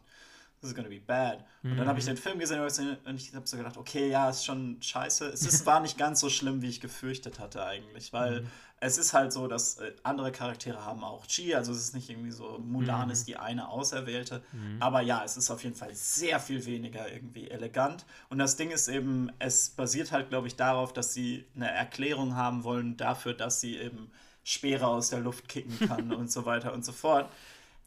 this 0.61 0.69
is 0.69 0.75
gonna 0.75 0.89
be 0.89 0.99
bad. 0.99 1.43
Und 1.63 1.77
dann 1.77 1.87
habe 1.87 1.99
ich 1.99 2.05
mhm. 2.05 2.11
den 2.11 2.17
Film 2.17 2.39
gesehen 2.39 2.59
und 3.05 3.15
ich 3.15 3.35
habe 3.35 3.45
so 3.45 3.57
gedacht, 3.57 3.77
okay, 3.77 4.09
ja, 4.09 4.29
ist 4.29 4.45
schon 4.45 4.77
scheiße. 4.81 5.27
Es 5.27 5.45
ist, 5.45 5.65
war 5.65 5.79
nicht 5.79 5.97
ganz 5.97 6.19
so 6.19 6.29
schlimm, 6.29 6.61
wie 6.61 6.69
ich 6.69 6.81
gefürchtet 6.81 7.39
hatte 7.39 7.63
eigentlich, 7.63 8.13
weil 8.13 8.41
mhm. 8.41 8.47
es 8.79 8.97
ist 8.97 9.13
halt 9.13 9.31
so, 9.31 9.47
dass 9.47 9.77
äh, 9.77 9.91
andere 10.01 10.31
Charaktere 10.31 10.83
haben 10.83 11.03
auch 11.03 11.27
Chi, 11.27 11.53
also 11.53 11.71
es 11.71 11.79
ist 11.79 11.95
nicht 11.95 12.09
irgendwie 12.09 12.31
so, 12.31 12.59
Mulan 12.59 13.07
mhm. 13.07 13.11
ist 13.11 13.27
die 13.27 13.37
eine 13.37 13.69
Auserwählte, 13.69 14.41
mhm. 14.51 14.77
aber 14.79 15.01
ja, 15.01 15.23
es 15.23 15.37
ist 15.37 15.51
auf 15.51 15.63
jeden 15.63 15.75
Fall 15.75 15.93
sehr 15.93 16.39
viel 16.39 16.65
weniger 16.65 17.11
irgendwie 17.11 17.49
elegant. 17.49 18.05
Und 18.29 18.39
das 18.39 18.55
Ding 18.55 18.71
ist 18.71 18.87
eben, 18.87 19.31
es 19.39 19.69
basiert 19.69 20.11
halt, 20.11 20.29
glaube 20.29 20.47
ich, 20.47 20.55
darauf, 20.55 20.93
dass 20.93 21.13
sie 21.13 21.45
eine 21.55 21.69
Erklärung 21.69 22.35
haben 22.35 22.63
wollen 22.63 22.97
dafür, 22.97 23.33
dass 23.33 23.61
sie 23.61 23.77
eben 23.77 24.11
Speere 24.43 24.87
aus 24.87 25.09
der 25.11 25.19
Luft 25.19 25.47
kicken 25.47 25.87
kann 25.87 26.11
und 26.13 26.31
so 26.31 26.45
weiter 26.45 26.73
und 26.73 26.83
so 26.85 26.91
fort 26.91 27.29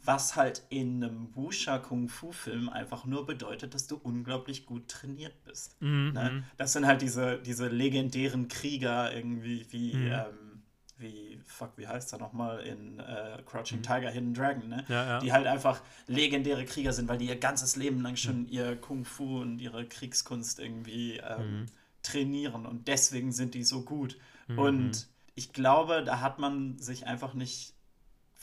was 0.05 0.37
halt 0.37 0.63
in 0.69 1.03
einem 1.03 1.35
Wusha 1.35 1.79
Kung 1.79 2.09
Fu 2.09 2.33
Film 2.33 2.69
einfach 2.69 3.05
nur 3.07 3.27
bedeutet, 3.27 3.75
dass 3.75 3.87
du 3.87 3.97
unglaublich 3.97 4.67
gut 4.67 4.89
trainiert 4.89 5.43
bist. 5.45 5.81
Mhm. 5.81 6.13
Ne? 6.13 6.45
Das 6.57 6.73
sind 6.73 6.87
halt 6.87 7.03
diese, 7.03 7.39
diese 7.41 7.69
legendären 7.69 8.49
Krieger 8.49 9.15
irgendwie 9.15 9.67
wie, 9.71 9.95
Mhm. 9.95 10.13
ähm, 10.13 10.63
wie, 10.99 11.41
fuck, 11.45 11.73
wie 11.77 11.89
heißt 11.89 12.13
er 12.13 12.19
nochmal 12.21 12.61
in 12.61 13.01
äh, 13.01 13.43
Crouching 13.45 13.83
Tiger, 13.83 14.11
Hidden 14.11 14.33
Dragon, 14.35 14.69
ne? 14.69 14.85
Mhm. 14.87 14.93
Ja, 14.93 15.07
ja. 15.07 15.19
Die 15.19 15.33
halt 15.33 15.47
einfach 15.47 15.81
legendäre 16.07 16.65
Krieger 16.65 16.93
sind, 16.93 17.09
weil 17.09 17.19
die 17.19 17.27
ihr 17.27 17.37
ganzes 17.39 17.75
Leben 17.77 18.01
lang 18.01 18.13
Mhm. 18.13 18.17
schon 18.17 18.49
ihr 18.49 18.77
Kung 18.77 19.05
Fu 19.05 19.41
und 19.41 19.59
ihre 19.59 19.87
Kriegskunst 19.87 20.61
irgendwie 20.61 21.17
ähm, 21.17 21.61
Mhm. 21.63 21.67
trainieren 22.03 22.67
und 22.67 22.87
deswegen 22.89 23.33
sind 23.33 23.55
die 23.55 23.65
so 23.65 23.83
gut. 23.83 24.19
Mhm. 24.49 24.59
Und 24.59 25.09
ich 25.35 25.53
glaube, 25.53 26.05
da 26.05 26.21
hat 26.21 26.39
man 26.39 26.79
sich 26.79 27.07
einfach 27.09 27.35
nicht, 27.35 27.74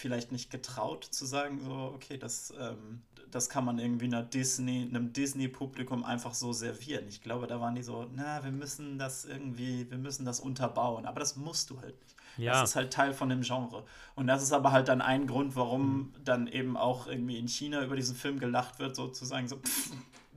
vielleicht 0.02 0.32
nicht 0.32 0.50
getraut 0.50 1.06
zu 1.06 1.26
sagen, 1.26 1.60
so, 1.64 1.94
okay, 1.96 2.18
das, 2.18 2.54
ähm, 2.60 3.02
das 3.30 3.50
kann 3.50 3.64
man 3.64 3.80
irgendwie 3.80 4.06
einer 4.06 4.24
Disney, 4.24 4.88
einem 4.90 5.14
Disney-Publikum 5.14 6.04
einfach 6.04 6.34
so 6.34 6.52
servieren. 6.52 7.08
Ich 7.08 7.22
glaube, 7.22 7.48
da 7.48 7.62
waren 7.62 7.76
die 7.76 7.84
so, 7.84 8.08
na, 8.14 8.44
wir 8.44 8.52
müssen 8.52 8.98
das 8.98 9.26
irgendwie, 9.26 9.90
wir 9.90 9.98
müssen 9.98 10.26
das 10.26 10.40
unterbauen. 10.40 11.06
Aber 11.06 11.20
das 11.20 11.36
musst 11.36 11.70
du 11.70 11.80
halt 11.80 12.00
nicht. 12.02 12.16
Ja. 12.38 12.54
Das 12.54 12.72
ist 12.72 12.76
halt 12.76 12.92
Teil 12.92 13.14
von 13.14 13.30
dem 13.30 13.42
Genre. 13.42 13.84
Und 14.16 14.28
das 14.28 14.42
ist 14.42 14.54
aber 14.54 14.72
halt 14.72 14.88
dann 14.88 15.02
ein 15.02 15.28
Grund, 15.28 15.56
warum 15.56 16.14
dann 16.24 16.48
eben 16.48 16.78
auch 16.78 17.08
irgendwie 17.08 17.38
in 17.38 17.48
China 17.48 17.84
über 17.84 17.96
diesen 17.96 18.16
Film 18.16 18.40
gelacht 18.40 18.80
wird, 18.80 18.96
sozusagen 18.96 19.48
so, 19.48 19.58
pff, 19.58 19.92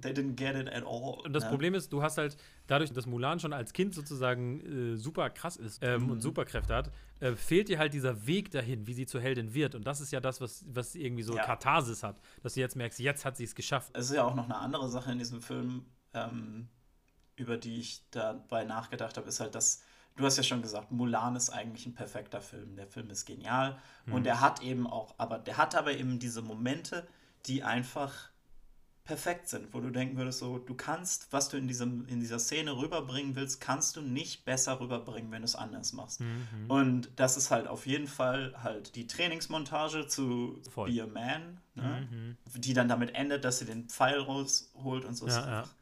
they 0.05 0.13
didn't 0.13 0.37
get 0.37 0.55
it 0.55 0.69
at 0.69 0.85
all. 0.85 1.21
Und 1.25 1.33
das 1.33 1.45
ne? 1.45 1.51
Problem 1.51 1.75
ist, 1.75 1.93
du 1.93 2.03
hast 2.03 2.19
halt 2.19 2.37
dadurch, 2.67 2.93
dass 2.93 3.07
Mulan 3.07 3.41
schon 3.41 3.53
als 3.53 3.73
Kind 3.73 3.95
sozusagen 3.95 4.95
äh, 4.95 4.97
super 4.97 5.31
krass 5.31 5.57
ist 5.57 5.83
ähm, 5.83 6.05
Mhm. 6.05 6.11
und 6.13 6.21
Superkräfte 6.21 6.75
hat, 6.75 6.91
äh, 7.21 7.35
fehlt 7.35 7.69
dir 7.69 7.79
halt 7.79 7.93
dieser 7.95 8.27
Weg 8.27 8.51
dahin, 8.51 8.87
wie 8.87 8.95
sie 8.95 9.07
zur 9.07 9.21
Heldin 9.21 9.55
wird. 9.55 9.75
Und 9.75 9.87
das 9.87 10.01
ist 10.01 10.13
ja 10.13 10.21
das, 10.21 10.41
was, 10.41 10.65
was 10.69 10.95
irgendwie 10.95 11.23
so 11.23 11.37
Ja. 11.37 11.45
Katharsis 11.45 12.03
hat, 12.03 12.17
dass 12.43 12.55
du 12.55 12.61
jetzt 12.61 12.77
merkst, 12.77 13.01
jetzt 13.01 13.25
hat 13.25 13.37
sie 13.37 13.45
es 13.45 13.55
geschafft. 13.55 13.91
Es 13.95 14.11
ist 14.11 14.17
ja 14.17 14.25
auch 14.25 14.35
noch 14.35 14.45
eine 14.45 14.57
andere 14.57 14.89
Sache 14.89 15.11
in 15.11 15.19
diesem 15.19 15.43
Film, 15.43 15.87
ähm, 16.13 16.69
über 17.37 17.57
die 17.57 17.81
ich 17.81 18.05
dabei 18.11 18.65
nachgedacht 18.65 19.17
habe, 19.17 19.27
ist 19.29 19.41
halt, 19.41 19.55
dass 19.55 19.83
du 20.17 20.25
hast 20.25 20.37
ja 20.37 20.45
schon 20.45 20.63
gesagt, 20.63 20.93
Mulan 20.93 21.35
ist 21.35 21.51
eigentlich 21.51 21.87
ein 21.87 21.95
perfekter 21.95 22.41
Film. 22.41 22.77
Der 22.77 22.87
Film 22.87 23.11
ist 23.11 23.25
genial 23.25 23.79
und 24.09 24.27
er 24.29 24.41
hat 24.41 24.63
eben 24.63 24.87
auch, 24.87 25.15
aber 25.19 25.39
der 25.39 25.57
hat 25.57 25.75
aber 25.75 25.93
eben 25.97 26.21
diese 26.21 26.41
Momente, 26.43 27.09
die 27.47 27.65
einfach 27.65 28.31
perfekt 29.05 29.49
sind, 29.49 29.75
wo 29.75 29.81
du 29.81 29.91
denken 29.91 30.17
würdest, 30.17 30.39
so, 30.39 30.59
du 30.59 30.75
kannst, 30.75 31.31
was 31.31 31.51
du 31.51 31.59
in, 31.59 31.69
diesem, 31.69 32.07
in 32.09 32.21
dieser 32.21 32.39
Szene 32.39 32.77
rüberbringen 32.77 33.37
willst, 33.37 33.61
kannst 33.61 33.97
du 33.97 34.01
nicht 34.01 34.47
besser 34.47 34.81
rüberbringen, 34.81 35.31
wenn 35.31 35.43
du 35.43 35.47
es 35.47 35.55
anders 35.55 35.93
machst. 35.93 36.21
Mhm. 36.21 36.69
Und 36.69 37.11
das 37.17 37.37
ist 37.37 37.51
halt 37.51 37.67
auf 37.67 37.87
jeden 37.87 38.09
Fall 38.09 38.55
halt 38.63 38.97
die 38.97 39.07
Trainingsmontage 39.07 40.07
zu 40.07 40.61
Voll. 40.71 40.91
Be 40.91 41.03
a 41.03 41.07
Man, 41.07 41.61
ne? 41.75 42.09
Mhm. 42.11 42.37
die 42.55 42.73
dann 42.73 42.89
damit 42.89 43.15
endet, 43.15 43.45
dass 43.45 43.59
sie 43.59 43.67
den 43.67 43.89
Pfeil 43.89 44.19
rausholt 44.21 45.05
und 45.05 45.15
so. 45.15 45.27
Ja, 45.27 45.33
ist 45.33 45.37
ja. 45.37 45.59
einfach 45.59 45.75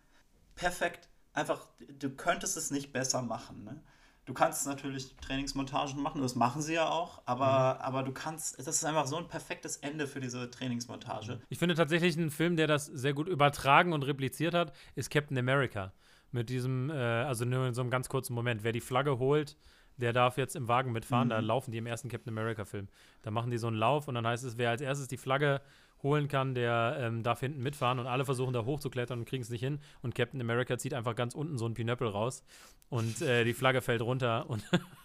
perfekt. 0.55 1.09
Einfach, 1.35 1.67
du 1.99 2.11
könntest 2.11 2.57
es 2.57 2.71
nicht 2.71 2.93
besser 2.93 3.23
machen. 3.23 3.65
Ne? 3.65 3.81
Du 4.25 4.35
kannst 4.35 4.67
natürlich 4.69 5.17
Trainingsmontagen 5.17 6.01
machen, 6.01 6.23
das 6.23 6.37
machen 6.37 6.63
sie 6.63 6.75
ja 6.75 6.89
auch, 6.89 7.23
aber, 7.27 7.75
Mhm. 7.81 7.85
aber 7.85 8.03
du 8.05 8.13
kannst, 8.13 8.57
das 8.59 8.69
ist 8.69 8.85
einfach 8.85 9.07
so 9.07 9.17
ein 9.17 9.27
perfektes 9.27 9.79
Ende 9.79 10.07
für 10.07 10.21
diese 10.21 10.49
Trainingsmontage. 10.49 11.41
Ich 11.49 11.59
finde 11.59 11.75
tatsächlich 11.75 12.17
ein 12.17 12.31
Film, 12.31 12.55
der 12.57 12.69
das 12.69 12.87
sehr 12.87 13.15
gut 13.15 13.27
übertragen 13.27 13.93
und 13.93 14.05
repliziert 14.05 14.55
hat, 14.55 14.73
ist 14.95 15.11
Captain 15.11 15.37
America. 15.37 15.93
Mit 16.31 16.51
diesem, 16.51 16.89
äh, 16.89 16.95
also 16.95 17.45
nur 17.45 17.67
in 17.67 17.75
so 17.75 17.81
einem 17.81 17.91
ganz 17.91 18.09
kurzen 18.09 18.33
Moment. 18.35 18.63
Wer 18.63 18.73
die 18.73 18.81
Flagge 18.81 19.19
holt, 19.19 19.57
der 19.97 20.13
darf 20.13 20.39
jetzt 20.39 20.57
im 20.57 20.69
Wagen 20.69 20.93
mitfahren. 20.93 21.29
Da 21.29 21.41
laufen 21.41 21.73
die 21.73 21.79
im 21.79 21.87
ersten 21.87 22.09
Captain 22.09 22.33
America-Film. 22.33 22.89
Da 23.23 23.31
machen 23.31 23.51
die 23.51 23.59
so 23.59 23.67
einen 23.67 23.77
Lauf 23.77 24.09
und 24.09 24.15
dann 24.15 24.27
heißt 24.27 24.45
es, 24.45 24.57
wer 24.57 24.71
als 24.71 24.81
erstes 24.81 25.09
die 25.09 25.19
Flagge 25.19 25.61
holen 26.03 26.29
kann, 26.29 26.55
der 26.55 26.97
ähm, 26.99 27.23
darf 27.23 27.41
hinten 27.41 27.63
mitfahren 27.63 27.99
und 27.99 28.07
alle 28.07 28.25
versuchen 28.25 28.53
da 28.53 28.65
hochzuklettern 28.65 29.21
und 29.21 29.25
kriegen 29.25 29.43
es 29.43 29.51
nicht 29.51 29.61
hin. 29.61 29.81
Und 30.01 30.15
Captain 30.15 30.41
America 30.41 30.79
zieht 30.79 30.95
einfach 30.95 31.15
ganz 31.15 31.35
unten 31.35 31.59
so 31.59 31.65
einen 31.67 31.75
Pinöppel 31.75 32.09
raus 32.09 32.45
und 32.93 33.23
äh, 33.23 33.45
die 33.45 33.55
Flagge 33.55 33.81
fällt 33.81 34.03
runter 34.03 34.49
und, 34.51 34.63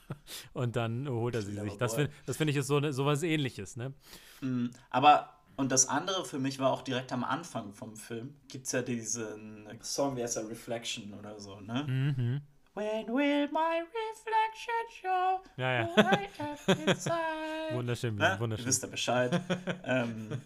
und 0.53 0.75
dann 0.75 1.07
holt 1.07 1.35
er 1.35 1.41
sie 1.41 1.53
sich. 1.53 1.77
Das 1.77 1.95
finde 1.95 2.11
das 2.25 2.35
find 2.35 2.49
ich 2.51 2.57
ist 2.57 2.67
so, 2.67 2.81
ne, 2.81 2.91
so 2.91 3.05
was 3.05 3.23
ähnliches, 3.23 3.77
ne? 3.77 3.93
Mm, 4.41 4.67
Aber, 4.89 5.33
und 5.55 5.71
das 5.71 5.87
andere 5.87 6.25
für 6.25 6.37
mich 6.37 6.59
war 6.59 6.71
auch 6.71 6.81
direkt 6.81 7.13
am 7.13 7.23
Anfang 7.23 7.73
vom 7.73 7.95
Film, 7.95 8.35
gibt 8.49 8.65
es 8.65 8.73
ja 8.73 8.81
diesen 8.81 9.67
Song, 9.81 10.17
wie 10.17 10.23
heißt 10.23 10.35
der, 10.35 10.49
Reflection 10.49 11.13
oder 11.13 11.39
so, 11.39 11.61
ne? 11.61 11.85
Mhm. 11.87 12.41
When 12.73 13.07
will 13.07 13.47
my 13.51 13.81
reflection 13.81 15.01
show 15.01 15.41
Ja, 15.55 15.71
ja. 15.73 15.83
I 15.97 16.27
am 16.37 16.87
inside? 16.87 17.73
Wunderschön, 17.73 18.15
Ne? 18.15 18.33
Ihr 18.33 18.39
wunderschön. 18.39 18.65
wisst 18.67 18.83
ja 18.83 18.89
Bescheid. 18.89 19.41
ähm, 19.85 20.41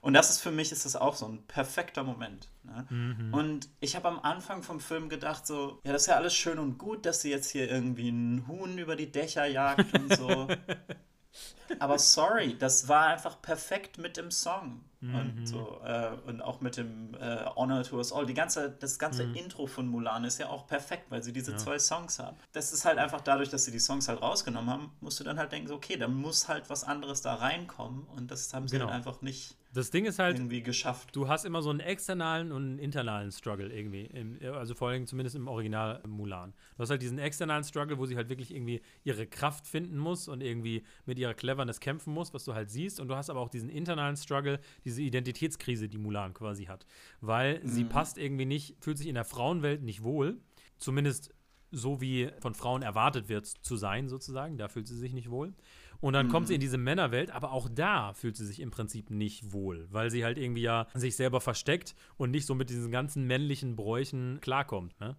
und 0.00 0.14
das 0.14 0.30
ist 0.30 0.40
für 0.40 0.50
mich 0.52 0.70
ist 0.72 0.84
das 0.84 0.94
auch 0.96 1.14
so 1.14 1.26
ein 1.26 1.42
perfekter 1.46 2.04
Moment. 2.04 2.48
Ne? 2.62 2.86
Mhm. 2.90 3.34
Und 3.34 3.68
ich 3.80 3.96
habe 3.96 4.08
am 4.08 4.20
Anfang 4.20 4.62
vom 4.62 4.78
Film 4.80 5.08
gedacht, 5.08 5.46
so, 5.46 5.80
ja, 5.84 5.92
das 5.92 6.02
ist 6.02 6.08
ja 6.08 6.16
alles 6.16 6.34
schön 6.34 6.58
und 6.58 6.78
gut, 6.78 7.04
dass 7.06 7.20
sie 7.22 7.30
jetzt 7.30 7.50
hier 7.50 7.70
irgendwie 7.70 8.08
einen 8.08 8.46
Huhn 8.46 8.78
über 8.78 8.94
die 8.96 9.10
Dächer 9.10 9.46
jagt 9.46 9.92
und 9.98 10.14
so. 10.16 10.48
Aber 11.80 11.98
sorry, 11.98 12.56
das 12.58 12.88
war 12.88 13.06
einfach 13.08 13.40
perfekt 13.42 13.98
mit 13.98 14.16
dem 14.16 14.30
Song. 14.30 14.84
Mhm. 15.00 15.14
Und 15.14 15.46
so, 15.46 15.80
äh, 15.84 16.10
und 16.26 16.40
auch 16.42 16.60
mit 16.60 16.76
dem 16.76 17.14
äh, 17.14 17.44
Honor 17.56 17.82
to 17.82 17.96
Us 17.96 18.12
All. 18.12 18.26
Die 18.26 18.34
ganze, 18.34 18.70
das 18.70 18.98
ganze 18.98 19.26
Mhm. 19.26 19.34
Intro 19.34 19.66
von 19.66 19.88
Mulan 19.88 20.24
ist 20.24 20.38
ja 20.38 20.48
auch 20.50 20.66
perfekt, 20.66 21.10
weil 21.10 21.22
sie 21.22 21.32
diese 21.32 21.56
zwei 21.56 21.78
Songs 21.78 22.18
haben. 22.18 22.36
Das 22.52 22.72
ist 22.72 22.84
halt 22.84 22.98
einfach 22.98 23.20
dadurch, 23.22 23.48
dass 23.48 23.64
sie 23.64 23.72
die 23.72 23.80
Songs 23.80 24.08
halt 24.08 24.22
rausgenommen 24.22 24.70
haben, 24.70 24.92
musst 25.00 25.18
du 25.20 25.24
dann 25.24 25.38
halt 25.38 25.52
denken, 25.52 25.66
so, 25.68 25.74
okay, 25.74 25.96
da 25.96 26.06
muss 26.06 26.48
halt 26.48 26.70
was 26.70 26.84
anderes 26.84 27.22
da 27.22 27.34
reinkommen. 27.34 28.04
Und 28.14 28.30
das 28.30 28.52
haben 28.54 28.68
sie 28.68 28.76
Genau. 28.76 28.86
halt 28.90 28.96
einfach 28.96 29.20
nicht 29.22 29.56
Das 29.74 29.90
Ding 29.90 30.04
ist 30.04 30.20
halt, 30.20 30.36
irgendwie 30.36 30.62
geschafft. 30.62 31.14
du 31.16 31.26
hast 31.26 31.44
immer 31.44 31.60
so 31.60 31.70
einen 31.70 31.80
externalen 31.80 32.52
und 32.52 32.62
einen 32.62 32.78
internalen 32.78 33.32
Struggle 33.32 33.72
irgendwie. 33.72 34.04
Im, 34.04 34.38
also 34.54 34.74
vor 34.74 34.88
allem 34.88 35.06
zumindest 35.08 35.34
im 35.34 35.48
Original 35.48 36.00
Mulan. 36.06 36.54
Du 36.76 36.82
hast 36.82 36.90
halt 36.90 37.02
diesen 37.02 37.18
externalen 37.18 37.64
Struggle, 37.64 37.98
wo 37.98 38.06
sie 38.06 38.16
halt 38.16 38.28
wirklich 38.28 38.54
irgendwie 38.54 38.82
ihre 39.02 39.26
Kraft 39.26 39.66
finden 39.66 39.98
muss 39.98 40.28
und 40.28 40.42
irgendwie 40.42 40.84
mit 41.06 41.18
ihrer 41.18 41.34
Cleverness 41.34 41.80
kämpfen 41.80 42.14
muss, 42.14 42.32
was 42.32 42.44
du 42.44 42.54
halt 42.54 42.70
siehst. 42.70 43.00
Und 43.00 43.08
du 43.08 43.16
hast 43.16 43.30
aber 43.30 43.40
auch 43.40 43.48
diesen 43.48 43.68
internalen 43.68 44.16
Struggle, 44.16 44.60
diese 44.84 45.02
Identitätskrise, 45.02 45.88
die 45.88 45.98
Mulan 45.98 46.34
quasi 46.34 46.66
hat. 46.66 46.86
Weil 47.20 47.60
sie 47.64 47.84
passt 47.84 48.16
irgendwie 48.16 48.46
nicht, 48.46 48.76
fühlt 48.80 48.98
sich 48.98 49.08
in 49.08 49.16
der 49.16 49.24
Frauenwelt 49.24 49.82
nicht 49.82 50.04
wohl. 50.04 50.40
Zumindest 50.78 51.34
so 51.74 52.00
wie 52.00 52.30
von 52.38 52.54
Frauen 52.54 52.82
erwartet 52.82 53.28
wird 53.28 53.46
zu 53.46 53.76
sein, 53.76 54.08
sozusagen. 54.08 54.56
Da 54.56 54.68
fühlt 54.68 54.86
sie 54.86 54.96
sich 54.96 55.12
nicht 55.12 55.30
wohl. 55.30 55.52
Und 56.04 56.12
dann 56.12 56.28
kommt 56.28 56.48
sie 56.48 56.54
in 56.54 56.60
diese 56.60 56.76
Männerwelt, 56.76 57.30
aber 57.30 57.52
auch 57.52 57.66
da 57.66 58.12
fühlt 58.12 58.36
sie 58.36 58.44
sich 58.44 58.60
im 58.60 58.70
Prinzip 58.70 59.08
nicht 59.08 59.54
wohl, 59.54 59.88
weil 59.90 60.10
sie 60.10 60.22
halt 60.22 60.36
irgendwie 60.36 60.60
ja 60.60 60.86
sich 60.92 61.16
selber 61.16 61.40
versteckt 61.40 61.94
und 62.18 62.30
nicht 62.30 62.44
so 62.44 62.54
mit 62.54 62.68
diesen 62.68 62.90
ganzen 62.90 63.26
männlichen 63.26 63.74
Bräuchen 63.74 64.38
klarkommt. 64.42 65.00
Ne? 65.00 65.16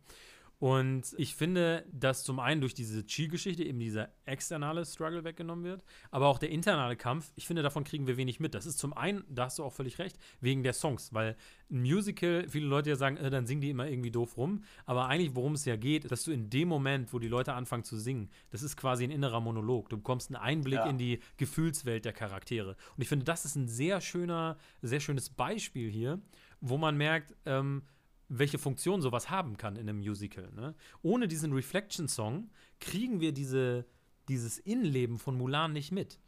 Und 0.59 1.13
ich 1.17 1.35
finde, 1.35 1.85
dass 1.91 2.23
zum 2.23 2.39
einen 2.39 2.61
durch 2.61 2.73
diese 2.73 3.05
Chi-Geschichte 3.05 3.63
eben 3.63 3.79
dieser 3.79 4.09
externe 4.25 4.85
Struggle 4.85 5.23
weggenommen 5.23 5.65
wird, 5.65 5.83
aber 6.11 6.27
auch 6.27 6.39
der 6.39 6.49
internale 6.49 6.95
Kampf, 6.95 7.31
ich 7.35 7.45
finde, 7.45 7.61
davon 7.61 7.83
kriegen 7.83 8.07
wir 8.07 8.17
wenig 8.17 8.39
mit. 8.39 8.53
Das 8.55 8.65
ist 8.65 8.79
zum 8.79 8.93
einen, 8.93 9.23
da 9.29 9.45
hast 9.45 9.59
du 9.59 9.63
auch 9.63 9.73
völlig 9.73 9.99
recht, 9.99 10.17
wegen 10.39 10.63
der 10.63 10.73
Songs, 10.73 11.13
weil 11.13 11.35
ein 11.69 11.81
Musical, 11.81 12.45
viele 12.47 12.67
Leute 12.67 12.89
ja 12.91 12.95
sagen, 12.95 13.17
äh, 13.17 13.29
dann 13.29 13.45
singen 13.45 13.61
die 13.61 13.69
immer 13.69 13.87
irgendwie 13.87 14.11
doof 14.11 14.37
rum, 14.37 14.63
aber 14.85 15.07
eigentlich, 15.07 15.35
worum 15.35 15.53
es 15.53 15.65
ja 15.65 15.75
geht, 15.75 16.09
dass 16.09 16.23
du 16.23 16.31
in 16.31 16.49
dem 16.49 16.67
Moment, 16.67 17.11
wo 17.13 17.19
die 17.19 17.27
Leute 17.27 17.53
anfangen 17.53 17.83
zu 17.83 17.97
singen, 17.97 18.29
das 18.51 18.63
ist 18.63 18.77
quasi 18.77 19.03
ein 19.03 19.11
innerer 19.11 19.41
Monolog. 19.41 19.89
Du 19.89 19.97
bekommst 19.97 20.29
einen 20.29 20.37
Einblick 20.37 20.75
Ja. 20.79 20.85
in 20.89 20.97
die 20.97 21.19
Gefühlswelt 21.37 22.05
der 22.05 22.13
Charaktere. 22.13 22.77
Und 22.95 23.01
ich 23.01 23.09
finde, 23.09 23.25
das 23.25 23.45
ist 23.45 23.55
ein 23.55 23.67
sehr 23.67 23.99
schöner, 24.01 24.57
sehr 24.81 24.99
schönes 24.99 25.29
Beispiel 25.29 25.89
hier, 25.89 26.19
wo 26.61 26.77
man 26.77 26.95
merkt, 26.97 27.35
ähm, 27.45 27.83
welche 28.29 28.57
Funktion 28.57 29.01
sowas 29.01 29.29
haben 29.29 29.57
kann 29.57 29.75
in 29.75 29.89
einem 29.89 29.99
Musical. 29.99 30.51
Ne? 30.55 30.75
Ohne 31.01 31.27
diesen 31.27 31.53
Reflection-Song 31.53 32.49
kriegen 32.79 33.19
wir 33.19 33.31
diese, 33.31 33.85
dieses 34.27 34.57
Innenleben 34.57 35.19
von 35.19 35.37
Mulan 35.37 35.73
nicht 35.73 35.91
mit. 35.91 36.19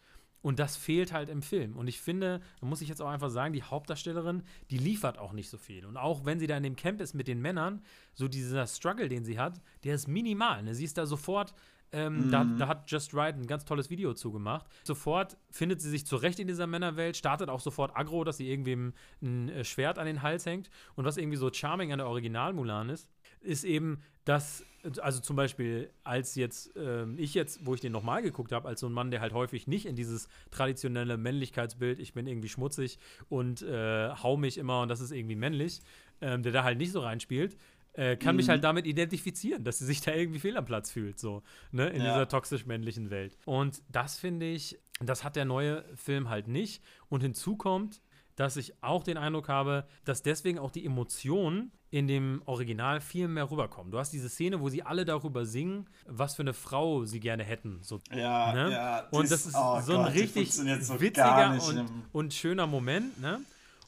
Und 0.41 0.59
das 0.59 0.77
fehlt 0.77 1.11
halt 1.11 1.29
im 1.29 1.41
Film. 1.41 1.75
Und 1.75 1.87
ich 1.87 1.99
finde, 1.99 2.41
da 2.61 2.67
muss 2.67 2.81
ich 2.81 2.87
jetzt 2.87 3.01
auch 3.01 3.09
einfach 3.09 3.29
sagen, 3.29 3.53
die 3.53 3.63
Hauptdarstellerin, 3.63 4.43
die 4.69 4.77
liefert 4.77 5.17
auch 5.17 5.33
nicht 5.33 5.49
so 5.49 5.57
viel. 5.57 5.85
Und 5.85 5.97
auch 5.97 6.25
wenn 6.25 6.39
sie 6.39 6.47
da 6.47 6.55
in 6.55 6.63
dem 6.63 6.75
Camp 6.75 7.01
ist 7.01 7.15
mit 7.15 7.27
den 7.27 7.41
Männern, 7.41 7.81
so 8.13 8.27
dieser 8.27 8.67
Struggle, 8.67 9.09
den 9.09 9.25
sie 9.25 9.39
hat, 9.39 9.61
der 9.83 9.95
ist 9.95 10.07
minimal. 10.07 10.63
Ne? 10.63 10.75
Sie 10.75 10.85
ist 10.85 10.97
da 10.97 11.05
sofort, 11.05 11.53
ähm, 11.91 12.29
da, 12.31 12.43
da 12.43 12.67
hat 12.67 12.91
Just 12.91 13.13
Right 13.13 13.35
ein 13.35 13.47
ganz 13.47 13.63
tolles 13.63 13.89
Video 13.89 14.13
zugemacht. 14.13 14.65
Sofort 14.83 15.37
findet 15.49 15.81
sie 15.81 15.89
sich 15.89 16.05
zurecht 16.05 16.39
in 16.39 16.47
dieser 16.47 16.67
Männerwelt, 16.67 17.15
startet 17.15 17.49
auch 17.49 17.61
sofort 17.61 17.95
aggro, 17.95 18.23
dass 18.23 18.37
sie 18.37 18.49
irgendwem 18.49 18.93
ein 19.21 19.49
äh, 19.49 19.63
Schwert 19.63 19.97
an 19.97 20.05
den 20.05 20.21
Hals 20.21 20.45
hängt. 20.45 20.69
Und 20.95 21.05
was 21.05 21.17
irgendwie 21.17 21.37
so 21.37 21.51
charming 21.51 21.91
an 21.93 21.99
der 21.99 22.07
Original-Mulan 22.07 22.89
ist, 22.89 23.09
ist 23.41 23.63
eben, 23.63 24.01
dass, 24.25 24.65
also 25.01 25.21
zum 25.21 25.37
Beispiel, 25.37 25.89
als 26.03 26.35
jetzt 26.35 26.73
ähm, 26.75 27.15
ich 27.17 27.33
jetzt, 27.33 27.65
wo 27.65 27.73
ich 27.73 27.81
den 27.81 27.93
nochmal 27.93 28.21
geguckt 28.21 28.51
habe, 28.51 28.67
als 28.67 28.81
so 28.81 28.87
ein 28.87 28.93
Mann, 28.93 29.09
der 29.11 29.21
halt 29.21 29.31
häufig 29.33 29.67
nicht 29.67 29.85
in 29.85 29.95
dieses 29.95 30.27
traditionelle 30.51 31.17
Männlichkeitsbild, 31.17 31.99
ich 31.99 32.13
bin 32.13 32.27
irgendwie 32.27 32.49
schmutzig 32.49 32.99
und 33.29 33.61
äh, 33.61 34.09
hau 34.09 34.35
mich 34.35 34.57
immer 34.57 34.81
und 34.81 34.89
das 34.89 34.99
ist 34.99 35.11
irgendwie 35.11 35.35
männlich, 35.35 35.81
ähm, 36.19 36.43
der 36.43 36.51
da 36.51 36.63
halt 36.63 36.77
nicht 36.77 36.91
so 36.91 36.99
reinspielt, 36.99 37.55
äh, 37.97 38.15
kann 38.15 38.35
mhm. 38.35 38.37
mich 38.37 38.49
halt 38.49 38.63
damit 38.63 38.85
identifizieren, 38.85 39.63
dass 39.63 39.79
sie 39.79 39.85
sich 39.85 40.01
da 40.01 40.13
irgendwie 40.13 40.39
fehl 40.39 40.55
am 40.55 40.65
Platz 40.65 40.91
fühlt, 40.91 41.19
so, 41.19 41.43
ne, 41.71 41.89
in 41.89 42.01
ja. 42.01 42.13
dieser 42.13 42.27
toxisch-männlichen 42.27 43.09
Welt. 43.09 43.37
Und 43.45 43.81
das 43.89 44.17
finde 44.17 44.45
ich, 44.45 44.79
das 45.01 45.23
hat 45.23 45.35
der 45.35 45.45
neue 45.45 45.83
Film 45.95 46.29
halt 46.29 46.47
nicht. 46.47 46.83
Und 47.09 47.21
hinzu 47.21 47.57
kommt, 47.57 48.01
dass 48.35 48.55
ich 48.55 48.81
auch 48.83 49.03
den 49.03 49.17
Eindruck 49.17 49.49
habe, 49.49 49.87
dass 50.05 50.21
deswegen 50.21 50.59
auch 50.59 50.69
die 50.69 50.85
Emotionen 50.85 51.71
in 51.89 52.07
dem 52.07 52.43
Original 52.45 53.01
viel 53.01 53.27
mehr 53.27 53.49
rüberkommen. 53.49 53.91
Du 53.91 53.97
hast 53.97 54.13
diese 54.13 54.29
Szene, 54.29 54.59
wo 54.61 54.69
sie 54.69 54.83
alle 54.83 55.03
darüber 55.03 55.45
singen, 55.45 55.89
was 56.05 56.35
für 56.35 56.43
eine 56.43 56.53
Frau 56.53 57.05
sie 57.05 57.19
gerne 57.19 57.43
hätten. 57.43 57.79
So, 57.81 57.99
ja, 58.11 58.53
ne? 58.53 58.71
ja. 58.71 59.07
Und 59.09 59.31
das 59.31 59.47
ist 59.47 59.55
oh 59.55 59.81
so 59.81 59.93
Gott, 59.93 60.07
ein 60.07 60.11
richtig 60.11 60.53
so 60.53 61.01
witziger 61.01 61.57
und, 61.67 62.05
und, 62.11 62.33
schöner 62.33 62.67
Moment. 62.67 63.19
Ne? 63.19 63.39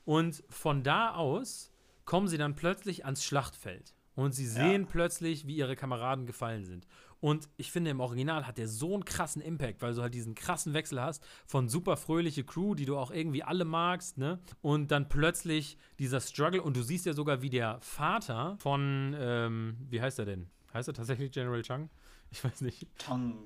Und 0.05 0.43
von 0.49 0.81
da 0.81 1.13
aus 1.13 1.71
kommen 2.05 2.27
sie 2.27 2.39
dann 2.39 2.55
plötzlich 2.55 3.05
ans 3.05 3.23
Schlachtfeld. 3.23 3.93
Und 4.19 4.33
sie 4.33 4.45
sehen 4.45 4.81
ja. 4.81 4.87
plötzlich, 4.89 5.47
wie 5.47 5.55
ihre 5.55 5.77
Kameraden 5.77 6.25
gefallen 6.25 6.65
sind. 6.65 6.85
Und 7.21 7.47
ich 7.55 7.71
finde, 7.71 7.89
im 7.91 8.01
Original 8.01 8.45
hat 8.45 8.57
der 8.57 8.67
so 8.67 8.93
einen 8.93 9.05
krassen 9.05 9.41
Impact, 9.41 9.81
weil 9.81 9.93
du 9.93 10.01
halt 10.01 10.13
diesen 10.13 10.35
krassen 10.35 10.73
Wechsel 10.73 11.01
hast 11.01 11.25
von 11.45 11.69
super 11.69 11.95
fröhliche 11.95 12.43
Crew, 12.43 12.75
die 12.75 12.83
du 12.83 12.97
auch 12.97 13.11
irgendwie 13.11 13.43
alle 13.43 13.63
magst, 13.63 14.17
ne? 14.17 14.39
Und 14.61 14.91
dann 14.91 15.07
plötzlich 15.07 15.77
dieser 15.99 16.19
Struggle 16.19 16.61
und 16.61 16.75
du 16.75 16.81
siehst 16.81 17.05
ja 17.05 17.13
sogar, 17.13 17.41
wie 17.41 17.49
der 17.49 17.79
Vater 17.79 18.57
von, 18.59 19.15
ähm, 19.17 19.77
wie 19.89 20.01
heißt 20.01 20.19
er 20.19 20.25
denn? 20.25 20.49
Heißt 20.73 20.89
er 20.89 20.93
tatsächlich 20.93 21.31
General 21.31 21.61
Chang? 21.61 21.89
Ich 22.31 22.43
weiß 22.43 22.59
nicht. 22.61 22.87
Tang. 22.97 23.37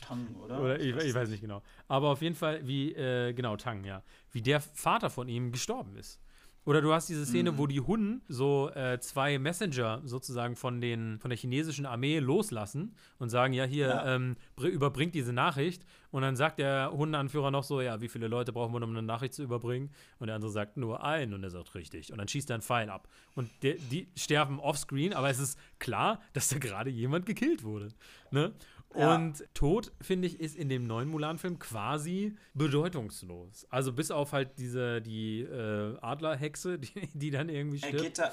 Tang, 0.00 0.36
oder? 0.36 0.60
oder 0.60 0.80
ich, 0.80 0.94
ich, 0.94 1.12
weiß 1.12 1.28
nicht 1.30 1.40
genau. 1.40 1.62
Aber 1.88 2.10
auf 2.10 2.22
jeden 2.22 2.36
Fall, 2.36 2.64
wie, 2.66 2.94
äh, 2.94 3.32
genau, 3.32 3.56
Tang, 3.56 3.84
ja. 3.84 4.04
Wie 4.30 4.42
der 4.42 4.60
Vater 4.60 5.10
von 5.10 5.28
ihm 5.28 5.50
gestorben 5.50 5.96
ist. 5.96 6.20
Oder 6.66 6.82
du 6.82 6.92
hast 6.92 7.08
diese 7.08 7.24
Szene, 7.24 7.52
mhm. 7.52 7.58
wo 7.58 7.66
die 7.66 7.80
Hunden 7.80 8.20
so 8.28 8.70
äh, 8.74 9.00
zwei 9.00 9.38
Messenger 9.38 10.02
sozusagen 10.04 10.56
von, 10.56 10.80
den, 10.80 11.18
von 11.18 11.30
der 11.30 11.38
chinesischen 11.38 11.86
Armee 11.86 12.18
loslassen 12.18 12.94
und 13.18 13.30
sagen, 13.30 13.54
ja, 13.54 13.64
hier, 13.64 13.88
ja. 13.88 14.14
Ähm, 14.14 14.36
überbringt 14.62 15.14
diese 15.14 15.32
Nachricht. 15.32 15.86
Und 16.10 16.22
dann 16.22 16.36
sagt 16.36 16.58
der 16.58 16.90
Hundeanführer 16.92 17.50
noch 17.50 17.64
so, 17.64 17.80
ja, 17.80 18.00
wie 18.00 18.08
viele 18.08 18.28
Leute 18.28 18.52
brauchen 18.52 18.74
wir, 18.74 18.82
um 18.82 18.90
eine 18.90 19.02
Nachricht 19.02 19.32
zu 19.34 19.42
überbringen? 19.42 19.90
Und 20.18 20.26
der 20.26 20.36
andere 20.36 20.50
sagt, 20.50 20.76
nur 20.76 21.02
ein. 21.02 21.32
Und 21.32 21.42
er 21.42 21.50
sagt, 21.50 21.74
richtig. 21.74 22.12
Und 22.12 22.18
dann 22.18 22.28
schießt 22.28 22.50
er 22.50 22.54
einen 22.54 22.62
Pfeil 22.62 22.90
ab. 22.90 23.08
Und 23.34 23.48
der, 23.62 23.76
die 23.90 24.08
sterben 24.16 24.60
offscreen, 24.60 25.14
aber 25.14 25.30
es 25.30 25.38
ist 25.38 25.58
klar, 25.78 26.20
dass 26.34 26.48
da 26.48 26.58
gerade 26.58 26.90
jemand 26.90 27.26
gekillt 27.26 27.62
wurde. 27.62 27.88
Ne? 28.30 28.52
Ja. 28.96 29.14
Und 29.14 29.44
Tod, 29.54 29.92
finde 30.00 30.26
ich, 30.26 30.40
ist 30.40 30.56
in 30.56 30.68
dem 30.68 30.86
neuen 30.86 31.08
Mulan-Film 31.08 31.58
quasi 31.58 32.36
bedeutungslos. 32.54 33.66
Also 33.70 33.92
bis 33.92 34.10
auf 34.10 34.32
halt 34.32 34.58
diese, 34.58 35.00
die 35.00 35.42
äh, 35.42 35.96
Adlerhexe, 36.00 36.78
die, 36.78 37.08
die 37.14 37.30
dann 37.30 37.48
irgendwie 37.48 37.78
stirbt. 37.78 37.94
Er 37.94 38.02
geht 38.02 38.18
da. 38.18 38.32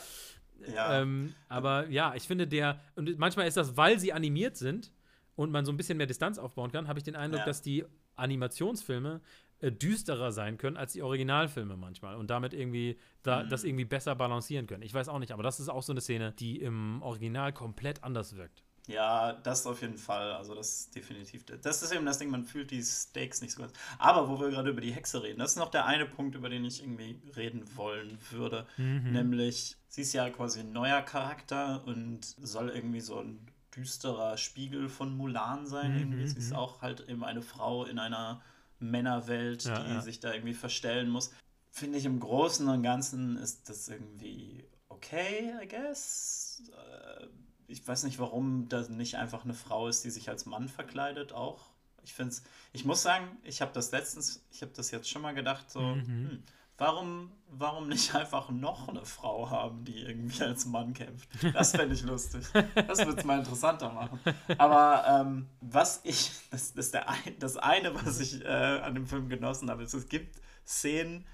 Ja. 0.73 1.01
Ähm, 1.01 1.35
aber 1.49 1.87
ja, 1.89 2.15
ich 2.15 2.23
finde 2.23 2.47
der, 2.47 2.79
und 2.95 3.19
manchmal 3.19 3.47
ist 3.47 3.57
das, 3.57 3.77
weil 3.77 3.99
sie 3.99 4.13
animiert 4.13 4.57
sind 4.57 4.91
und 5.35 5.51
man 5.51 5.65
so 5.65 5.71
ein 5.71 5.77
bisschen 5.77 5.97
mehr 5.97 6.07
Distanz 6.07 6.39
aufbauen 6.39 6.71
kann, 6.71 6.87
habe 6.87 6.97
ich 6.97 7.03
den 7.03 7.15
Eindruck, 7.15 7.41
ja. 7.41 7.45
dass 7.45 7.61
die 7.61 7.85
Animationsfilme 8.15 9.21
äh, 9.59 9.71
düsterer 9.71 10.31
sein 10.31 10.57
können 10.57 10.77
als 10.77 10.93
die 10.93 11.03
Originalfilme 11.03 11.77
manchmal 11.77 12.15
und 12.15 12.29
damit 12.29 12.53
irgendwie 12.53 12.99
da, 13.21 13.43
mhm. 13.43 13.49
das 13.49 13.63
irgendwie 13.63 13.85
besser 13.85 14.15
balancieren 14.15 14.65
können. 14.65 14.81
Ich 14.81 14.93
weiß 14.93 15.09
auch 15.09 15.19
nicht, 15.19 15.31
aber 15.31 15.43
das 15.43 15.59
ist 15.59 15.69
auch 15.69 15.83
so 15.83 15.93
eine 15.93 16.01
Szene, 16.01 16.33
die 16.33 16.59
im 16.59 17.01
Original 17.03 17.53
komplett 17.53 18.03
anders 18.03 18.35
wirkt. 18.35 18.63
Ja, 18.87 19.33
das 19.33 19.67
auf 19.67 19.81
jeden 19.81 19.97
Fall. 19.97 20.31
Also 20.31 20.55
das 20.55 20.79
ist 20.79 20.95
definitiv. 20.95 21.43
Das 21.45 21.83
ist 21.83 21.91
eben 21.91 22.05
das 22.05 22.19
Ding, 22.19 22.29
man 22.29 22.45
fühlt 22.45 22.71
die 22.71 22.81
Stakes 22.81 23.41
nicht 23.41 23.51
so 23.51 23.61
ganz. 23.61 23.73
Aber 23.99 24.29
wo 24.29 24.39
wir 24.39 24.49
gerade 24.49 24.69
über 24.69 24.81
die 24.81 24.93
Hexe 24.93 25.21
reden, 25.21 25.39
das 25.39 25.51
ist 25.51 25.57
noch 25.57 25.71
der 25.71 25.85
eine 25.85 26.05
Punkt, 26.05 26.35
über 26.35 26.49
den 26.49 26.63
ich 26.63 26.81
irgendwie 26.81 27.19
reden 27.35 27.63
wollen 27.75 28.17
würde. 28.31 28.65
Mhm. 28.77 29.11
Nämlich, 29.11 29.75
sie 29.89 30.01
ist 30.01 30.13
ja 30.13 30.29
quasi 30.29 30.61
ein 30.61 30.71
neuer 30.71 31.01
Charakter 31.01 31.83
und 31.85 32.21
soll 32.23 32.69
irgendwie 32.69 33.01
so 33.01 33.19
ein 33.19 33.45
düsterer 33.75 34.37
Spiegel 34.37 34.87
von 34.87 35.15
Mulan 35.15 35.67
sein. 35.67 35.91
Mhm. 35.91 35.99
Irgendwie. 35.99 36.27
Sie 36.27 36.39
ist 36.39 36.51
mhm. 36.51 36.55
auch 36.55 36.81
halt 36.81 37.07
eben 37.09 37.25
eine 37.25 37.41
Frau 37.41 37.83
in 37.83 37.99
einer 37.99 38.41
Männerwelt, 38.79 39.65
ja, 39.65 39.83
die 39.83 39.93
ja. 39.95 40.01
sich 40.01 40.21
da 40.21 40.33
irgendwie 40.33 40.53
verstellen 40.53 41.09
muss. 41.09 41.31
Finde 41.71 41.97
ich 41.97 42.05
im 42.05 42.21
Großen 42.21 42.67
und 42.69 42.83
Ganzen 42.83 43.37
ist 43.37 43.69
das 43.69 43.89
irgendwie 43.89 44.63
okay, 44.89 45.53
I 45.61 45.67
guess. 45.67 46.63
Äh, 46.71 47.27
ich 47.67 47.85
weiß 47.85 48.03
nicht, 48.03 48.19
warum 48.19 48.69
da 48.69 48.81
nicht 48.87 49.15
einfach 49.15 49.43
eine 49.43 49.53
Frau 49.53 49.87
ist, 49.87 50.03
die 50.03 50.09
sich 50.09 50.29
als 50.29 50.45
Mann 50.45 50.69
verkleidet 50.69 51.33
auch. 51.33 51.69
Ich 52.03 52.13
finde 52.13 52.31
es, 52.31 52.43
ich 52.71 52.85
muss 52.85 53.01
sagen, 53.01 53.25
ich 53.43 53.61
habe 53.61 53.73
das 53.73 53.91
letztens, 53.91 54.45
ich 54.51 54.61
habe 54.61 54.71
das 54.73 54.91
jetzt 54.91 55.09
schon 55.09 55.21
mal 55.21 55.33
gedacht, 55.33 55.69
so, 55.69 55.81
mhm. 55.81 56.05
hm, 56.05 56.43
warum, 56.77 57.31
warum 57.49 57.89
nicht 57.89 58.15
einfach 58.15 58.49
noch 58.49 58.87
eine 58.87 59.03
Frau 59.03 59.49
haben, 59.49 59.83
die 59.83 59.99
irgendwie 59.99 60.43
als 60.43 60.65
Mann 60.65 60.93
kämpft? 60.93 61.27
Das 61.53 61.71
fände 61.71 61.93
ich 61.93 62.03
lustig. 62.03 62.45
Das 62.75 62.99
würde 62.99 63.19
es 63.19 63.25
mal 63.25 63.39
interessanter 63.39 63.91
machen. 63.91 64.19
Aber 64.57 65.03
ähm, 65.07 65.47
was 65.59 65.99
ich, 66.03 66.31
das, 66.51 66.73
das 66.73 66.85
ist 66.85 66.93
der 66.93 67.09
ein, 67.09 67.39
das 67.39 67.57
eine, 67.57 67.93
was 67.93 68.21
ich 68.21 68.43
äh, 68.43 68.47
an 68.47 68.95
dem 68.95 69.07
Film 69.07 69.27
genossen 69.27 69.69
habe, 69.69 69.83
ist, 69.83 69.93
es 69.93 70.07
gibt 70.07 70.39
Szenen, 70.65 71.25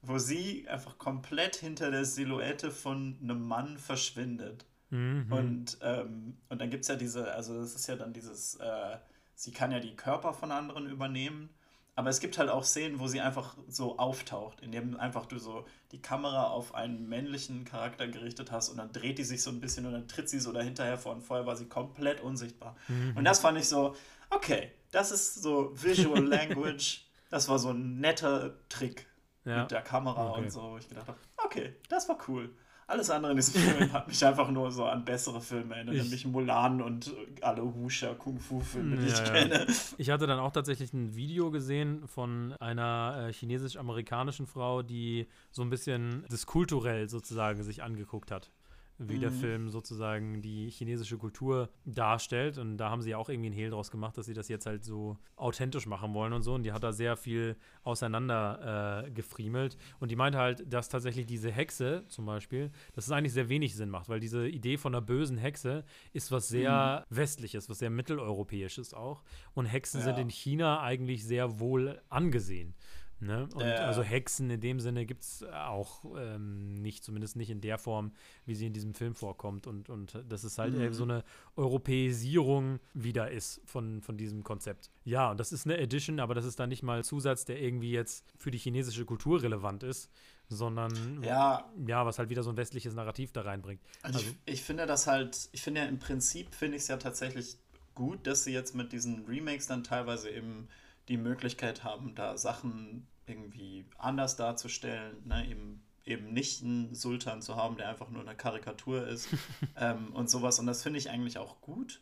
wo 0.00 0.18
sie 0.18 0.66
einfach 0.68 0.96
komplett 0.96 1.56
hinter 1.56 1.90
der 1.90 2.06
Silhouette 2.06 2.70
von 2.70 3.18
einem 3.22 3.46
Mann 3.46 3.76
verschwindet. 3.76 4.64
Mhm. 4.96 5.32
Und, 5.32 5.78
ähm, 5.82 6.36
und 6.48 6.60
dann 6.60 6.70
gibt 6.70 6.82
es 6.82 6.88
ja 6.88 6.96
diese, 6.96 7.32
also 7.32 7.60
es 7.60 7.74
ist 7.74 7.86
ja 7.86 7.96
dann 7.96 8.12
dieses, 8.12 8.54
äh, 8.56 8.96
sie 9.34 9.52
kann 9.52 9.70
ja 9.70 9.78
die 9.78 9.94
Körper 9.94 10.32
von 10.32 10.50
anderen 10.50 10.88
übernehmen, 10.88 11.50
aber 11.94 12.10
es 12.10 12.20
gibt 12.20 12.38
halt 12.38 12.48
auch 12.50 12.64
Szenen, 12.64 12.98
wo 12.98 13.06
sie 13.06 13.20
einfach 13.20 13.56
so 13.68 13.98
auftaucht, 13.98 14.60
indem 14.60 14.98
einfach 14.98 15.26
du 15.26 15.38
so 15.38 15.66
die 15.92 16.00
Kamera 16.00 16.48
auf 16.48 16.74
einen 16.74 17.08
männlichen 17.08 17.64
Charakter 17.64 18.08
gerichtet 18.08 18.50
hast 18.50 18.70
und 18.70 18.78
dann 18.78 18.92
dreht 18.92 19.18
die 19.18 19.24
sich 19.24 19.42
so 19.42 19.50
ein 19.50 19.60
bisschen 19.60 19.86
und 19.86 19.92
dann 19.92 20.08
tritt 20.08 20.28
sie 20.28 20.38
so 20.38 20.52
dahinter 20.52 20.84
hervor 20.84 21.12
und 21.12 21.22
vorher 21.22 21.46
war 21.46 21.56
sie 21.56 21.66
komplett 21.66 22.20
unsichtbar. 22.20 22.76
Mhm. 22.88 23.16
Und 23.16 23.24
das 23.24 23.40
fand 23.40 23.58
ich 23.58 23.68
so, 23.68 23.94
okay, 24.30 24.72
das 24.90 25.10
ist 25.10 25.42
so 25.42 25.72
Visual 25.74 26.24
Language, 26.26 27.06
das 27.28 27.48
war 27.48 27.58
so 27.58 27.70
ein 27.70 28.00
netter 28.00 28.54
Trick 28.68 29.06
ja. 29.44 29.62
mit 29.62 29.70
der 29.70 29.82
Kamera 29.82 30.30
okay. 30.30 30.42
und 30.42 30.50
so. 30.50 30.76
Ich 30.78 30.88
gedacht 30.88 31.08
habe, 31.08 31.18
okay, 31.44 31.76
das 31.88 32.08
war 32.08 32.18
cool. 32.28 32.50
Alles 32.88 33.10
andere 33.10 33.32
in 33.32 33.36
diesem 33.36 33.60
Film 33.60 33.92
hat 33.92 34.06
mich 34.06 34.24
einfach 34.24 34.50
nur 34.50 34.70
so 34.70 34.84
an 34.84 35.04
bessere 35.04 35.40
Filme 35.40 35.74
erinnert, 35.74 35.96
ich, 35.96 36.02
nämlich 36.02 36.26
Mulan 36.26 36.80
und 36.80 37.12
alle 37.40 37.62
Husha 37.62 38.14
Kung-Fu-Filme, 38.14 38.96
die 38.96 39.08
ja, 39.08 39.14
ich 39.14 39.24
kenne. 39.24 39.66
Ich 39.98 40.10
hatte 40.10 40.26
dann 40.26 40.38
auch 40.38 40.52
tatsächlich 40.52 40.92
ein 40.92 41.16
Video 41.16 41.50
gesehen 41.50 42.06
von 42.06 42.52
einer 42.60 43.28
äh, 43.28 43.32
chinesisch-amerikanischen 43.32 44.46
Frau, 44.46 44.82
die 44.82 45.26
so 45.50 45.62
ein 45.62 45.70
bisschen 45.70 46.24
das 46.28 46.46
kulturell 46.46 47.08
sozusagen 47.08 47.62
sich 47.64 47.82
angeguckt 47.82 48.30
hat 48.30 48.50
wie 48.98 49.16
mhm. 49.16 49.20
der 49.20 49.30
Film 49.30 49.68
sozusagen 49.68 50.42
die 50.42 50.70
chinesische 50.70 51.18
Kultur 51.18 51.68
darstellt. 51.84 52.58
Und 52.58 52.78
da 52.78 52.90
haben 52.90 53.02
sie 53.02 53.14
auch 53.14 53.28
irgendwie 53.28 53.48
einen 53.48 53.54
Hehl 53.54 53.70
draus 53.70 53.90
gemacht, 53.90 54.16
dass 54.16 54.26
sie 54.26 54.34
das 54.34 54.48
jetzt 54.48 54.66
halt 54.66 54.84
so 54.84 55.16
authentisch 55.36 55.86
machen 55.86 56.14
wollen 56.14 56.32
und 56.32 56.42
so. 56.42 56.54
Und 56.54 56.62
die 56.62 56.72
hat 56.72 56.82
da 56.82 56.92
sehr 56.92 57.16
viel 57.16 57.56
auseinander 57.82 59.04
äh, 59.06 59.10
gefriemelt. 59.10 59.76
Und 60.00 60.10
die 60.10 60.16
meinte 60.16 60.38
halt, 60.38 60.72
dass 60.72 60.88
tatsächlich 60.88 61.26
diese 61.26 61.50
Hexe 61.50 62.04
zum 62.08 62.26
Beispiel, 62.26 62.70
dass 62.94 63.06
es 63.06 63.12
eigentlich 63.12 63.32
sehr 63.32 63.48
wenig 63.48 63.74
Sinn 63.74 63.90
macht, 63.90 64.08
weil 64.08 64.20
diese 64.20 64.48
Idee 64.48 64.76
von 64.76 64.94
einer 64.94 65.02
bösen 65.02 65.38
Hexe 65.38 65.84
ist 66.12 66.32
was 66.32 66.48
sehr 66.48 67.04
mhm. 67.10 67.16
westliches, 67.16 67.68
was 67.68 67.78
sehr 67.78 67.90
mitteleuropäisches 67.90 68.94
auch. 68.94 69.22
Und 69.54 69.66
Hexen 69.66 70.00
ja. 70.00 70.06
sind 70.06 70.18
in 70.18 70.30
China 70.30 70.80
eigentlich 70.80 71.24
sehr 71.24 71.60
wohl 71.60 72.00
angesehen. 72.08 72.74
Ne? 73.18 73.48
Und 73.54 73.62
äh, 73.62 73.76
also 73.76 74.02
Hexen 74.02 74.50
in 74.50 74.60
dem 74.60 74.78
Sinne 74.78 75.06
gibt 75.06 75.22
es 75.22 75.42
auch 75.42 76.04
ähm, 76.18 76.74
nicht, 76.74 77.02
zumindest 77.02 77.36
nicht 77.36 77.48
in 77.48 77.62
der 77.62 77.78
Form, 77.78 78.12
wie 78.44 78.54
sie 78.54 78.66
in 78.66 78.74
diesem 78.74 78.92
Film 78.92 79.14
vorkommt. 79.14 79.66
Und, 79.66 79.88
und 79.88 80.22
dass 80.28 80.44
es 80.44 80.58
halt 80.58 80.74
mhm. 80.74 80.92
so 80.92 81.04
eine 81.04 81.24
Europäisierung 81.56 82.78
wieder 82.92 83.30
ist 83.30 83.62
von, 83.64 84.02
von 84.02 84.18
diesem 84.18 84.44
Konzept. 84.44 84.90
Ja, 85.04 85.30
und 85.30 85.40
das 85.40 85.50
ist 85.52 85.64
eine 85.64 85.78
Edition, 85.78 86.20
aber 86.20 86.34
das 86.34 86.44
ist 86.44 86.60
dann 86.60 86.68
nicht 86.68 86.82
mal 86.82 87.04
Zusatz, 87.04 87.46
der 87.46 87.60
irgendwie 87.60 87.90
jetzt 87.90 88.24
für 88.36 88.50
die 88.50 88.58
chinesische 88.58 89.06
Kultur 89.06 89.42
relevant 89.42 89.82
ist, 89.82 90.10
sondern 90.48 91.22
ja, 91.22 91.64
ja 91.86 92.04
was 92.04 92.18
halt 92.18 92.28
wieder 92.28 92.42
so 92.42 92.50
ein 92.50 92.56
westliches 92.58 92.94
Narrativ 92.94 93.32
da 93.32 93.42
reinbringt. 93.42 93.80
Also, 94.02 94.18
also 94.18 94.30
ich, 94.44 94.54
ich 94.54 94.62
finde 94.62 94.84
das 94.84 95.06
halt, 95.06 95.48
ich 95.52 95.62
finde 95.62 95.80
ja 95.80 95.86
im 95.86 95.98
Prinzip 95.98 96.54
finde 96.54 96.76
ich 96.76 96.82
es 96.82 96.88
ja 96.88 96.98
tatsächlich 96.98 97.56
gut, 97.94 98.26
dass 98.26 98.44
sie 98.44 98.52
jetzt 98.52 98.74
mit 98.74 98.92
diesen 98.92 99.24
Remakes 99.24 99.66
dann 99.66 99.82
teilweise 99.82 100.28
eben 100.28 100.68
die 101.08 101.16
Möglichkeit 101.16 101.84
haben, 101.84 102.14
da 102.14 102.36
Sachen 102.36 103.06
irgendwie 103.26 103.86
anders 103.98 104.36
darzustellen, 104.36 105.16
ne? 105.24 105.48
eben, 105.48 105.82
eben 106.04 106.32
nicht 106.32 106.62
einen 106.62 106.94
Sultan 106.94 107.42
zu 107.42 107.56
haben, 107.56 107.76
der 107.76 107.88
einfach 107.88 108.10
nur 108.10 108.22
eine 108.22 108.36
Karikatur 108.36 109.06
ist 109.06 109.28
ähm, 109.76 110.12
und 110.14 110.30
sowas. 110.30 110.58
Und 110.58 110.66
das 110.66 110.82
finde 110.82 110.98
ich 110.98 111.10
eigentlich 111.10 111.38
auch 111.38 111.60
gut. 111.60 112.00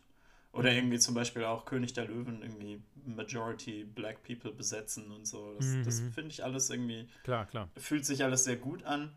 Oder 0.51 0.71
irgendwie 0.71 0.99
zum 0.99 1.13
Beispiel 1.15 1.43
auch 1.43 1.65
König 1.65 1.91
der 1.91 2.05
Löwen 2.05 2.41
irgendwie 2.41 2.81
Majority 3.05 3.83
Black 3.83 4.23
People 4.23 4.53
besetzen 4.53 5.11
und 5.11 5.27
so. 5.27 5.53
Das, 5.55 5.65
mhm. 5.65 5.83
das 5.83 5.99
finde 5.99 6.29
ich 6.29 6.45
alles 6.45 6.69
irgendwie. 6.69 7.09
Klar, 7.23 7.45
klar. 7.45 7.69
Fühlt 7.75 8.05
sich 8.05 8.23
alles 8.23 8.45
sehr 8.45 8.55
gut 8.55 8.83
an. 8.83 9.11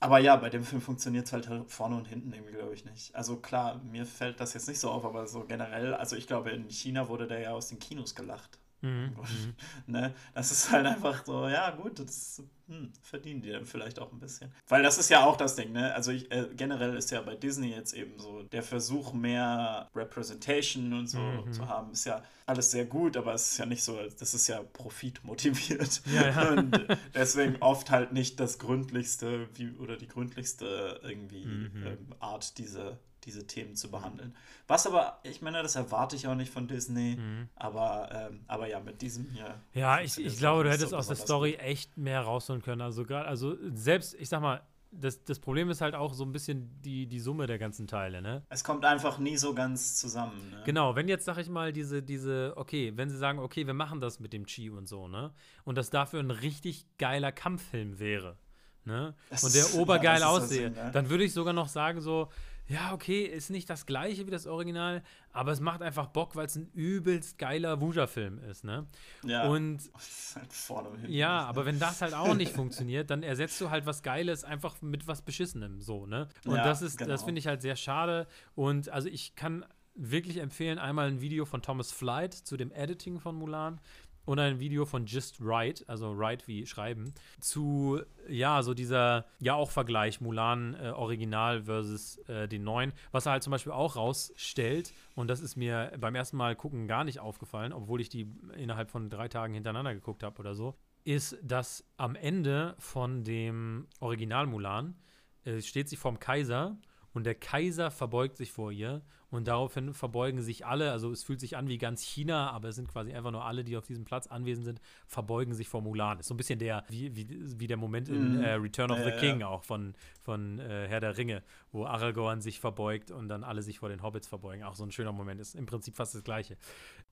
Aber 0.00 0.18
ja, 0.18 0.36
bei 0.36 0.50
dem 0.50 0.62
Film 0.62 0.82
funktioniert 0.82 1.24
es 1.26 1.32
halt, 1.32 1.48
halt 1.48 1.70
vorne 1.70 1.96
und 1.96 2.06
hinten 2.06 2.30
irgendwie, 2.30 2.52
glaube 2.52 2.74
ich, 2.74 2.84
nicht. 2.84 3.14
Also 3.14 3.36
klar, 3.36 3.80
mir 3.84 4.04
fällt 4.04 4.38
das 4.40 4.52
jetzt 4.52 4.68
nicht 4.68 4.78
so 4.78 4.90
auf, 4.90 5.06
aber 5.06 5.26
so 5.26 5.44
generell, 5.46 5.94
also 5.94 6.16
ich 6.16 6.26
glaube, 6.26 6.50
in 6.50 6.68
China 6.68 7.08
wurde 7.08 7.26
der 7.26 7.40
ja 7.40 7.50
aus 7.52 7.68
den 7.68 7.78
Kinos 7.78 8.14
gelacht. 8.14 8.58
Mhm. 8.82 9.16
mhm. 9.86 9.92
ne? 9.92 10.14
Das 10.34 10.50
ist 10.52 10.70
halt 10.70 10.86
einfach 10.86 11.24
so, 11.24 11.48
ja 11.48 11.70
gut, 11.70 11.98
das 11.98 12.42
hm, 12.68 12.92
verdienen 13.00 13.42
die 13.42 13.50
dann 13.50 13.64
vielleicht 13.64 14.00
auch 14.00 14.12
ein 14.12 14.18
bisschen. 14.18 14.52
Weil 14.66 14.82
das 14.82 14.98
ist 14.98 15.08
ja 15.08 15.24
auch 15.24 15.36
das 15.36 15.54
Ding, 15.54 15.72
ne? 15.72 15.94
Also 15.94 16.10
ich, 16.10 16.30
äh, 16.32 16.48
generell 16.56 16.96
ist 16.96 17.10
ja 17.12 17.20
bei 17.22 17.36
Disney 17.36 17.70
jetzt 17.70 17.92
eben 17.92 18.18
so 18.18 18.42
der 18.42 18.62
Versuch, 18.62 19.12
mehr 19.12 19.88
Representation 19.94 20.92
und 20.92 21.06
so 21.06 21.18
mhm. 21.18 21.52
zu 21.52 21.68
haben, 21.68 21.92
ist 21.92 22.06
ja 22.06 22.22
alles 22.44 22.72
sehr 22.72 22.84
gut, 22.84 23.16
aber 23.16 23.34
es 23.34 23.52
ist 23.52 23.58
ja 23.58 23.66
nicht 23.66 23.84
so, 23.84 23.98
das 24.18 24.34
ist 24.34 24.48
ja 24.48 24.62
profitmotiviert. 24.72 26.02
Ja, 26.06 26.28
ja. 26.28 26.48
Und 26.56 26.86
deswegen 27.14 27.56
oft 27.60 27.90
halt 27.90 28.12
nicht 28.12 28.38
das 28.38 28.58
gründlichste 28.58 29.48
wie, 29.54 29.70
oder 29.78 29.96
die 29.96 30.06
gründlichste 30.06 31.00
irgendwie 31.02 31.44
mhm. 31.44 31.86
ähm, 31.86 32.14
Art, 32.20 32.58
diese 32.58 32.98
diese 33.26 33.46
Themen 33.46 33.74
zu 33.74 33.90
behandeln. 33.90 34.34
Was 34.68 34.86
aber, 34.86 35.18
ich 35.24 35.42
meine, 35.42 35.62
das 35.62 35.74
erwarte 35.74 36.16
ich 36.16 36.28
auch 36.28 36.34
nicht 36.36 36.52
von 36.52 36.68
Disney, 36.68 37.16
mhm. 37.16 37.48
aber, 37.56 38.08
ähm, 38.12 38.40
aber 38.46 38.68
ja, 38.68 38.80
mit 38.80 39.02
diesem 39.02 39.28
hier. 39.30 39.60
Ja, 39.74 40.00
ich, 40.00 40.16
ich 40.18 40.38
glaube, 40.38 40.64
du 40.64 40.70
hättest 40.70 40.90
so 40.90 40.96
aus 40.96 41.08
der 41.08 41.16
Story 41.16 41.54
echt 41.54 41.96
mehr 41.96 42.20
rausholen 42.56 42.62
können. 42.62 42.80
Also 42.80 43.04
gerade, 43.04 43.28
also 43.28 43.56
selbst, 43.74 44.14
ich 44.14 44.28
sag 44.28 44.40
mal, 44.40 44.62
das, 44.90 45.24
das 45.24 45.38
Problem 45.40 45.68
ist 45.68 45.80
halt 45.80 45.94
auch 45.94 46.14
so 46.14 46.24
ein 46.24 46.32
bisschen 46.32 46.80
die, 46.80 47.06
die 47.06 47.20
Summe 47.20 47.46
der 47.46 47.58
ganzen 47.58 47.86
Teile, 47.86 48.22
ne? 48.22 48.44
Es 48.48 48.64
kommt 48.64 48.84
einfach 48.84 49.18
nie 49.18 49.36
so 49.36 49.52
ganz 49.52 49.96
zusammen, 49.96 50.50
ne? 50.50 50.62
Genau, 50.64 50.94
wenn 50.94 51.08
jetzt, 51.08 51.24
sag 51.24 51.38
ich 51.38 51.48
mal, 51.48 51.72
diese, 51.72 52.02
diese, 52.02 52.54
okay, 52.56 52.92
wenn 52.96 53.10
sie 53.10 53.18
sagen, 53.18 53.38
okay, 53.38 53.66
wir 53.66 53.74
machen 53.74 54.00
das 54.00 54.20
mit 54.20 54.32
dem 54.32 54.46
Chi 54.46 54.70
und 54.70 54.88
so, 54.88 55.08
ne? 55.08 55.32
Und 55.64 55.76
das 55.76 55.90
dafür 55.90 56.20
ein 56.20 56.30
richtig 56.30 56.86
geiler 56.98 57.32
Kampffilm 57.32 57.98
wäre, 57.98 58.38
ne? 58.84 59.14
Das 59.28 59.44
und 59.44 59.54
der 59.54 59.74
obergeil 59.80 60.20
ja, 60.20 60.28
aussehe, 60.28 60.70
ne? 60.70 60.90
dann 60.92 61.10
würde 61.10 61.24
ich 61.24 61.34
sogar 61.34 61.52
noch 61.52 61.68
sagen, 61.68 62.00
so, 62.00 62.30
ja, 62.68 62.92
okay, 62.92 63.22
ist 63.22 63.50
nicht 63.50 63.70
das 63.70 63.86
gleiche 63.86 64.26
wie 64.26 64.30
das 64.30 64.46
Original, 64.46 65.02
aber 65.32 65.52
es 65.52 65.60
macht 65.60 65.82
einfach 65.82 66.08
Bock, 66.08 66.34
weil 66.34 66.46
es 66.46 66.56
ein 66.56 66.68
übelst 66.74 67.38
geiler 67.38 67.80
Wuja-Film 67.80 68.38
ist, 68.50 68.64
ne? 68.64 68.86
Ja. 69.24 69.46
Und 69.48 69.80
halt 70.34 70.52
vorne 70.52 70.88
und 70.88 71.08
ja, 71.08 71.44
aber 71.44 71.64
wenn 71.64 71.78
das 71.78 72.02
halt 72.02 72.14
auch 72.14 72.34
nicht 72.34 72.52
funktioniert, 72.52 73.10
dann 73.10 73.22
ersetzt 73.22 73.60
du 73.60 73.70
halt 73.70 73.86
was 73.86 74.02
Geiles 74.02 74.42
einfach 74.42 74.82
mit 74.82 75.06
was 75.06 75.22
Beschissenem, 75.22 75.80
so, 75.80 76.06
ne? 76.06 76.28
Und 76.44 76.56
ja, 76.56 76.64
das 76.64 76.82
ist, 76.82 76.98
genau. 76.98 77.10
das 77.10 77.22
finde 77.22 77.38
ich 77.38 77.46
halt 77.46 77.62
sehr 77.62 77.76
schade. 77.76 78.26
Und 78.54 78.88
also 78.88 79.08
ich 79.08 79.36
kann 79.36 79.64
wirklich 79.94 80.38
empfehlen, 80.38 80.78
einmal 80.78 81.08
ein 81.08 81.20
Video 81.20 81.44
von 81.44 81.62
Thomas 81.62 81.90
Flight 81.92 82.34
zu 82.34 82.56
dem 82.56 82.70
Editing 82.72 83.18
von 83.20 83.34
Mulan 83.34 83.80
und 84.26 84.38
ein 84.38 84.60
Video 84.60 84.84
von 84.84 85.06
Just 85.06 85.40
Write, 85.40 85.84
also 85.88 86.16
Write 86.18 86.46
wie 86.46 86.66
schreiben, 86.66 87.14
zu, 87.40 88.00
ja, 88.28 88.62
so 88.62 88.74
dieser, 88.74 89.24
ja 89.40 89.54
auch 89.54 89.70
Vergleich 89.70 90.20
Mulan 90.20 90.74
äh, 90.74 90.90
Original 90.90 91.62
versus 91.62 92.18
äh, 92.28 92.46
den 92.46 92.64
neuen, 92.64 92.92
was 93.12 93.24
er 93.24 93.32
halt 93.32 93.42
zum 93.42 93.52
Beispiel 93.52 93.72
auch 93.72 93.96
rausstellt, 93.96 94.92
und 95.14 95.28
das 95.28 95.40
ist 95.40 95.56
mir 95.56 95.92
beim 95.98 96.14
ersten 96.14 96.36
Mal 96.36 96.54
gucken 96.54 96.86
gar 96.86 97.04
nicht 97.04 97.20
aufgefallen, 97.20 97.72
obwohl 97.72 98.00
ich 98.00 98.10
die 98.10 98.30
innerhalb 98.56 98.90
von 98.90 99.08
drei 99.08 99.28
Tagen 99.28 99.54
hintereinander 99.54 99.94
geguckt 99.94 100.22
habe 100.22 100.38
oder 100.40 100.54
so, 100.54 100.76
ist, 101.04 101.38
dass 101.42 101.84
am 101.96 102.16
Ende 102.16 102.74
von 102.78 103.22
dem 103.22 103.86
Original 104.00 104.46
Mulan 104.46 104.96
äh, 105.44 105.62
steht 105.62 105.88
sie 105.88 105.96
vorm 105.96 106.18
Kaiser 106.18 106.76
und 107.16 107.24
der 107.24 107.34
Kaiser 107.34 107.90
verbeugt 107.90 108.36
sich 108.36 108.52
vor 108.52 108.70
ihr 108.70 109.00
und 109.30 109.48
daraufhin 109.48 109.94
verbeugen 109.94 110.42
sich 110.42 110.66
alle, 110.66 110.92
also 110.92 111.10
es 111.10 111.24
fühlt 111.24 111.40
sich 111.40 111.56
an 111.56 111.66
wie 111.66 111.78
ganz 111.78 112.02
China, 112.02 112.50
aber 112.50 112.68
es 112.68 112.76
sind 112.76 112.88
quasi 112.88 113.14
einfach 113.14 113.30
nur 113.30 113.42
alle, 113.42 113.64
die 113.64 113.78
auf 113.78 113.86
diesem 113.86 114.04
Platz 114.04 114.26
anwesend 114.26 114.66
sind, 114.66 114.82
verbeugen 115.06 115.54
sich 115.54 115.66
vor 115.66 115.80
Mulan. 115.80 116.20
Ist 116.20 116.26
so 116.26 116.34
ein 116.34 116.36
bisschen 116.36 116.58
der, 116.58 116.84
wie, 116.90 117.16
wie, 117.16 117.58
wie 117.58 117.66
der 117.66 117.78
Moment 117.78 118.10
in 118.10 118.36
mhm. 118.36 118.44
äh, 118.44 118.52
Return 118.52 118.90
of 118.90 118.98
ja, 118.98 119.04
the 119.06 119.12
King 119.12 119.40
ja. 119.40 119.48
auch 119.48 119.64
von, 119.64 119.94
von 120.20 120.58
äh, 120.58 120.88
Herr 120.88 121.00
der 121.00 121.16
Ringe, 121.16 121.42
wo 121.72 121.86
Aragorn 121.86 122.42
sich 122.42 122.60
verbeugt 122.60 123.10
und 123.10 123.30
dann 123.30 123.44
alle 123.44 123.62
sich 123.62 123.78
vor 123.78 123.88
den 123.88 124.02
Hobbits 124.02 124.28
verbeugen. 124.28 124.62
Auch 124.62 124.74
so 124.74 124.84
ein 124.84 124.92
schöner 124.92 125.12
Moment, 125.12 125.40
ist 125.40 125.54
im 125.54 125.64
Prinzip 125.64 125.96
fast 125.96 126.14
das 126.14 126.22
gleiche. 126.22 126.58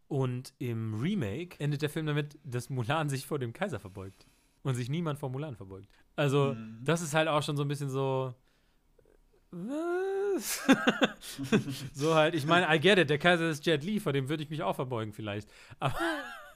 Und 0.08 0.52
im 0.58 1.00
Remake 1.00 1.58
endet 1.60 1.80
der 1.80 1.88
Film 1.88 2.04
damit, 2.04 2.38
dass 2.44 2.68
Mulan 2.68 3.08
sich 3.08 3.24
vor 3.24 3.38
dem 3.38 3.54
Kaiser 3.54 3.80
verbeugt 3.80 4.26
und 4.64 4.74
sich 4.74 4.90
niemand 4.90 5.18
vor 5.18 5.30
Mulan 5.30 5.56
verbeugt. 5.56 5.88
Also, 6.14 6.52
mhm. 6.52 6.80
das 6.82 7.00
ist 7.00 7.14
halt 7.14 7.28
auch 7.28 7.42
schon 7.42 7.56
so 7.56 7.62
ein 7.62 7.68
bisschen 7.68 7.88
so, 7.88 8.34
was? 9.54 10.60
so 11.94 12.14
halt, 12.14 12.34
ich 12.34 12.46
meine, 12.46 12.74
I 12.74 12.80
get 12.80 12.98
it, 12.98 13.10
der 13.10 13.18
Kaiser 13.18 13.48
ist 13.48 13.64
Jet 13.64 13.84
Li, 13.84 14.00
vor 14.00 14.12
dem 14.12 14.28
würde 14.28 14.42
ich 14.42 14.50
mich 14.50 14.62
auch 14.62 14.74
verbeugen 14.74 15.12
vielleicht. 15.12 15.48
Aber, 15.78 15.98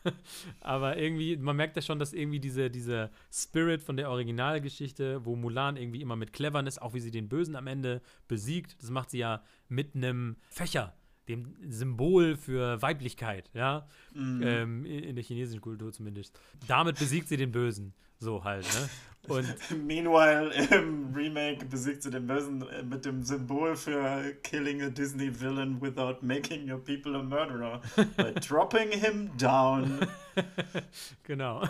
aber 0.61 0.97
irgendwie, 0.97 1.37
man 1.37 1.57
merkt 1.57 1.77
ja 1.77 1.83
schon, 1.83 1.99
dass 1.99 2.13
irgendwie 2.13 2.41
diese, 2.41 2.71
diese 2.71 3.11
Spirit 3.33 3.83
von 3.83 3.97
der 3.97 4.11
Originalgeschichte, 4.11 5.25
wo 5.25 5.37
Mulan 5.37 5.77
irgendwie 5.77 6.03
immer 6.03 6.17
mit 6.17 6.33
Cleverness, 6.33 6.79
auch 6.79 6.95
wie 6.95 7.01
sie 7.01 7.11
den 7.11 7.29
Bösen 7.29 7.57
am 7.57 7.67
Ende 7.67 8.03
besiegt, 8.27 8.77
das 8.83 8.91
macht 8.91 9.11
sie 9.11 9.19
ja 9.19 9.43
mit 9.69 9.95
einem 9.95 10.37
Fächer 10.49 10.95
dem 11.29 11.55
Symbol 11.69 12.37
für 12.37 12.81
Weiblichkeit, 12.81 13.51
ja, 13.53 13.87
mm. 14.15 14.43
ähm, 14.43 14.85
in 14.87 15.15
der 15.15 15.23
chinesischen 15.23 15.61
Kultur 15.61 15.93
zumindest. 15.93 16.41
Damit 16.67 16.99
besiegt 16.99 17.29
sie 17.29 17.37
den 17.37 17.53
Bösen. 17.53 17.93
So 18.19 18.43
halt, 18.43 18.65
ne? 18.65 18.89
Und 19.29 19.55
Meanwhile 19.87 20.51
im 20.71 21.13
Remake 21.15 21.67
besiegt 21.67 22.03
sie 22.03 22.11
den 22.11 22.27
Bösen 22.27 22.63
äh, 22.63 22.83
mit 22.83 23.05
dem 23.05 23.23
Symbol 23.23 23.77
für 23.77 24.33
Killing 24.43 24.83
a 24.83 24.89
Disney 24.89 25.31
Villain 25.41 25.81
without 25.81 26.23
making 26.23 26.71
your 26.71 26.79
people 26.79 27.15
a 27.15 27.23
murderer. 27.23 27.81
By 28.17 28.33
dropping 28.35 28.91
him 28.91 29.31
down. 29.37 30.01
genau. 31.25 31.63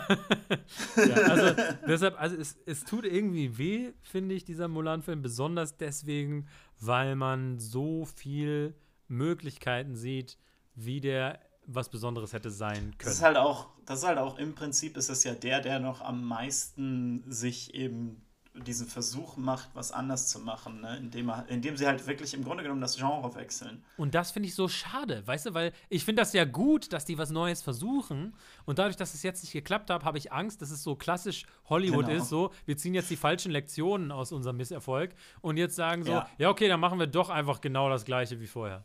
ja, 0.95 1.15
also 1.15 1.61
deshalb, 1.87 2.19
also 2.19 2.37
es, 2.37 2.57
es 2.65 2.85
tut 2.85 3.05
irgendwie 3.05 3.57
weh, 3.57 3.91
finde 4.01 4.35
ich, 4.35 4.45
dieser 4.45 4.67
Mulan-Film, 4.67 5.21
besonders 5.21 5.75
deswegen, 5.75 6.47
weil 6.79 7.15
man 7.15 7.59
so 7.59 8.05
viel 8.05 8.73
Möglichkeiten 9.07 9.95
sieht, 9.95 10.37
wie 10.75 11.01
der 11.01 11.39
was 11.71 11.89
Besonderes 11.89 12.33
hätte 12.33 12.49
sein 12.49 12.79
können. 12.79 12.95
Das 12.99 13.13
ist 13.15 13.21
halt 13.21 13.37
auch, 13.37 13.67
das 13.85 13.99
ist 13.99 14.07
halt 14.07 14.17
auch 14.17 14.37
im 14.37 14.55
Prinzip 14.55 14.97
ist 14.97 15.09
es 15.09 15.23
ja 15.23 15.33
der, 15.33 15.61
der 15.61 15.79
noch 15.79 16.01
am 16.01 16.23
meisten 16.23 17.23
sich 17.27 17.73
eben 17.73 18.21
diesen 18.55 18.87
Versuch 18.87 19.37
macht, 19.37 19.69
was 19.73 19.91
anders 19.91 20.27
zu 20.27 20.39
machen, 20.39 20.81
ne? 20.81 20.97
indem, 20.97 21.29
er, 21.29 21.47
indem 21.47 21.77
sie 21.77 21.85
halt 21.85 22.05
wirklich 22.07 22.33
im 22.33 22.43
Grunde 22.43 22.63
genommen 22.63 22.81
das 22.81 22.97
Genre 22.97 23.33
wechseln. 23.35 23.83
Und 23.97 24.15
das 24.15 24.31
finde 24.31 24.49
ich 24.49 24.55
so 24.55 24.67
schade, 24.67 25.25
weißt 25.25 25.47
du, 25.47 25.53
weil 25.53 25.71
ich 25.87 26.03
finde 26.03 26.21
das 26.21 26.33
ja 26.33 26.45
gut, 26.45 26.91
dass 26.91 27.05
die 27.05 27.17
was 27.17 27.29
Neues 27.29 27.61
versuchen 27.61 28.33
und 28.65 28.79
dadurch, 28.79 28.95
dass 28.95 29.13
es 29.13 29.23
jetzt 29.23 29.43
nicht 29.43 29.53
geklappt 29.53 29.89
hat, 29.89 30.03
habe 30.03 30.17
ich 30.17 30.31
Angst, 30.31 30.61
dass 30.61 30.71
es 30.71 30.83
so 30.83 30.95
klassisch 30.95 31.45
Hollywood 31.65 32.07
genau. 32.07 32.21
ist, 32.21 32.29
so, 32.29 32.51
wir 32.65 32.75
ziehen 32.77 32.93
jetzt 32.93 33.09
die 33.09 33.17
falschen 33.17 33.51
Lektionen 33.51 34.11
aus 34.11 34.31
unserem 34.31 34.57
Misserfolg 34.57 35.11
und 35.41 35.57
jetzt 35.57 35.75
sagen 35.75 36.03
so, 36.03 36.11
ja. 36.11 36.29
ja, 36.37 36.49
okay, 36.49 36.67
dann 36.67 36.79
machen 36.79 36.99
wir 36.99 37.07
doch 37.07 37.29
einfach 37.29 37.61
genau 37.61 37.89
das 37.89 38.03
gleiche 38.03 38.39
wie 38.39 38.47
vorher. 38.47 38.83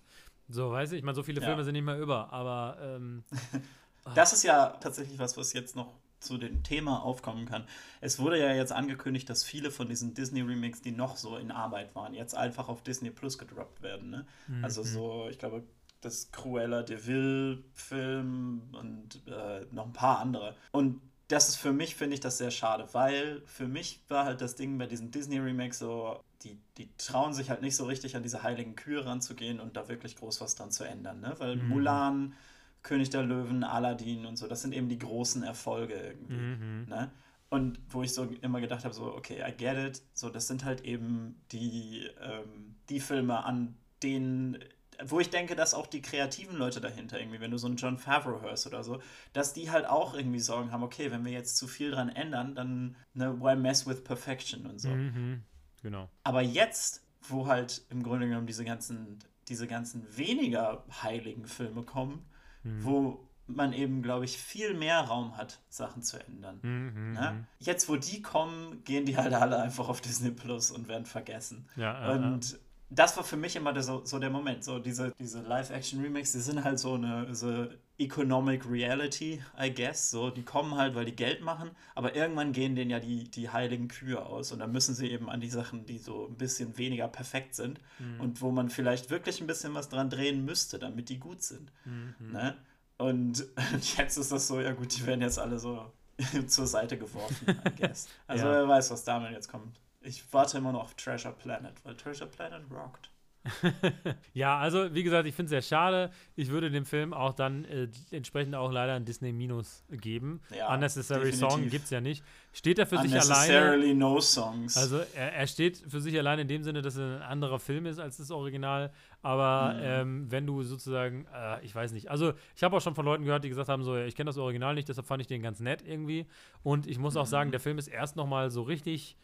So, 0.49 0.71
weißt 0.71 0.93
du, 0.93 0.97
ich 0.97 1.03
meine, 1.03 1.15
so 1.15 1.23
viele 1.23 1.41
Filme 1.41 1.59
ja. 1.59 1.65
sind 1.65 1.73
nicht 1.73 1.85
mehr 1.85 1.99
über, 1.99 2.33
aber. 2.33 2.79
Ähm, 2.81 3.25
das 4.15 4.33
ist 4.33 4.43
ja 4.43 4.69
tatsächlich 4.81 5.19
was, 5.19 5.37
was 5.37 5.53
jetzt 5.53 5.77
noch 5.77 5.95
zu 6.21 6.39
dem 6.39 6.63
Thema 6.63 7.03
aufkommen 7.03 7.47
kann. 7.47 7.67
Es 8.01 8.19
wurde 8.19 8.41
ja 8.41 8.53
jetzt 8.55 8.73
angekündigt, 8.73 9.29
dass 9.29 9.45
viele 9.45 9.71
von 9.71 9.89
diesen 9.89 10.15
Disney-Remakes, 10.15 10.81
die 10.81 10.91
noch 10.91 11.17
so 11.17 11.37
in 11.37 11.51
Arbeit 11.51 11.95
waren, 11.95 12.15
jetzt 12.15 12.35
einfach 12.35 12.69
auf 12.69 12.83
Disney 12.83 13.11
Plus 13.11 13.39
gedroppt 13.39 13.83
werden. 13.83 14.11
Ne? 14.11 14.27
Mhm. 14.49 14.65
Also 14.65 14.83
so, 14.83 15.29
ich 15.31 15.39
glaube, 15.39 15.65
das 16.01 16.31
Cruella 16.33 16.83
de 16.83 17.07
Vil-Film 17.07 18.63
und 18.73 19.23
äh, 19.27 19.67
noch 19.71 19.87
ein 19.87 19.93
paar 19.93 20.19
andere. 20.19 20.55
Und 20.73 21.01
das 21.29 21.49
ist 21.49 21.57
für 21.57 21.73
mich, 21.73 21.95
finde 21.95 22.15
ich 22.15 22.21
das 22.21 22.39
sehr 22.39 22.51
schade, 22.51 22.89
weil 22.93 23.43
für 23.47 23.67
mich 23.67 24.03
war 24.09 24.25
halt 24.25 24.41
das 24.41 24.57
Ding 24.57 24.77
bei 24.77 24.87
diesen 24.87 25.11
Disney-Remakes 25.11 25.79
so, 25.79 26.21
die, 26.45 26.59
die 26.79 26.89
trauen 26.97 27.33
sich 27.33 27.51
halt 27.51 27.63
nicht 27.63 27.77
so 27.77 27.85
richtig 27.85 28.17
an 28.17 28.23
diese 28.23 28.43
heiligen 28.43 28.77
Kühe 28.77 29.05
ranzugehen 29.05 29.61
und 29.61 29.77
da 29.77 29.89
wirklich 29.89 30.17
groß 30.17 30.41
was 30.41 30.55
dran 30.55 30.71
zu 30.71 30.85
ändern, 30.85 31.21
ne? 31.21 31.35
Weil 31.39 31.57
mhm. 31.57 31.69
Mulan, 31.69 32.35
König 32.83 33.11
der 33.11 33.23
Löwen, 33.23 33.65
Aladdin 33.65 34.27
und 34.27 34.37
so, 34.37 34.47
das 34.47 34.63
sind 34.63 34.75
eben 34.75 34.89
die 34.89 34.99
großen 34.99 35.43
Erfolge 35.43 35.95
irgendwie, 35.95 36.35
mhm. 36.35 36.87
ne? 36.89 37.11
Und 37.51 37.79
wo 37.89 38.03
ich 38.03 38.13
so 38.13 38.25
immer 38.41 38.61
gedacht 38.61 38.85
habe, 38.85 38.95
so, 38.95 39.15
okay, 39.15 39.45
I 39.47 39.53
get 39.53 39.77
it, 39.77 40.03
so, 40.13 40.29
das 40.29 40.49
sind 40.49 40.65
halt 40.65 40.85
eben 40.85 41.41
die, 41.53 42.09
ähm, 42.21 42.75
die 42.89 43.01
Filme, 43.01 43.45
an 43.45 43.77
denen 44.03 44.59
wo 45.03 45.21
ich 45.21 45.31
denke, 45.31 45.57
dass 45.57 45.75
auch 45.75 45.87
die 45.87 46.03
kreativen 46.03 46.57
Leute 46.57 46.81
dahinter 46.81 47.19
irgendwie, 47.19 47.41
wenn 47.41 47.51
du 47.51 47.59
so 47.59 47.67
einen 47.67 47.77
John 47.77 47.99
Favreau 47.99 48.41
hörst 48.41 48.67
oder 48.67 48.85
so, 48.85 49.01
dass 49.33 49.53
die 49.53 49.71
halt 49.71 49.87
auch 49.87 50.15
irgendwie 50.15 50.41
Sorgen 50.41 50.73
haben, 50.73 50.83
okay, 50.83 51.11
wenn 51.11 51.25
wir 51.25 51.33
jetzt 51.33 51.57
zu 51.57 51.67
viel 51.67 51.91
dran 51.91 52.09
ändern, 52.09 52.55
dann 52.55 52.97
ne, 53.13 53.41
why 53.41 53.57
mess 53.57 53.87
with 53.87 54.05
perfection 54.05 54.67
und 54.67 54.81
so. 54.81 54.91
Mhm, 54.91 55.43
genau. 55.85 56.11
Aber 56.25 56.43
jetzt, 56.43 57.07
wo 57.29 57.47
halt 57.47 57.87
im 57.91 58.03
Grunde 58.03 58.27
genommen 58.27 58.49
diese 58.49 58.65
ganzen, 58.65 59.21
diese 59.47 59.69
ganzen 59.69 60.05
weniger 60.17 60.85
heiligen 61.03 61.47
Filme 61.47 61.85
kommen, 61.85 62.27
mhm. 62.65 62.85
wo 62.85 63.29
man 63.47 63.73
eben, 63.73 64.03
glaube 64.03 64.25
ich, 64.25 64.39
viel 64.39 64.75
mehr 64.75 65.01
Raum 65.01 65.37
hat, 65.37 65.61
Sachen 65.69 66.03
zu 66.03 66.19
ändern. 66.19 66.59
Mhm, 66.63 67.13
ne? 67.13 67.33
Mhm. 67.33 67.47
Jetzt, 67.61 67.89
wo 67.89 67.97
die 67.97 68.23
kommen, 68.23 68.83
gehen 68.85 69.05
die 69.05 69.17
halt 69.17 69.35
alle 69.35 69.63
einfach 69.63 69.89
auf 69.89 70.01
Disney 70.01 70.31
Plus 70.31 70.71
und 70.71 70.89
werden 70.89 71.07
vergessen. 71.07 71.69
Ja, 71.77 72.13
und 72.13 72.53
ja 72.53 72.59
das 72.95 73.17
war 73.17 73.25
für 73.25 73.37
mich 73.37 73.57
immer 73.57 73.73
der, 73.73 73.83
so, 73.83 74.05
so 74.05 74.19
der 74.19 74.31
Moment. 74.31 74.65
So 74.65 74.79
diese, 74.79 75.13
diese 75.19 75.41
Live-Action-Remakes, 75.41 76.33
die 76.33 76.41
sind 76.41 76.65
halt 76.65 76.79
so 76.79 76.95
eine 76.95 77.35
so 77.35 77.67
Economic 77.99 78.69
Reality, 78.69 79.43
I 79.61 79.73
guess. 79.73 80.11
So, 80.11 80.31
die 80.31 80.43
kommen 80.43 80.77
halt, 80.77 80.95
weil 80.95 81.05
die 81.05 81.17
Geld 81.17 81.43
machen, 81.43 81.71
aber 81.95 82.15
irgendwann 82.15 82.53
gehen 82.53 82.75
denen 82.75 82.91
ja 82.91 83.01
die, 83.01 83.31
die 83.31 83.51
heiligen 83.51 83.89
Kühe 83.89 84.25
aus 84.25 84.53
und 84.53 84.59
dann 84.59 84.73
müssen 84.73 84.95
sie 84.95 85.11
eben 85.11 85.31
an 85.31 85.41
die 85.41 85.51
Sachen, 85.51 85.87
die 85.87 85.99
so 85.99 86.27
ein 86.27 86.37
bisschen 86.37 86.77
weniger 86.79 87.09
perfekt 87.09 87.55
sind 87.55 87.81
mhm. 87.99 88.21
und 88.21 88.41
wo 88.43 88.51
man 88.51 88.69
vielleicht 88.69 89.11
wirklich 89.11 89.41
ein 89.41 89.47
bisschen 89.47 89.75
was 89.75 89.89
dran 89.89 90.11
drehen 90.11 90.45
müsste, 90.45 90.79
damit 90.79 91.09
die 91.09 91.19
gut 91.19 91.43
sind. 91.43 91.73
Mhm. 91.85 92.33
Ne? 92.33 92.57
Und 92.99 93.47
jetzt 93.97 94.17
ist 94.17 94.33
das 94.33 94.47
so, 94.47 94.61
ja 94.61 94.73
gut, 94.73 94.97
die 94.97 95.07
werden 95.07 95.21
jetzt 95.21 95.39
alle 95.39 95.59
so 95.59 95.93
zur 96.47 96.67
Seite 96.67 96.99
geworfen, 96.99 97.47
I 97.67 97.71
guess. 97.81 98.09
Also 98.27 98.47
ja. 98.47 98.53
wer 98.53 98.69
weiß, 98.69 98.91
was 98.91 99.05
damit 99.05 99.33
jetzt 99.33 99.49
kommt. 99.49 99.81
Ich 100.05 100.33
warte 100.33 100.59
immer 100.59 100.73
noch 100.73 100.83
auf 100.83 100.95
Treasure 100.95 101.35
Planet, 101.35 101.73
weil 101.85 101.97
Treasure 101.97 102.29
Planet 102.29 102.63
rockt. 102.71 103.11
ja, 104.33 104.59
also 104.59 104.95
wie 104.95 105.03
gesagt, 105.03 105.29
ich 105.29 105.35
finde 105.35 105.47
es 105.47 105.51
sehr 105.51 105.77
schade. 105.77 106.11
Ich 106.35 106.49
würde 106.49 106.71
dem 106.71 106.87
Film 106.87 107.13
auch 107.13 107.35
dann 107.35 107.65
äh, 107.67 107.89
entsprechend 108.11 108.55
auch 108.55 108.73
leider 108.73 108.95
ein 108.95 109.05
Disney 109.05 109.33
Minus 109.33 109.85
geben. 109.91 110.41
Ja, 110.57 110.73
Unnecessary 110.73 111.31
definitiv. 111.31 111.51
Song 111.51 111.69
gibt 111.69 111.85
es 111.85 111.91
ja 111.91 112.01
nicht. 112.01 112.25
Steht 112.53 112.79
er 112.79 112.87
für 112.87 112.99
sich 112.99 113.13
alleine? 113.13 113.25
Unnecessarily 113.27 113.95
no 113.95 114.21
songs. 114.21 114.77
Also 114.79 115.01
er, 115.15 115.35
er, 115.35 115.47
steht 115.47 115.77
für 115.77 116.01
sich 116.01 116.19
alleine 116.19 116.43
in 116.43 116.49
dem 116.49 116.63
Sinne, 116.63 116.81
dass 116.81 116.97
er 116.97 117.17
ein 117.17 117.23
anderer 117.23 117.59
Film 117.59 117.85
ist 117.85 117.99
als 117.99 118.17
das 118.17 118.31
Original. 118.31 118.91
Aber 119.21 119.75
mhm. 119.75 119.81
ähm, 119.83 120.31
wenn 120.31 120.47
du 120.47 120.63
sozusagen, 120.63 121.27
äh, 121.35 121.63
ich 121.65 121.75
weiß 121.75 121.93
nicht, 121.93 122.11
also 122.11 122.33
ich 122.57 122.63
habe 122.63 122.77
auch 122.77 122.81
schon 122.81 122.95
von 122.95 123.05
Leuten 123.05 123.25
gehört, 123.25 123.45
die 123.45 123.51
gesagt 123.51 123.69
haben, 123.69 123.83
so, 123.83 123.97
ich 123.97 124.15
kenne 124.15 124.29
das 124.29 124.39
Original 124.39 124.75
nicht, 124.75 124.89
deshalb 124.89 125.07
fand 125.07 125.21
ich 125.21 125.27
den 125.27 125.43
ganz 125.43 125.61
nett 125.61 125.83
irgendwie. 125.87 126.27
Und 126.63 126.87
ich 126.87 126.99
muss 126.99 127.17
auch 127.17 127.27
sagen, 127.27 127.49
mhm. 127.49 127.53
der 127.53 127.61
Film 127.61 127.77
ist 127.77 127.89
erst 127.89 128.17
noch 128.17 128.27
mal 128.27 128.51
so 128.51 128.63
richtig 128.63 129.19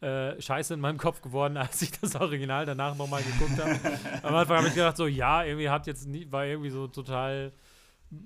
äh, 0.00 0.40
Scheiße 0.40 0.74
in 0.74 0.80
meinem 0.80 0.98
Kopf 0.98 1.20
geworden, 1.22 1.56
als 1.58 1.82
ich 1.82 1.92
das 1.92 2.16
Original 2.16 2.66
danach 2.66 2.96
nochmal 2.96 3.22
geguckt 3.22 3.58
habe. 3.58 3.98
Am 4.22 4.34
Anfang 4.34 4.58
habe 4.58 4.68
ich 4.68 4.74
gedacht, 4.74 4.96
so, 4.96 5.06
ja, 5.06 5.44
irgendwie 5.44 5.70
hat 5.70 5.86
jetzt 5.86 6.06
nie, 6.06 6.30
war 6.30 6.46
irgendwie 6.46 6.70
so 6.70 6.88
total 6.88 7.52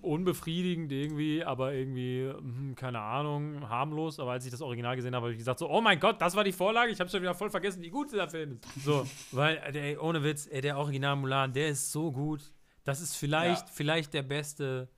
unbefriedigend 0.02 0.92
irgendwie, 0.92 1.44
aber 1.44 1.72
irgendwie, 1.72 2.28
hm, 2.28 2.74
keine 2.74 3.00
Ahnung, 3.00 3.68
harmlos. 3.68 4.18
Aber 4.20 4.32
als 4.32 4.44
ich 4.44 4.50
das 4.50 4.60
Original 4.60 4.96
gesehen 4.96 5.14
habe, 5.14 5.24
habe 5.24 5.32
ich 5.32 5.38
gesagt 5.38 5.58
so, 5.58 5.70
oh 5.70 5.80
mein 5.80 5.98
Gott, 6.00 6.20
das 6.20 6.36
war 6.36 6.44
die 6.44 6.52
Vorlage. 6.52 6.90
Ich 6.90 7.00
habe 7.00 7.10
schon 7.10 7.20
wieder 7.20 7.34
voll 7.34 7.50
vergessen, 7.50 7.82
wie 7.82 7.90
gut 7.90 8.10
dieser 8.10 8.28
Film 8.28 8.52
ist. 8.52 8.84
So, 8.84 9.06
weil, 9.32 9.56
ey, 9.74 9.96
ohne 9.96 10.22
Witz, 10.22 10.48
ey, 10.50 10.60
der 10.60 10.78
Original 10.78 11.16
Mulan, 11.16 11.52
der 11.52 11.68
ist 11.68 11.92
so 11.92 12.12
gut. 12.12 12.52
Das 12.84 13.00
ist 13.00 13.16
vielleicht, 13.16 13.68
ja. 13.68 13.72
vielleicht 13.72 14.14
der 14.14 14.22
beste 14.22 14.88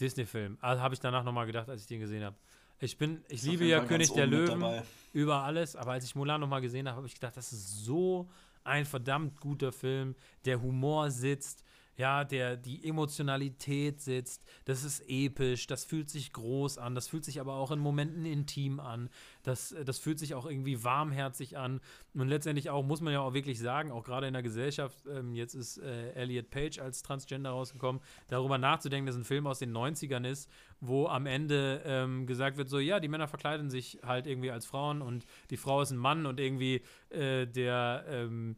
Disney-Film. 0.00 0.58
Also 0.60 0.82
habe 0.82 0.94
ich 0.94 1.00
danach 1.00 1.24
nochmal 1.24 1.46
gedacht, 1.46 1.68
als 1.68 1.82
ich 1.82 1.88
den 1.88 2.00
gesehen 2.00 2.24
habe. 2.24 2.36
Ich 2.80 2.96
bin, 2.96 3.22
ich 3.28 3.42
liebe 3.42 3.64
ja 3.64 3.84
König 3.84 4.12
der 4.12 4.26
Löwen 4.26 4.82
über 5.12 5.42
alles, 5.42 5.74
aber 5.74 5.92
als 5.92 6.04
ich 6.04 6.14
Mulan 6.14 6.40
nochmal 6.40 6.60
gesehen 6.60 6.86
habe, 6.86 6.98
habe 6.98 7.06
ich 7.06 7.14
gedacht, 7.14 7.36
das 7.36 7.52
ist 7.52 7.84
so 7.84 8.28
ein 8.62 8.84
verdammt 8.84 9.40
guter 9.40 9.72
Film. 9.72 10.14
Der 10.44 10.62
Humor 10.62 11.10
sitzt, 11.10 11.64
ja, 11.98 12.22
der, 12.22 12.56
die 12.56 12.88
Emotionalität 12.88 14.00
sitzt, 14.00 14.44
das 14.64 14.84
ist 14.84 15.02
episch, 15.08 15.66
das 15.66 15.84
fühlt 15.84 16.08
sich 16.08 16.32
groß 16.32 16.78
an, 16.78 16.94
das 16.94 17.08
fühlt 17.08 17.24
sich 17.24 17.40
aber 17.40 17.54
auch 17.54 17.72
in 17.72 17.80
Momenten 17.80 18.24
intim 18.24 18.78
an, 18.78 19.10
das, 19.42 19.74
das 19.84 19.98
fühlt 19.98 20.20
sich 20.20 20.36
auch 20.36 20.46
irgendwie 20.46 20.84
warmherzig 20.84 21.58
an. 21.58 21.80
Und 22.14 22.28
letztendlich 22.28 22.70
auch, 22.70 22.84
muss 22.84 23.00
man 23.00 23.12
ja 23.12 23.20
auch 23.20 23.34
wirklich 23.34 23.58
sagen, 23.58 23.90
auch 23.90 24.04
gerade 24.04 24.28
in 24.28 24.32
der 24.32 24.44
Gesellschaft, 24.44 24.96
ähm, 25.08 25.34
jetzt 25.34 25.54
ist 25.54 25.78
äh, 25.78 26.12
Elliot 26.12 26.50
Page 26.50 26.78
als 26.78 27.02
Transgender 27.02 27.50
rausgekommen, 27.50 28.00
darüber 28.28 28.58
nachzudenken, 28.58 29.06
dass 29.06 29.16
ein 29.16 29.24
Film 29.24 29.48
aus 29.48 29.58
den 29.58 29.76
90ern 29.76 30.24
ist, 30.24 30.48
wo 30.80 31.08
am 31.08 31.26
Ende 31.26 31.82
ähm, 31.84 32.28
gesagt 32.28 32.58
wird, 32.58 32.68
so, 32.68 32.78
ja, 32.78 33.00
die 33.00 33.08
Männer 33.08 33.26
verkleiden 33.26 33.70
sich 33.70 33.98
halt 34.04 34.28
irgendwie 34.28 34.52
als 34.52 34.66
Frauen 34.66 35.02
und 35.02 35.26
die 35.50 35.56
Frau 35.56 35.82
ist 35.82 35.90
ein 35.90 35.98
Mann 35.98 36.26
und 36.26 36.38
irgendwie 36.38 36.80
äh, 37.10 37.44
der, 37.46 38.04
ähm, 38.08 38.54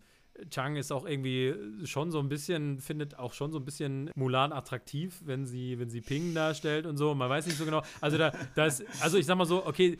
Chang 0.49 0.77
ist 0.77 0.93
auch 0.93 1.07
irgendwie 1.07 1.55
schon 1.85 2.11
so 2.11 2.19
ein 2.21 2.29
bisschen, 2.29 2.79
findet 2.79 3.19
auch 3.19 3.35
schon 3.35 3.53
so 3.53 3.59
ein 3.59 3.65
bisschen 3.65 4.11
Mulan 4.15 4.53
attraktiv, 4.53 5.21
wenn 5.25 5.47
sie, 5.47 5.79
wenn 5.79 5.91
sie 5.91 6.01
Ping 6.01 6.35
darstellt 6.35 6.87
und 6.87 6.97
so. 6.97 7.15
Man 7.15 7.29
weiß 7.29 7.47
nicht 7.47 7.59
so 7.59 7.65
genau. 7.65 7.83
Also 8.01 8.19
da, 8.19 8.33
da 8.55 8.67
ist, 8.67 8.85
also 9.01 9.19
ich 9.19 9.27
sag 9.27 9.37
mal 9.37 9.45
so, 9.45 9.67
okay, 9.67 9.99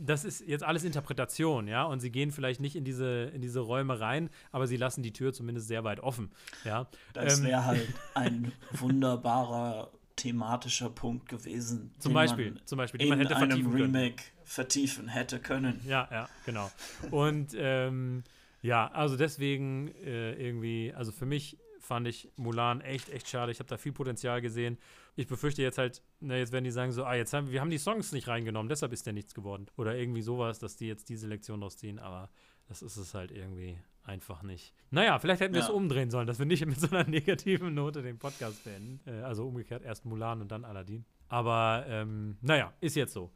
das 0.00 0.24
ist 0.24 0.46
jetzt 0.46 0.64
alles 0.64 0.84
Interpretation, 0.84 1.68
ja, 1.68 1.84
und 1.84 2.00
sie 2.00 2.10
gehen 2.10 2.30
vielleicht 2.30 2.60
nicht 2.60 2.74
in 2.74 2.84
diese, 2.84 3.30
in 3.34 3.42
diese 3.42 3.60
Räume 3.60 4.00
rein, 4.00 4.30
aber 4.50 4.66
sie 4.66 4.76
lassen 4.76 5.02
die 5.02 5.12
Tür 5.12 5.32
zumindest 5.32 5.68
sehr 5.68 5.84
weit 5.84 6.00
offen, 6.00 6.30
ja. 6.64 6.86
Das 7.12 7.42
wäre 7.42 7.60
ähm, 7.60 7.66
halt 7.66 7.88
ein 8.14 8.52
wunderbarer 8.72 9.90
thematischer 10.16 10.90
Punkt 10.90 11.28
gewesen. 11.28 11.92
Zum 11.98 12.12
Beispiel, 12.12 12.54
zum 12.64 12.78
Beispiel, 12.78 12.98
den 12.98 13.08
man 13.08 13.18
hätte 13.18 13.36
vertiefen 13.36 13.72
einem 13.72 13.82
Remake 13.82 14.16
können. 14.16 14.44
vertiefen 14.44 15.08
hätte 15.08 15.38
können. 15.38 15.80
Ja, 15.86 16.08
ja, 16.10 16.28
genau. 16.44 16.70
Und 17.10 17.54
ähm, 17.56 18.24
ja, 18.62 18.88
also 18.88 19.16
deswegen 19.16 19.88
äh, 20.04 20.34
irgendwie, 20.34 20.92
also 20.94 21.12
für 21.12 21.26
mich 21.26 21.58
fand 21.80 22.06
ich 22.06 22.30
Mulan 22.36 22.80
echt, 22.82 23.08
echt 23.08 23.28
schade. 23.28 23.50
Ich 23.50 23.58
habe 23.58 23.68
da 23.68 23.76
viel 23.76 23.92
Potenzial 23.92 24.40
gesehen. 24.40 24.78
Ich 25.16 25.26
befürchte 25.26 25.62
jetzt 25.62 25.78
halt, 25.78 26.02
na, 26.20 26.36
jetzt 26.36 26.52
werden 26.52 26.64
die 26.64 26.70
sagen 26.70 26.92
so, 26.92 27.04
ah, 27.04 27.14
jetzt 27.14 27.32
haben 27.32 27.50
wir 27.50 27.60
haben 27.60 27.70
die 27.70 27.78
Songs 27.78 28.12
nicht 28.12 28.28
reingenommen, 28.28 28.68
deshalb 28.68 28.92
ist 28.92 29.06
der 29.06 29.12
nichts 29.12 29.34
geworden. 29.34 29.66
Oder 29.76 29.96
irgendwie 29.96 30.22
sowas, 30.22 30.58
dass 30.58 30.76
die 30.76 30.86
jetzt 30.86 31.08
diese 31.08 31.26
Lektion 31.26 31.60
draus 31.60 31.78
ziehen, 31.78 31.98
aber 31.98 32.30
das 32.68 32.82
ist 32.82 32.96
es 32.96 33.14
halt 33.14 33.32
irgendwie 33.32 33.78
einfach 34.04 34.42
nicht. 34.42 34.74
Naja, 34.90 35.18
vielleicht 35.18 35.40
hätten 35.40 35.54
wir 35.54 35.60
ja. 35.60 35.66
es 35.66 35.72
umdrehen 35.72 36.10
sollen, 36.10 36.26
dass 36.26 36.38
wir 36.38 36.46
nicht 36.46 36.64
mit 36.66 36.80
so 36.80 36.88
einer 36.88 37.08
negativen 37.08 37.74
Note 37.74 38.02
den 38.02 38.18
Podcast 38.18 38.62
beenden. 38.64 39.00
Äh, 39.06 39.22
also 39.22 39.46
umgekehrt, 39.46 39.82
erst 39.82 40.04
Mulan 40.04 40.40
und 40.40 40.52
dann 40.52 40.64
Aladdin. 40.64 41.04
Aber 41.28 41.84
ähm, 41.88 42.36
naja, 42.40 42.72
ist 42.80 42.96
jetzt 42.96 43.12
so. 43.12 43.32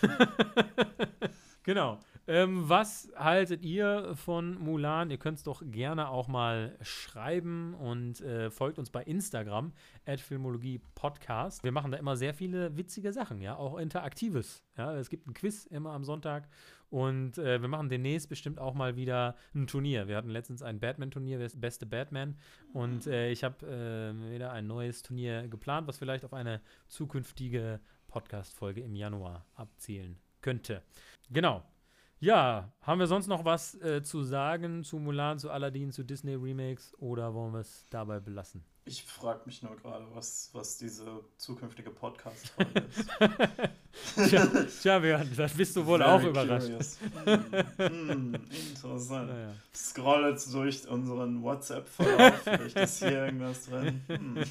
genau. 1.62 2.00
Ähm, 2.26 2.68
was 2.68 3.12
haltet 3.16 3.62
ihr 3.62 4.14
von 4.14 4.58
Mulan? 4.58 5.10
Ihr 5.10 5.18
könnt 5.18 5.38
es 5.38 5.44
doch 5.44 5.62
gerne 5.64 6.08
auch 6.08 6.26
mal 6.26 6.74
schreiben 6.80 7.74
und 7.74 8.22
äh, 8.22 8.50
folgt 8.50 8.78
uns 8.78 8.88
bei 8.88 9.02
Instagram, 9.02 9.72
Filmologie 10.16 10.80
Podcast. 10.94 11.64
Wir 11.64 11.72
machen 11.72 11.90
da 11.90 11.98
immer 11.98 12.16
sehr 12.16 12.32
viele 12.32 12.76
witzige 12.78 13.12
Sachen, 13.12 13.42
ja, 13.42 13.56
auch 13.56 13.76
Interaktives. 13.76 14.64
Ja, 14.78 14.96
es 14.96 15.10
gibt 15.10 15.26
ein 15.26 15.34
Quiz 15.34 15.66
immer 15.66 15.92
am 15.92 16.04
Sonntag 16.04 16.48
und 16.94 17.38
äh, 17.38 17.60
wir 17.60 17.68
machen 17.68 17.88
demnächst 17.88 18.28
bestimmt 18.28 18.60
auch 18.60 18.72
mal 18.72 18.94
wieder 18.94 19.34
ein 19.52 19.66
Turnier. 19.66 20.06
Wir 20.06 20.16
hatten 20.16 20.30
letztens 20.30 20.62
ein 20.62 20.78
Batman-Turnier, 20.78 21.40
das 21.40 21.60
beste 21.60 21.86
Batman. 21.86 22.38
Und 22.72 23.08
äh, 23.08 23.32
ich 23.32 23.42
habe 23.42 23.66
äh, 23.66 24.32
wieder 24.32 24.52
ein 24.52 24.68
neues 24.68 25.02
Turnier 25.02 25.48
geplant, 25.48 25.88
was 25.88 25.98
vielleicht 25.98 26.24
auf 26.24 26.32
eine 26.32 26.60
zukünftige 26.86 27.80
Podcast-Folge 28.06 28.80
im 28.80 28.94
Januar 28.94 29.44
abzielen 29.56 30.20
könnte. 30.40 30.82
Genau. 31.30 31.64
Ja, 32.20 32.72
haben 32.80 33.00
wir 33.00 33.06
sonst 33.06 33.26
noch 33.26 33.44
was 33.44 33.74
äh, 33.82 34.02
zu 34.02 34.22
sagen 34.22 34.82
zu 34.84 34.98
Mulan, 34.98 35.38
zu 35.38 35.50
Aladdin, 35.50 35.92
zu 35.92 36.04
Disney 36.04 36.34
Remakes 36.34 36.94
oder 36.98 37.34
wollen 37.34 37.52
wir 37.52 37.60
es 37.60 37.86
dabei 37.90 38.20
belassen? 38.20 38.64
Ich 38.86 39.02
frage 39.02 39.40
mich 39.46 39.62
nur 39.62 39.76
gerade, 39.76 40.04
was, 40.12 40.50
was 40.52 40.76
diese 40.76 41.06
zukünftige 41.38 41.90
Podcast-Folge 41.90 42.80
ist. 42.90 44.28
tja, 44.28 44.46
tja, 44.82 44.98
Björn, 44.98 45.30
das 45.34 45.54
bist 45.54 45.74
du 45.76 45.86
wohl 45.86 46.00
Very 46.00 46.10
auch 46.10 46.22
überrascht. 46.22 46.68
hm, 47.24 47.44
hm, 47.78 48.34
interessant. 48.34 49.28
Naja. 49.30 49.54
Scroll 49.74 50.28
jetzt 50.30 50.52
durch 50.52 50.86
unseren 50.86 51.42
WhatsApp-Verlauf. 51.42 52.34
Vielleicht 52.44 52.76
ist 52.78 52.98
hier 52.98 53.24
irgendwas 53.24 53.64
drin. 53.66 54.02
Hm. 54.06 54.44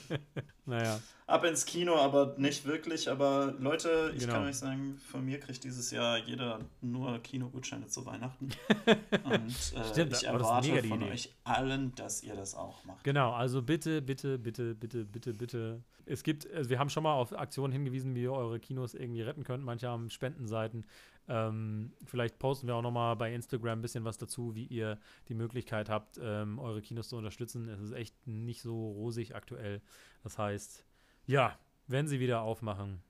Naja. 0.66 0.99
Ab 1.34 1.45
ins 1.45 1.65
Kino, 1.65 1.95
aber 1.95 2.36
nicht 2.38 2.63
wirklich. 2.63 3.09
Aber 3.09 3.55
Leute, 3.57 4.11
ich 4.13 4.21
genau. 4.21 4.34
kann 4.34 4.45
euch 4.45 4.57
sagen, 4.57 4.99
von 4.99 5.25
mir 5.25 5.39
kriegt 5.39 5.63
dieses 5.63 5.89
Jahr 5.89 6.19
jeder 6.19 6.59
nur 6.79 7.17
Kinogutscheine 7.23 7.88
zu 7.88 8.05
Weihnachten. 8.05 8.49
Und 9.23 9.47
äh, 9.47 9.84
Stimmt, 9.91 10.13
ich 10.13 10.25
erwarte 10.25 10.84
von 10.88 11.01
Idee. 11.01 11.11
euch 11.11 11.34
allen, 11.43 11.95
dass 11.95 12.21
ihr 12.21 12.36
das 12.36 12.53
auch 12.53 12.86
macht. 12.86 13.03
Genau, 13.03 13.31
also 13.31 13.63
bitte, 13.63 14.03
bitte, 14.03 14.38
bitte, 14.38 14.75
bitte, 14.75 15.05
bitte, 15.05 15.34
bitte. 15.34 15.84
Es 16.05 16.21
gibt, 16.21 16.47
also 16.53 16.69
wir 16.69 16.77
haben 16.77 16.91
schon 16.91 17.01
mal 17.01 17.15
auf 17.15 17.36
Aktionen 17.36 17.73
hingewiesen, 17.73 18.13
wie 18.13 18.21
ihr 18.21 18.31
eure 18.31 18.59
Kinos 18.59 18.93
irgendwie 18.93 19.23
retten 19.23 19.43
könnt. 19.43 19.63
Manche 19.63 19.88
haben 19.88 20.11
Spendenseiten. 20.11 20.86
Ähm, 21.27 21.93
vielleicht 22.05 22.38
posten 22.38 22.67
wir 22.67 22.75
auch 22.75 22.84
noch 22.84 22.91
mal 22.91 23.15
bei 23.15 23.34
Instagram 23.34 23.79
ein 23.79 23.81
bisschen 23.81 24.05
was 24.05 24.19
dazu, 24.19 24.53
wie 24.53 24.67
ihr 24.67 24.99
die 25.29 25.34
Möglichkeit 25.34 25.89
habt, 25.89 26.19
ähm, 26.21 26.59
eure 26.59 26.84
Kinos 26.84 27.09
zu 27.09 27.17
unterstützen. 27.17 27.69
Es 27.69 27.81
ist 27.81 27.93
echt 27.93 28.27
nicht 28.27 28.61
so 28.61 28.91
rosig 28.91 29.34
aktuell. 29.34 29.81
Das 30.21 30.38
heißt, 30.38 30.86
ja, 31.26 31.57
wenn 31.88 32.07
sie 32.07 32.19
wieder 32.19 32.41
aufmachen, 32.41 33.01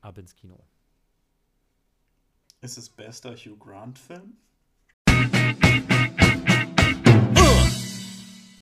ab 0.00 0.18
ins 0.18 0.34
Kino. 0.34 0.58
Ist 2.60 2.78
es 2.78 2.88
bester 2.88 3.34
Hugh 3.34 3.56
Grant-Film? 3.56 4.36